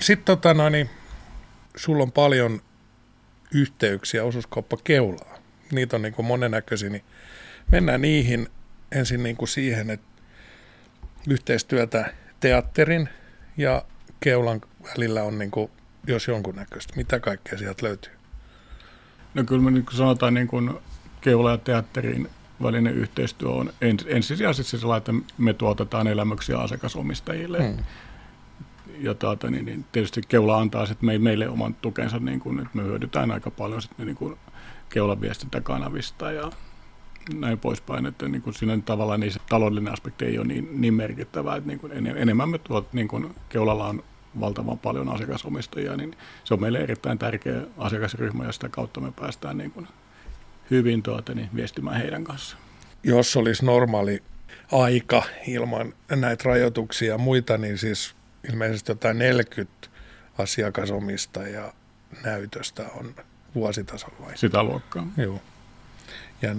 Sitten 0.00 0.36
tota, 0.36 0.54
no, 0.54 0.68
niin, 0.68 0.90
sulla 1.76 2.02
on 2.02 2.12
paljon 2.12 2.62
yhteyksiä 3.54 4.24
osuuskauppa 4.24 4.76
Keulaa. 4.84 5.38
Niitä 5.72 5.96
on 5.96 6.02
niin 6.02 6.14
kuin 6.14 6.26
monennäköisiä, 6.26 6.90
niin 6.90 7.04
mennään 7.72 8.00
niihin 8.00 8.48
ensin 8.92 9.22
niin 9.22 9.36
kuin 9.36 9.48
siihen, 9.48 9.90
että 9.90 10.06
yhteistyötä 11.28 12.12
teatterin 12.40 13.08
ja 13.56 13.84
Keulan 14.20 14.60
välillä 14.84 15.22
on 15.22 15.38
niin 15.38 15.50
kuin, 15.50 15.70
jos 16.06 16.28
jonkunnäköistä. 16.28 16.96
Mitä 16.96 17.20
kaikkea 17.20 17.58
sieltä 17.58 17.86
löytyy? 17.86 18.17
No 19.38 19.44
kyllä 19.44 19.62
me 19.62 19.70
niin 19.70 19.84
kuin 19.84 19.96
sanotaan 19.96 20.34
niin 20.34 20.48
kuin 20.48 20.70
Keula 21.20 21.50
ja 21.50 21.58
teatterin 21.58 22.28
välinen 22.62 22.94
yhteistyö 22.94 23.48
on 23.48 23.72
ens, 23.80 24.06
ensisijaisesti 24.08 24.78
sellainen, 24.78 25.16
että 25.16 25.32
me 25.38 25.54
tuotetaan 25.54 26.06
elämyksiä 26.06 26.58
asiakasomistajille. 26.58 27.68
Hmm. 27.68 27.84
Ja 29.00 29.14
tuota, 29.14 29.50
niin, 29.50 29.64
niin, 29.64 29.84
tietysti 29.92 30.20
Keula 30.28 30.58
antaa 30.58 30.86
sit 30.86 30.98
meille 31.02 31.48
oman 31.48 31.74
tukensa, 31.74 32.18
niin 32.18 32.40
kun, 32.40 32.60
että 32.60 32.76
me 32.76 32.82
hyödytään 32.82 33.30
aika 33.30 33.50
paljon 33.50 33.82
sit, 33.82 33.98
niin 33.98 34.16
kun 34.16 34.38
Keulan 34.88 35.20
viestintäkanavista 35.20 36.32
ja 36.32 36.50
näin 37.34 37.58
poispäin, 37.58 38.06
että 38.06 38.28
niin 38.28 38.42
kuin 38.42 38.54
siinä 38.54 38.78
tavallaan 38.84 39.20
niin 39.20 39.32
se 39.32 39.40
taloudellinen 39.48 39.92
aspekti 39.92 40.24
ei 40.24 40.38
ole 40.38 40.46
niin, 40.46 40.80
niin 40.80 40.94
merkittävä, 40.94 41.56
että 41.56 41.68
niin 41.68 41.80
kuin 41.80 41.92
enemmän 42.16 42.48
me 42.48 42.58
tuot, 42.58 42.92
niin 42.92 43.08
kuin 43.08 43.34
Keulalla 43.48 43.86
on 43.86 44.02
valtavan 44.40 44.78
paljon 44.78 45.08
asiakasomistajia, 45.08 45.96
niin 45.96 46.16
se 46.44 46.54
on 46.54 46.60
meille 46.60 46.78
erittäin 46.78 47.18
tärkeä 47.18 47.60
asiakasryhmä 47.78 48.44
ja 48.44 48.52
sitä 48.52 48.68
kautta 48.68 49.00
me 49.00 49.12
päästään 49.12 49.58
niin 49.58 49.70
kuin 49.70 49.88
hyvin 50.70 51.02
tuota, 51.02 51.34
niin 51.34 51.48
viestimään 51.54 52.00
heidän 52.00 52.24
kanssaan. 52.24 52.62
Jos 53.02 53.36
olisi 53.36 53.64
normaali 53.64 54.22
aika 54.72 55.22
ilman 55.46 55.94
näitä 56.10 56.44
rajoituksia 56.44 57.12
ja 57.12 57.18
muita, 57.18 57.58
niin 57.58 57.78
siis 57.78 58.14
ilmeisesti 58.50 58.92
jotain 58.92 59.18
40 59.18 59.88
asiakasomistajaa 60.38 61.72
näytöstä 62.24 62.84
on 62.94 63.14
vuositasolla. 63.54 64.16
Vai? 64.20 64.38
Sitä 64.38 64.62
luokkaa. 64.62 65.06
Joo. 65.16 65.42
Ja 66.42 66.54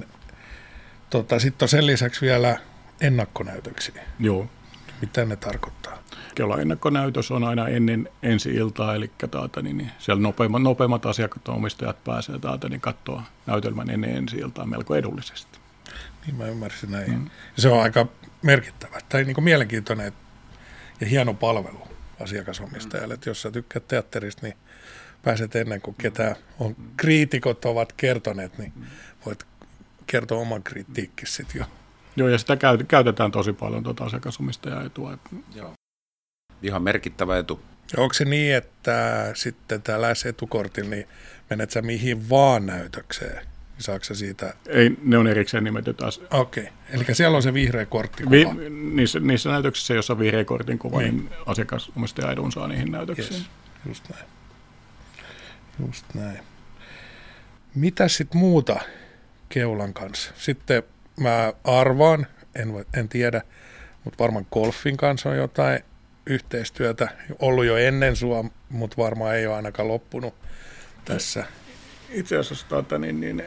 tota, 1.09 1.39
sitten 1.39 1.65
on 1.65 1.69
sen 1.69 1.85
lisäksi 1.85 2.21
vielä 2.21 2.59
ennakkonäytöksiä. 3.01 4.03
Joo. 4.19 4.49
Mitä 5.01 5.25
ne 5.25 5.35
tarkoittaa? 5.35 6.03
Kela 6.39 6.61
ennakkonäytös 6.61 7.31
on 7.31 7.43
aina 7.43 7.67
ennen 7.67 8.09
ensi 8.23 8.49
iltaa, 8.49 8.95
eli 8.95 9.11
taata, 9.31 9.61
niin, 9.61 9.77
niin 9.77 9.91
siellä 9.97 10.21
nopeimmat, 10.21 10.61
nopeimmat 10.61 11.05
asiakkaat 11.05 11.49
omistajat 11.49 12.03
pääsee 12.03 12.39
taata, 12.39 12.69
niin 12.69 12.81
katsoa 12.81 13.23
näytelmän 13.45 13.89
ennen 13.89 14.15
ensi 14.15 14.37
iltaa 14.37 14.65
melko 14.65 14.95
edullisesti. 14.95 15.59
Niin 16.25 16.35
mä 16.35 16.45
ymmärsin 16.45 16.91
näin. 16.91 17.11
Mm. 17.11 17.29
Se 17.57 17.69
on 17.69 17.81
aika 17.81 18.07
merkittävä 18.41 18.99
tai 19.09 19.23
niin 19.23 19.33
kuin 19.33 19.43
mielenkiintoinen 19.43 20.13
ja 21.01 21.07
hieno 21.07 21.33
palvelu 21.33 21.87
asiakasomistajalle. 22.23 23.13
Mm. 23.13 23.15
Että 23.15 23.29
jos 23.29 23.41
sä 23.41 23.51
tykkäät 23.51 23.87
teatterista, 23.87 24.45
niin 24.45 24.57
pääset 25.23 25.55
ennen 25.55 25.81
kuin 25.81 25.95
ketä 25.95 26.35
on, 26.59 26.75
kriitikot 26.97 27.65
ovat 27.65 27.93
kertoneet, 27.93 28.57
niin 28.57 28.73
voit 29.25 29.43
kertoa 30.07 30.39
oman 30.39 30.63
kritiikkisi 30.63 31.33
sitten 31.33 31.59
jo. 31.59 31.65
Joo, 32.15 32.27
ja 32.27 32.37
sitä 32.37 32.57
käytetään 32.87 33.31
tosi 33.31 33.53
paljon 33.53 33.83
tuota 33.83 34.03
asiakasomistajaetua. 34.03 35.17
Joo. 35.55 35.78
Ihan 36.61 36.83
merkittävä 36.83 37.37
etu. 37.37 37.61
Onko 37.97 38.13
se 38.13 38.25
niin, 38.25 38.55
että 38.55 39.31
sitten 39.33 39.81
täällä 39.81 40.07
etukortilla, 40.29 40.89
niin 40.89 41.07
menet 41.49 41.71
sä 41.71 41.81
mihin 41.81 42.29
vaan 42.29 42.65
näytökseen? 42.65 43.35
Niin 43.35 43.83
saako 43.83 44.03
siitä... 44.13 44.53
Ei, 44.67 44.91
ne 45.03 45.17
on 45.17 45.27
erikseen 45.27 45.63
nimetty 45.63 45.93
taas. 45.93 46.21
Okei, 46.31 46.63
okay. 46.63 46.73
eli 46.89 47.15
siellä 47.15 47.35
on 47.35 47.43
se 47.43 47.53
vihreä 47.53 47.85
korttikuva. 47.85 48.35
Vi, 48.35 48.69
niissä, 48.69 49.19
niissä 49.19 49.49
näytöksissä, 49.49 49.93
joissa 49.93 50.13
on 50.13 50.19
vihreä 50.19 50.45
kortin 50.45 50.79
kuva, 50.79 51.01
niin, 51.01 51.17
niin 51.17 51.29
asiakasomistaja 51.45 52.31
edun 52.31 52.51
saa 52.51 52.67
niihin 52.67 52.91
näytöksiin. 52.91 53.33
Yes. 53.33 53.49
Just 53.87 54.09
näin. 54.09 54.25
Just 55.85 56.05
näin. 56.13 56.39
Mitä 57.75 58.07
sitten 58.07 58.39
muuta 58.39 58.79
keulan 59.49 59.93
kanssa? 59.93 60.31
Sitten 60.37 60.83
mä 61.19 61.53
arvaan, 61.63 62.27
en, 62.55 62.85
en 62.93 63.09
tiedä, 63.09 63.41
mutta 64.03 64.23
varmaan 64.23 64.47
golfin 64.51 64.97
kanssa 64.97 65.29
on 65.29 65.37
jotain 65.37 65.79
yhteistyötä 66.29 67.09
ollut 67.39 67.65
jo 67.65 67.77
ennen 67.77 68.15
sua, 68.15 68.45
mutta 68.69 68.97
varmaan 68.97 69.35
ei 69.35 69.47
ole 69.47 69.55
ainakaan 69.55 69.87
loppunut 69.87 70.33
tässä. 71.05 71.45
Itse 72.09 72.37
asiassa 72.37 72.65
tuota, 72.69 72.97
niin, 72.97 73.19
niin, 73.19 73.43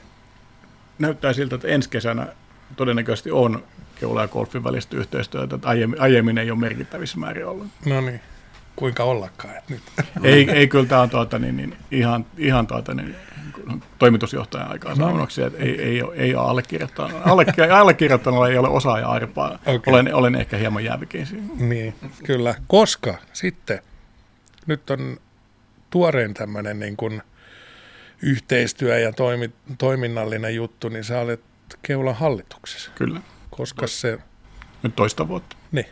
näyttää 0.98 1.32
siltä, 1.32 1.54
että 1.54 1.68
ensi 1.68 1.90
kesänä 1.90 2.26
todennäköisesti 2.76 3.30
on 3.30 3.64
keula 4.00 4.22
ja 4.22 4.28
golfin 4.28 4.64
välistä 4.64 4.96
yhteistyötä, 4.96 5.54
että 5.54 5.68
aiemmin, 5.68 6.00
aiemmin 6.00 6.38
ei 6.38 6.50
ole 6.50 6.58
merkittävissä 6.58 7.18
määrin 7.18 7.46
ollut. 7.46 7.66
No 7.86 8.00
niin, 8.00 8.20
kuinka 8.76 9.04
ollakaan. 9.04 9.54
Nyt. 9.68 9.82
Ei, 10.22 10.50
ei 10.50 10.68
kyllä 10.68 10.86
tämä 10.86 11.00
on 11.00 11.10
tuota, 11.10 11.38
niin, 11.38 11.56
niin, 11.56 11.76
ihan, 11.90 12.26
ihan 12.38 12.66
tuota, 12.66 12.94
niin, 12.94 13.16
toimitusjohtajan 13.98 14.70
aikaa 14.70 14.94
saunnoksi, 14.94 15.42
että 15.42 15.58
ei, 15.58 15.82
ei, 15.82 16.02
ei 16.14 16.34
ole 16.34 16.50
allekirjoittanut. 16.50 17.22
Allekirjoittanulla 17.80 18.48
ei 18.48 18.58
ole 18.58 18.68
osaaja 18.68 19.08
arpaa. 19.08 19.58
Okay. 19.66 19.92
Olen, 19.94 20.14
olen 20.14 20.34
ehkä 20.34 20.56
hieman 20.56 20.84
jäävikin 20.84 21.26
siinä. 21.26 21.48
Niin, 21.58 21.94
kyllä. 22.24 22.54
Koska 22.66 23.14
sitten, 23.32 23.80
nyt 24.66 24.90
on 24.90 25.16
tuoreen 25.90 26.34
tämmöinen 26.34 26.80
niin 26.80 26.96
kuin 26.96 27.22
yhteistyö 28.22 28.98
ja 28.98 29.12
toimi, 29.12 29.50
toiminnallinen 29.78 30.54
juttu, 30.54 30.88
niin 30.88 31.04
sä 31.04 31.20
olet 31.20 31.40
Keulan 31.82 32.14
hallituksessa. 32.14 32.90
Kyllä. 32.94 33.20
Koska 33.50 33.86
se... 33.86 34.18
Nyt 34.82 34.96
toista 34.96 35.28
vuotta. 35.28 35.56
Niin. 35.72 35.86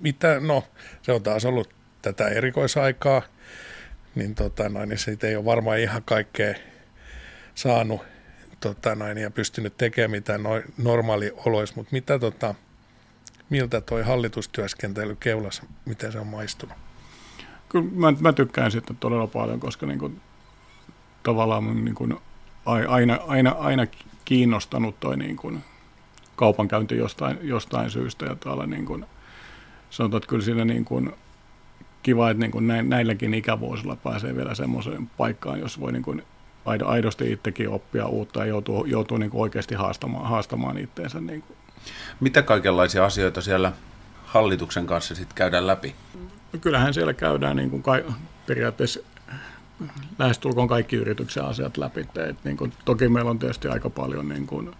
Mitä, 0.00 0.40
no, 0.40 0.64
se 1.02 1.12
on 1.12 1.22
taas 1.22 1.44
ollut 1.44 1.70
tätä 2.02 2.28
erikoisaikaa, 2.28 3.22
niin, 4.14 4.34
tota, 4.34 4.68
noin, 4.68 4.88
niin 4.88 4.98
siitä 4.98 5.26
ei 5.26 5.36
ole 5.36 5.44
varmaan 5.44 5.78
ihan 5.78 6.02
kaikkea 6.04 6.54
saanut 7.54 8.00
tota, 8.60 8.94
noin, 8.94 9.18
ja 9.18 9.30
pystynyt 9.30 9.76
tekemään 9.76 10.10
mitään 10.10 10.42
noin 10.42 10.62
normaalioloissa, 10.78 11.74
mutta 11.76 11.92
mitä, 11.92 12.18
tota, 12.18 12.54
miltä 13.50 13.80
toi 13.80 14.02
hallitustyöskentely 14.02 15.16
keulassa, 15.16 15.62
miten 15.84 16.12
se 16.12 16.18
on 16.18 16.26
maistunut? 16.26 16.76
Kyllä 17.68 17.84
mä, 17.94 18.12
mä 18.20 18.32
tykkään 18.32 18.70
sitä 18.70 18.94
todella 19.00 19.26
paljon, 19.26 19.60
koska 19.60 19.86
niin 19.86 19.98
kuin, 19.98 20.20
tavallaan 21.22 21.64
mun, 21.64 21.84
niin 21.84 21.94
kuin, 21.94 22.16
aina, 22.88 23.18
aina, 23.26 23.50
aina 23.50 23.86
kiinnostanut 24.24 25.00
toi 25.00 25.16
niin 25.16 25.36
kuin, 25.36 25.64
kaupankäynti 26.36 26.96
jostain, 26.96 27.38
jostain 27.42 27.90
syystä 27.90 28.24
ja 28.24 28.36
täällä 28.36 28.66
niin 28.66 28.86
kuin, 28.86 29.06
sanotaan, 29.90 30.18
että 30.18 30.28
kyllä 30.28 30.44
siinä 30.44 30.64
niin 30.64 30.84
kuin, 30.84 31.12
kiva, 32.02 32.30
että 32.30 32.40
niin 32.40 32.50
kuin 32.50 32.66
näilläkin 32.66 33.34
ikävuosilla 33.34 33.96
pääsee 33.96 34.36
vielä 34.36 34.54
semmoiseen 34.54 35.10
paikkaan, 35.16 35.60
jos 35.60 35.80
voi 35.80 35.92
niin 35.92 36.02
kuin 36.02 36.22
aidosti 36.64 37.32
itsekin 37.32 37.68
oppia 37.68 38.06
uutta 38.06 38.40
ja 38.40 38.46
joutuu, 38.46 38.84
joutuu 38.84 39.18
niin 39.18 39.30
kuin 39.30 39.40
oikeasti 39.40 39.74
haastamaan, 39.74 40.28
haastamaan 40.28 40.78
itteensä. 40.78 41.20
Niin 41.20 41.42
kuin. 41.42 41.56
Mitä 42.20 42.42
kaikenlaisia 42.42 43.04
asioita 43.04 43.40
siellä 43.40 43.72
hallituksen 44.24 44.86
kanssa 44.86 45.14
sitten 45.14 45.34
käydään 45.34 45.66
läpi? 45.66 45.94
No 46.52 46.58
kyllähän 46.60 46.94
siellä 46.94 47.14
käydään 47.14 47.56
niin 47.56 47.70
kuin 47.70 47.82
ka- 47.82 48.14
periaatteessa 48.46 49.00
lähestulkoon 50.18 50.68
kaikki 50.68 50.96
yrityksen 50.96 51.44
asiat 51.44 51.76
läpi. 51.76 52.00
Et 52.00 52.44
niin 52.44 52.56
kuin, 52.56 52.72
toki 52.84 53.08
meillä 53.08 53.30
on 53.30 53.38
tietysti 53.38 53.68
aika 53.68 53.90
paljon 53.90 54.28
niin 54.28 54.46
kuin, 54.46 54.70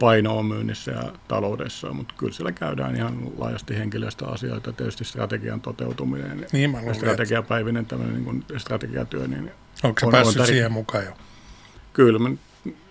painoa 0.00 0.42
myynnissä 0.42 0.90
ja 0.90 1.12
taloudessa, 1.28 1.92
mutta 1.92 2.14
kyllä 2.18 2.32
siellä 2.32 2.52
käydään 2.52 2.96
ihan 2.96 3.18
laajasti 3.38 3.78
henkilöstöasioita, 3.78 4.72
tietysti 4.72 5.04
strategian 5.04 5.60
toteutuminen 5.60 6.46
niin, 6.52 6.78
ja 6.86 6.94
strategiapäivinen 6.94 7.86
tämmöinen 7.86 8.14
niin 8.14 8.24
kuin 8.24 8.44
strategiatyö. 8.56 9.28
Niin 9.28 9.50
Onko 9.82 10.00
se 10.00 10.06
on, 10.06 10.12
päässyt 10.12 10.36
on 10.36 10.46
tär... 10.46 10.46
siihen 10.46 10.72
mukaan 10.72 11.04
jo? 11.04 11.12
Kyllä, 11.92 12.18
mä 12.18 12.30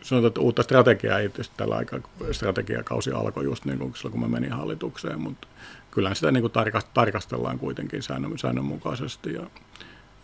sanotaan, 0.02 0.28
että 0.28 0.42
uutta 0.42 0.64
strategiaa 0.64 1.20
ei 1.20 1.30
tietysti 1.30 1.54
tällä 1.58 1.76
aikaa, 1.76 2.00
kun 2.00 2.34
strategiakausi 2.34 3.12
alkoi 3.12 3.44
just 3.44 3.66
niin 3.66 3.80
kuin 3.80 3.96
silloin, 3.96 4.12
kun 4.12 4.22
mä 4.22 4.28
menin 4.28 4.52
hallitukseen, 4.52 5.22
mutta 5.22 5.48
kyllä 5.92 6.14
sitä 6.14 6.32
niin 6.32 6.42
kuin 6.42 6.54
tarkastellaan 6.94 7.60
kuitenkin 7.60 8.04
säännön, 8.04 8.38
säännönmukaisesti 8.38 9.34
ja 9.34 9.44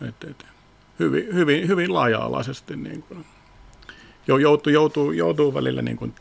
et, 0.08 0.24
et, 0.30 0.46
hyvin, 0.98 1.34
hyvin, 1.34 1.68
hyvin 1.68 1.94
laaja-alaisesti 1.94 2.76
niin 2.76 3.02
kuin, 3.02 3.24
joutuu, 4.26 4.72
joutuu, 4.72 5.12
joutuu 5.12 5.54
välillä 5.54 5.82
niin 5.82 5.96
kuin 5.96 6.14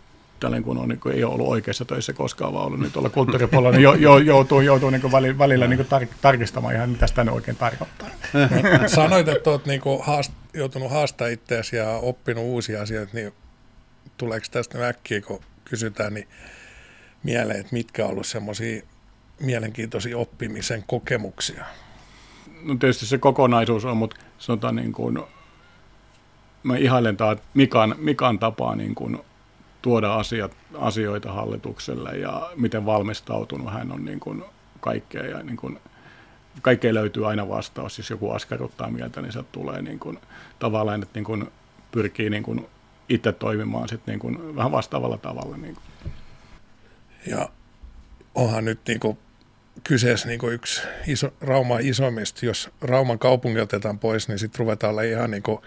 tällainen 0.44 0.64
kun 0.64 0.78
on, 0.78 0.90
niin 0.90 1.00
kuin, 1.00 1.16
ei 1.16 1.24
ole 1.24 1.34
ollut 1.34 1.48
oikeassa 1.48 1.86
töissä 1.86 2.14
koskaan, 2.14 2.54
vaan 2.54 2.66
ollut 2.66 2.80
nyt 2.80 2.94
tuolla 2.94 3.10
kulttuuripuolella, 3.10 3.72
niin 3.72 3.84
jo, 3.84 3.94
jo, 3.94 4.18
joutuu, 4.18 4.62
joutuu 4.62 4.90
niin 4.90 5.12
välillä, 5.12 5.38
välillä 5.38 5.68
niin 5.68 5.86
tar, 5.86 6.06
tarkistamaan 6.22 6.76
ihan, 6.76 6.90
mitä 6.90 7.08
sitä 7.08 7.26
oikein 7.32 7.58
tarkoittaa. 7.58 8.10
Sanoit, 8.88 9.28
että 9.28 9.50
olet 9.50 9.66
niin 9.66 9.82
haast, 10.02 10.34
joutunut 10.54 10.92
haastaa 10.92 11.28
itseäsi 11.28 11.76
ja 11.76 11.90
oppinut 11.90 12.44
uusia 12.44 12.82
asioita, 12.82 13.14
niin 13.14 13.32
tuleeko 14.18 14.46
tästä 14.52 14.88
äkkiä, 14.88 15.22
kun 15.22 15.40
kysytään, 15.66 16.14
niin 16.14 16.28
mieleen, 17.24 17.60
että 17.60 17.74
mitkä 17.74 18.06
on 18.06 18.12
ollut 18.12 18.28
semmoisia 18.28 18.82
mielenkiintoisia 19.40 20.18
oppimisen 20.18 20.84
kokemuksia? 20.88 21.66
No 22.64 22.76
tietysti 22.76 23.06
se 23.06 23.18
kokonaisuus 23.18 23.86
on, 23.86 23.98
mutta 23.98 24.16
sanotaan 24.38 24.76
niin 24.76 24.94
kuin, 24.94 25.20
mä 26.64 26.78
ihailen 26.78 27.18
taas 27.18 27.38
Mikan, 27.54 27.96
Mikan 27.98 28.40
tapaa 28.40 28.76
niin 28.76 28.96
kuin 28.96 29.20
tuoda 29.84 30.16
asiat, 30.16 30.52
asioita 30.78 31.32
hallitukselle 31.32 32.12
ja 32.12 32.52
miten 32.56 32.86
valmistautunut 32.86 33.74
hän 33.74 33.92
on 33.92 34.06
niin 34.06 34.20
kuin 34.20 34.44
kaikkea 34.80 35.26
ja 35.26 35.44
niin 35.44 35.58
kuin, 35.58 35.80
kaikkeen 36.62 36.96
löytyy 36.96 37.30
aina 37.30 37.50
vastaus, 37.50 37.98
jos 37.98 38.10
joku 38.10 38.32
askarruttaa 38.32 38.90
mieltä, 38.90 39.22
niin 39.22 39.32
se 39.32 39.44
tulee 39.52 39.82
niin 39.82 40.00
kuin, 40.00 40.20
tavallaan, 40.60 41.04
että 41.04 41.20
niin 41.20 41.26
kuin, 41.26 41.52
pyrkii 41.92 42.30
niin 42.30 42.44
kuin, 42.44 42.66
itse 43.10 43.32
toimimaan 43.32 43.90
sit 43.90 44.02
niin 44.08 44.20
kuin, 44.20 44.56
vähän 44.56 44.72
vastaavalla 44.72 45.18
tavalla. 45.18 45.58
Niin 45.58 45.76
kuin. 45.76 46.14
Ja 47.28 47.50
onhan 48.36 48.66
nyt 48.66 48.80
niin 48.88 49.00
kuin, 49.00 49.18
kyseessä 49.84 50.28
niin 50.28 50.40
kuin 50.40 50.54
yksi 50.54 50.82
iso, 51.08 51.34
Rauman 51.42 51.82
isommista. 51.82 52.46
Jos 52.46 52.70
Rauman 52.82 53.20
kaupunki 53.20 53.60
otetaan 53.60 54.00
pois, 54.00 54.28
niin 54.28 54.40
sitten 54.40 54.60
ruvetaan 54.60 54.92
olla 54.92 55.02
ihan 55.02 55.32
niin 55.32 55.44
kuin, 55.44 55.60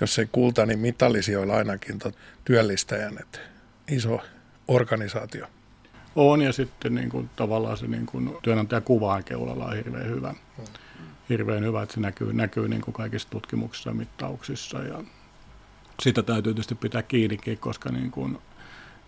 jos 0.00 0.18
ei 0.18 0.28
kulta, 0.32 0.66
niin 0.66 0.78
mitallisijoilla 0.78 1.56
ainakin 1.56 1.98
työllistäjän. 2.44 3.18
Että 3.20 3.38
iso 3.88 4.20
organisaatio. 4.68 5.46
On 6.16 6.42
ja 6.42 6.52
sitten 6.52 6.94
niin 6.94 7.10
kuin, 7.10 7.30
tavallaan 7.36 7.76
se 7.76 7.86
niin 7.86 8.06
kuin, 8.06 8.36
työnantajakuvaan 8.42 9.24
keulalla 9.24 9.64
on 9.64 9.76
hirveän 9.76 10.06
hyvä. 10.06 10.34
Hirveän 11.28 11.64
hyvä, 11.64 11.82
että 11.82 11.94
se 11.94 12.00
näkyy, 12.00 12.32
näkyy 12.32 12.68
niin 12.68 12.80
kuin 12.80 12.94
kaikissa 12.94 13.30
tutkimuksissa 13.30 13.90
ja 13.90 13.94
mittauksissa. 13.94 14.78
Ja 14.78 15.04
sitä 16.02 16.22
täytyy 16.22 16.54
tietysti 16.54 16.74
pitää 16.74 17.02
kiinnikin, 17.02 17.58
koska 17.58 17.92
niin 17.92 18.10
kuin, 18.10 18.38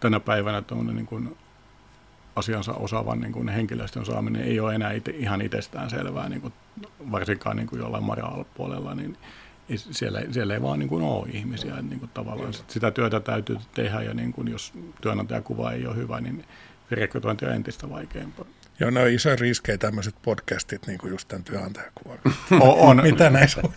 tänä 0.01 0.21
päivänä 0.21 0.63
niin 0.93 1.07
kuin, 1.07 1.37
asiansa 2.37 2.73
osaavan 2.73 3.21
niin 3.21 3.33
kuin, 3.33 3.49
henkilöstön 3.49 4.07
saaminen 4.07 4.43
ei 4.43 4.61
ole 4.61 4.75
enää 4.75 4.93
ite, 4.93 5.11
ihan 5.11 5.43
itsestään 5.43 5.91
selvää, 5.91 6.29
niin 6.29 6.41
kuin, 6.41 6.53
varsinkaan 7.11 7.57
niin 7.57 7.67
kuin 7.67 7.81
jollain 7.81 8.05
mara-puolella, 8.05 8.95
niin 8.95 9.17
siellä, 9.77 10.23
siellä 10.31 10.55
ei 10.55 10.63
vaan 10.63 10.79
niin 10.79 10.89
kuin 10.89 11.03
ole 11.03 11.29
ihmisiä. 11.33 11.83
Niin 11.83 12.01
kuin 12.01 12.11
tavallaan 12.15 12.55
sitä 12.69 12.91
työtä 12.91 13.21
täytyy 13.21 13.57
tehdä 13.75 14.03
ja 14.03 14.15
niin 14.15 14.33
kuin, 14.33 14.49
jos 14.49 14.73
työnantajakuva 15.01 15.73
ei 15.73 15.87
ole 15.87 15.97
hyvä, 15.97 16.21
niin 16.21 16.45
rekrytointi 16.91 17.47
on 17.47 17.53
entistä 17.53 17.91
vaikeampaa. 17.91 18.47
Joo, 18.81 18.91
ne 18.91 19.01
on 19.01 19.11
iso 19.11 19.37
riskejä 19.37 19.79
tämmöiset 19.79 20.15
podcastit, 20.23 20.87
niin 20.87 20.99
kuin 20.99 21.11
just 21.11 21.29
tämän 21.29 21.45
työnantajakuvan. 21.45 22.19
On, 22.61 22.79
on. 22.79 23.03
Mitä 23.11 23.31
näissä 23.31 23.61
on? 23.65 23.73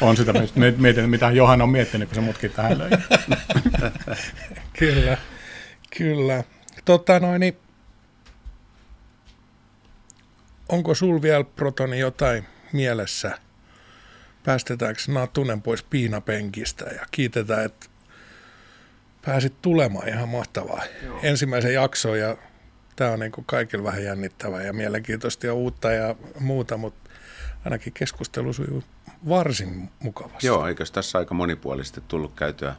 on 0.00 0.16
sitä 0.16 0.32
mietin, 0.76 1.10
mitä 1.10 1.30
Johan 1.30 1.62
on 1.62 1.68
miettinyt, 1.68 2.08
kun 2.08 2.14
se 2.14 2.20
mutkin 2.20 2.50
tähän 2.50 2.78
löi. 2.78 2.90
kyllä, 4.78 5.16
kyllä. 5.98 6.44
Tota 6.84 7.20
noin, 7.20 7.40
niin 7.40 7.56
onko 10.68 10.94
sul 10.94 11.22
vielä, 11.22 11.44
Protoni, 11.44 11.98
jotain 11.98 12.44
mielessä? 12.72 13.38
Päästetäänkö 14.48 15.00
Natunen 15.08 15.62
pois 15.62 15.82
piinapenkistä 15.82 16.84
ja 16.84 17.06
kiitetään, 17.10 17.64
että 17.64 17.86
pääsit 19.26 19.62
tulemaan. 19.62 20.08
Ihan 20.08 20.28
mahtavaa. 20.28 20.82
Joo. 21.04 21.20
Ensimmäisen 21.22 21.74
jakson 21.74 22.18
ja 22.18 22.36
tämä 22.96 23.10
on 23.10 23.20
niin 23.20 23.32
kuin 23.32 23.44
kaikilla 23.44 23.84
vähän 23.84 24.04
jännittävää 24.04 24.62
ja 24.62 24.72
mielenkiintoista 24.72 25.46
ja 25.46 25.54
uutta 25.54 25.92
ja 25.92 26.14
muuta, 26.40 26.76
mutta 26.76 27.10
ainakin 27.64 27.92
keskustelu 27.92 28.52
sujuu 28.52 28.84
varsin 29.28 29.90
mukavasti. 29.98 30.46
Joo, 30.46 30.66
eikö 30.66 30.84
tässä 30.92 31.18
aika 31.18 31.34
monipuolisesti 31.34 32.02
tullut 32.08 32.34
käytyä 32.34 32.74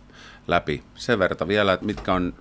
läpi. 0.47 0.83
Sen 0.95 1.19
verta 1.19 1.47
vielä, 1.47 1.73
että 1.73 1.85
mitkä 1.85 2.13
on 2.13 2.33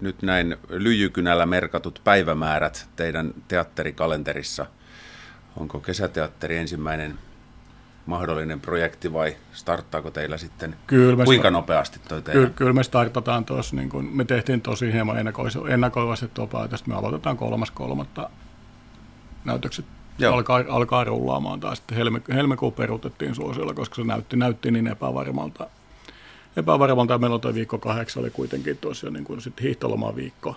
nyt 0.00 0.22
näin 0.22 0.56
lyijykynällä 0.68 1.46
merkatut 1.46 2.00
päivämäärät 2.04 2.88
teidän 2.96 3.34
teatterikalenterissa? 3.48 4.66
Onko 5.56 5.80
kesäteatteri 5.80 6.56
ensimmäinen 6.56 7.18
mahdollinen 8.06 8.60
projekti 8.60 9.12
vai 9.12 9.36
starttaako 9.52 10.10
teillä 10.10 10.38
sitten 10.38 10.76
kyllä 10.86 11.16
me 11.16 11.24
kuinka 11.24 11.50
nopeasti 11.50 12.00
toi 12.08 12.22
teidän? 12.22 12.42
Kyllä, 12.42 12.54
kyllä 12.56 12.72
me 12.72 12.82
startataan 12.82 13.44
tuossa, 13.44 13.76
niin 13.76 13.88
kun 13.88 14.04
me 14.04 14.24
tehtiin 14.24 14.60
tosi 14.60 14.92
hieman 14.92 15.16
ennakoivasti 15.68 16.28
tuo 16.34 16.46
päätös, 16.46 16.86
me 16.86 16.94
aloitetaan 16.94 17.36
kolmas 17.36 17.70
kolmatta 17.70 18.30
näytökset 19.44 19.84
alkaa, 20.32 20.64
alkaa 20.68 21.04
rullaamaan 21.04 21.60
taas. 21.60 21.78
Sitten 21.78 21.96
helmi, 21.96 22.20
helmikuun 22.34 22.72
peruutettiin 22.72 23.34
suosiolla, 23.34 23.74
koska 23.74 23.94
se 23.94 24.04
näytti, 24.04 24.36
näytti 24.36 24.70
niin 24.70 24.86
epävarmalta. 24.86 25.66
Epävarmalta 26.56 27.18
meillä 27.18 27.34
on 27.34 27.40
tuo 27.40 27.54
viikko 27.54 27.78
kahdeksan 27.78 28.22
oli 28.22 28.30
kuitenkin 28.30 28.78
tuossa 28.78 29.06
jo 29.06 29.10
niin 29.10 29.24
kuin 29.24 29.40
sit 29.40 29.60
hiihtoloma 29.62 30.16
viikko. 30.16 30.56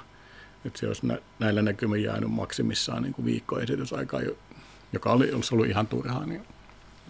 Että 0.66 0.80
se 0.80 0.88
olisi 0.88 1.08
nä, 1.08 1.18
näillä 1.40 1.62
näkymin 1.62 2.04
jäänyt 2.04 2.32
maksimissaan 2.32 3.04
niin 3.04 3.14
kuin 3.14 3.26
viikko 3.26 3.60
esitysaikaa, 3.60 4.22
joka 4.94 5.12
oli, 5.12 5.34
olisi 5.34 5.56
ollut 5.56 5.68
ihan 5.68 5.88
turhaa. 5.88 6.26
Niin 6.26 6.42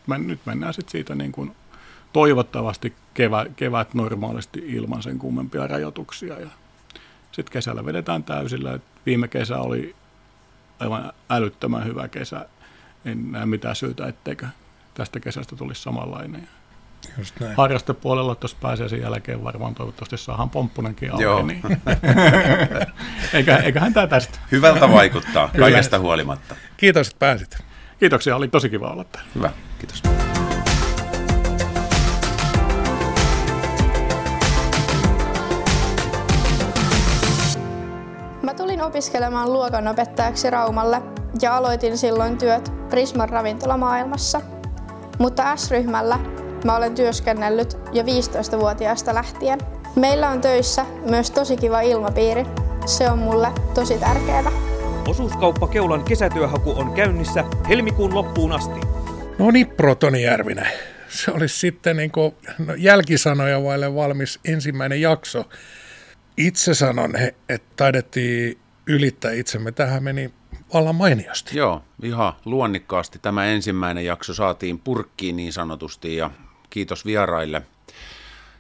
men, 0.08 0.28
nyt 0.28 0.40
mennään 0.46 0.74
sitten 0.74 0.92
siitä 0.92 1.16
niin 1.16 1.32
kuin 1.32 1.56
toivottavasti 2.14 2.94
kevät, 3.14 3.48
kevät 3.56 3.94
normaalisti 3.94 4.64
ilman 4.68 5.04
sen 5.04 5.20
kummempia 5.20 5.68
rajoituksia. 5.68 6.40
Ja 6.40 6.50
sitten 7.32 7.54
kesällä 7.54 7.86
vedetään 7.86 8.24
täysillä. 8.24 8.74
Et 8.74 8.84
viime 9.06 9.28
kesä 9.28 9.60
oli 9.60 9.96
aivan 10.80 11.14
älyttömän 11.30 11.86
hyvä 11.86 12.08
kesä. 12.08 12.46
En 13.06 13.32
näe 13.32 13.46
mitään 13.46 13.76
syytä, 13.76 14.08
etteikö 14.08 14.48
tästä 14.94 15.20
kesästä 15.20 15.56
tulisi 15.56 15.82
samanlainen. 15.82 16.48
Just 17.18 17.40
näin. 17.40 17.56
Harrastepuolella 17.56 18.36
tuossa 18.36 18.58
pääsee 18.62 18.90
sen 18.90 19.02
jälkeen 19.02 19.44
varmaan 19.44 19.76
toivottavasti 19.76 20.18
saadaan 20.18 20.50
pomppunenkin 20.50 21.12
auki. 21.12 21.24
Joo. 21.24 21.42
Niin. 21.42 21.62
Eikä, 23.34 23.58
eiköhän 23.58 23.94
tämä 23.94 24.08
tästä. 24.08 24.40
Hyvältä 24.52 24.92
vaikuttaa, 24.92 25.50
kaikesta 25.60 26.00
huolimatta. 26.00 26.56
Kiitos, 26.78 27.08
että 27.08 27.20
pääsit. 27.20 27.58
Kiitoksia, 28.00 28.36
oli 28.36 28.48
tosi 28.48 28.70
kiva 28.70 28.88
olla 28.88 29.04
täällä. 29.04 29.30
Hyvä, 29.36 29.52
kiitos. 29.86 30.04
Mä 38.42 38.54
tulin 38.54 38.82
opiskelemaan 38.82 39.54
luokanopettajaksi 39.54 40.50
Raumalle 40.50 41.02
ja 41.42 41.58
aloitin 41.58 41.98
silloin 41.98 42.38
työt 42.38 42.74
Prisman 42.90 43.30
ravintolamaailmassa. 43.30 44.42
Mutta 45.20 45.56
S-ryhmällä 45.56 46.20
mä 46.66 46.76
olen 46.76 46.96
työskennellyt 46.96 47.78
jo 47.92 48.04
15-vuotiaasta 48.04 49.16
lähtien. 49.16 49.60
Meillä 49.96 50.30
on 50.30 50.42
töissä 50.42 50.86
myös 51.10 51.32
tosi 51.32 51.58
kiva 51.58 51.82
ilmapiiri. 51.82 52.46
Se 52.86 53.10
on 53.10 53.20
mulle 53.20 53.52
tosi 53.74 53.98
tärkeää. 53.98 54.52
Osuuskauppa 55.08 55.68
Keulan 55.68 56.04
kesätyöhaku 56.04 56.74
on 56.78 56.92
käynnissä 56.92 57.44
helmikuun 57.70 58.16
loppuun 58.16 58.52
asti. 58.52 58.95
No 59.40 59.52
niin, 59.52 59.68
Protoni 59.68 60.24
Järvinen. 60.24 60.68
Se 61.08 61.32
olisi 61.32 61.58
sitten 61.60 61.98
niin 61.98 62.12
kuin, 62.12 62.36
no, 62.66 62.74
jälkisanoja 62.74 63.64
vaille 63.64 63.96
valmis 63.96 64.40
ensimmäinen 64.46 65.02
jakso. 65.02 65.50
Itse 66.38 66.74
sanon, 66.74 67.14
että 67.50 67.68
taidettiin 67.76 68.58
ylittää 68.88 69.32
itsemme. 69.32 69.72
Tähän 69.72 70.04
meni 70.04 70.34
vallan 70.74 70.96
mainiosti. 70.96 71.58
Joo, 71.58 71.84
ihan 72.04 72.34
luonnikkaasti. 72.46 73.20
Tämä 73.20 73.46
ensimmäinen 73.46 74.06
jakso 74.06 74.34
saatiin 74.34 74.80
purkkiin 74.80 75.36
niin 75.36 75.54
sanotusti 75.54 76.16
ja 76.16 76.32
kiitos 76.70 77.06
vieraille. 77.06 77.62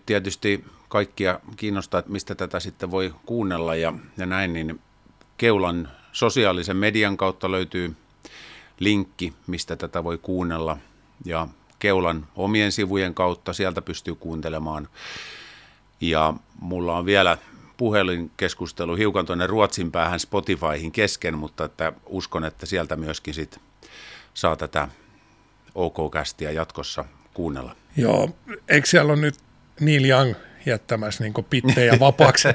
Tietysti 0.06 0.66
kaikkia 0.88 1.40
kiinnostaa, 1.56 1.99
että 1.99 2.12
mistä 2.12 2.36
tätä 2.36 2.60
sitten 2.60 2.91
voi 2.91 3.14
kuunnella 3.26 3.76
ja, 3.76 3.94
ja 4.18 4.26
näin, 4.26 4.54
niin 4.54 4.80
Keulan 5.38 5.90
sosiaalisen 6.12 6.78
median 6.78 7.18
kautta 7.18 7.52
löytyy 7.52 7.95
linkki, 8.80 9.34
mistä 9.47 9.76
tätä 9.76 10.03
voi 10.03 10.18
kuunnella. 10.18 10.77
Ja 11.26 11.47
Keulan 11.80 12.27
omien 12.35 12.72
sivujen 12.72 13.14
kautta 13.14 13.53
sieltä 13.53 13.81
pystyy 13.81 14.15
kuuntelemaan. 14.15 14.89
Ja 16.02 16.34
mulla 16.60 16.97
on 16.97 17.06
vielä 17.06 17.38
puhelinkeskustelu 17.77 18.95
hiukan 18.95 19.26
tuonne 19.26 19.47
Ruotsin 19.47 19.91
päähän 19.91 20.19
Spotifyhin 20.19 20.91
kesken, 20.91 21.38
mutta 21.38 21.65
että 21.65 21.93
uskon, 22.06 22.45
että 22.45 22.65
sieltä 22.65 22.95
myöskin 22.95 23.34
sit 23.34 23.60
saa 24.34 24.56
tätä 24.56 24.88
OK-kästiä 25.76 26.52
jatkossa 26.52 27.06
kuunnella. 27.34 27.76
Joo, 27.97 28.30
eikö 28.68 28.88
siellä 28.88 29.14
ole 29.14 29.22
nyt 29.22 29.35
Neil 29.80 30.06
Young 30.06 30.34
jättämässä 30.66 31.24
niin 31.24 31.34
pittejä 31.50 31.98
vapaaksi. 32.00 32.48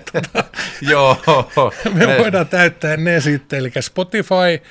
Joo. 0.90 1.16
me, 1.94 2.18
voidaan 2.18 2.48
täyttää 2.48 2.96
ne 2.96 3.20
sitten, 3.20 3.58
eli 3.58 3.72
Spotify, 3.80 4.66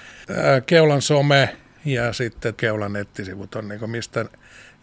Keulan 0.65 1.01
some 1.01 1.55
ja 1.85 2.13
sitten 2.13 2.53
Keulan 2.53 2.93
nettisivut 2.93 3.55
on 3.55 3.67
niin 3.67 3.89
mistä 3.89 4.25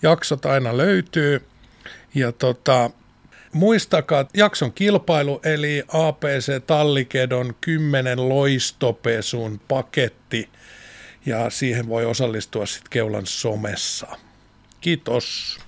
jaksot 0.03 0.47
aina 0.47 0.77
löytyy. 0.77 1.43
Ja 2.15 2.33
tota, 2.33 2.91
muistakaa 3.53 4.29
jakson 4.35 4.73
kilpailu, 4.73 5.41
eli 5.45 5.85
APC 5.89 6.67
Tallikedon 6.67 7.55
10 7.61 8.29
loistopesun 8.29 9.61
paketti, 9.69 10.49
ja 11.27 11.51
siihen 11.51 11.89
voi 11.89 12.05
osallistua 12.05 12.67
sitten 12.67 12.91
Keulan 12.91 13.27
somessa. 13.27 14.07
Kiitos. 14.81 15.59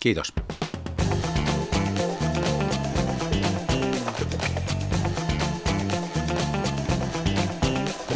Kiitos. 0.00 0.32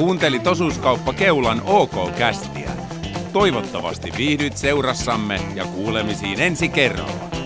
Kuuntelit 0.01 0.47
osuuskauppa 0.47 1.13
Keulan 1.13 1.63
OK-kästiä. 1.65 2.71
Toivottavasti 3.33 4.13
viihdyt 4.17 4.57
seurassamme 4.57 5.41
ja 5.55 5.65
kuulemisiin 5.65 6.41
ensi 6.41 6.69
kerralla. 6.69 7.40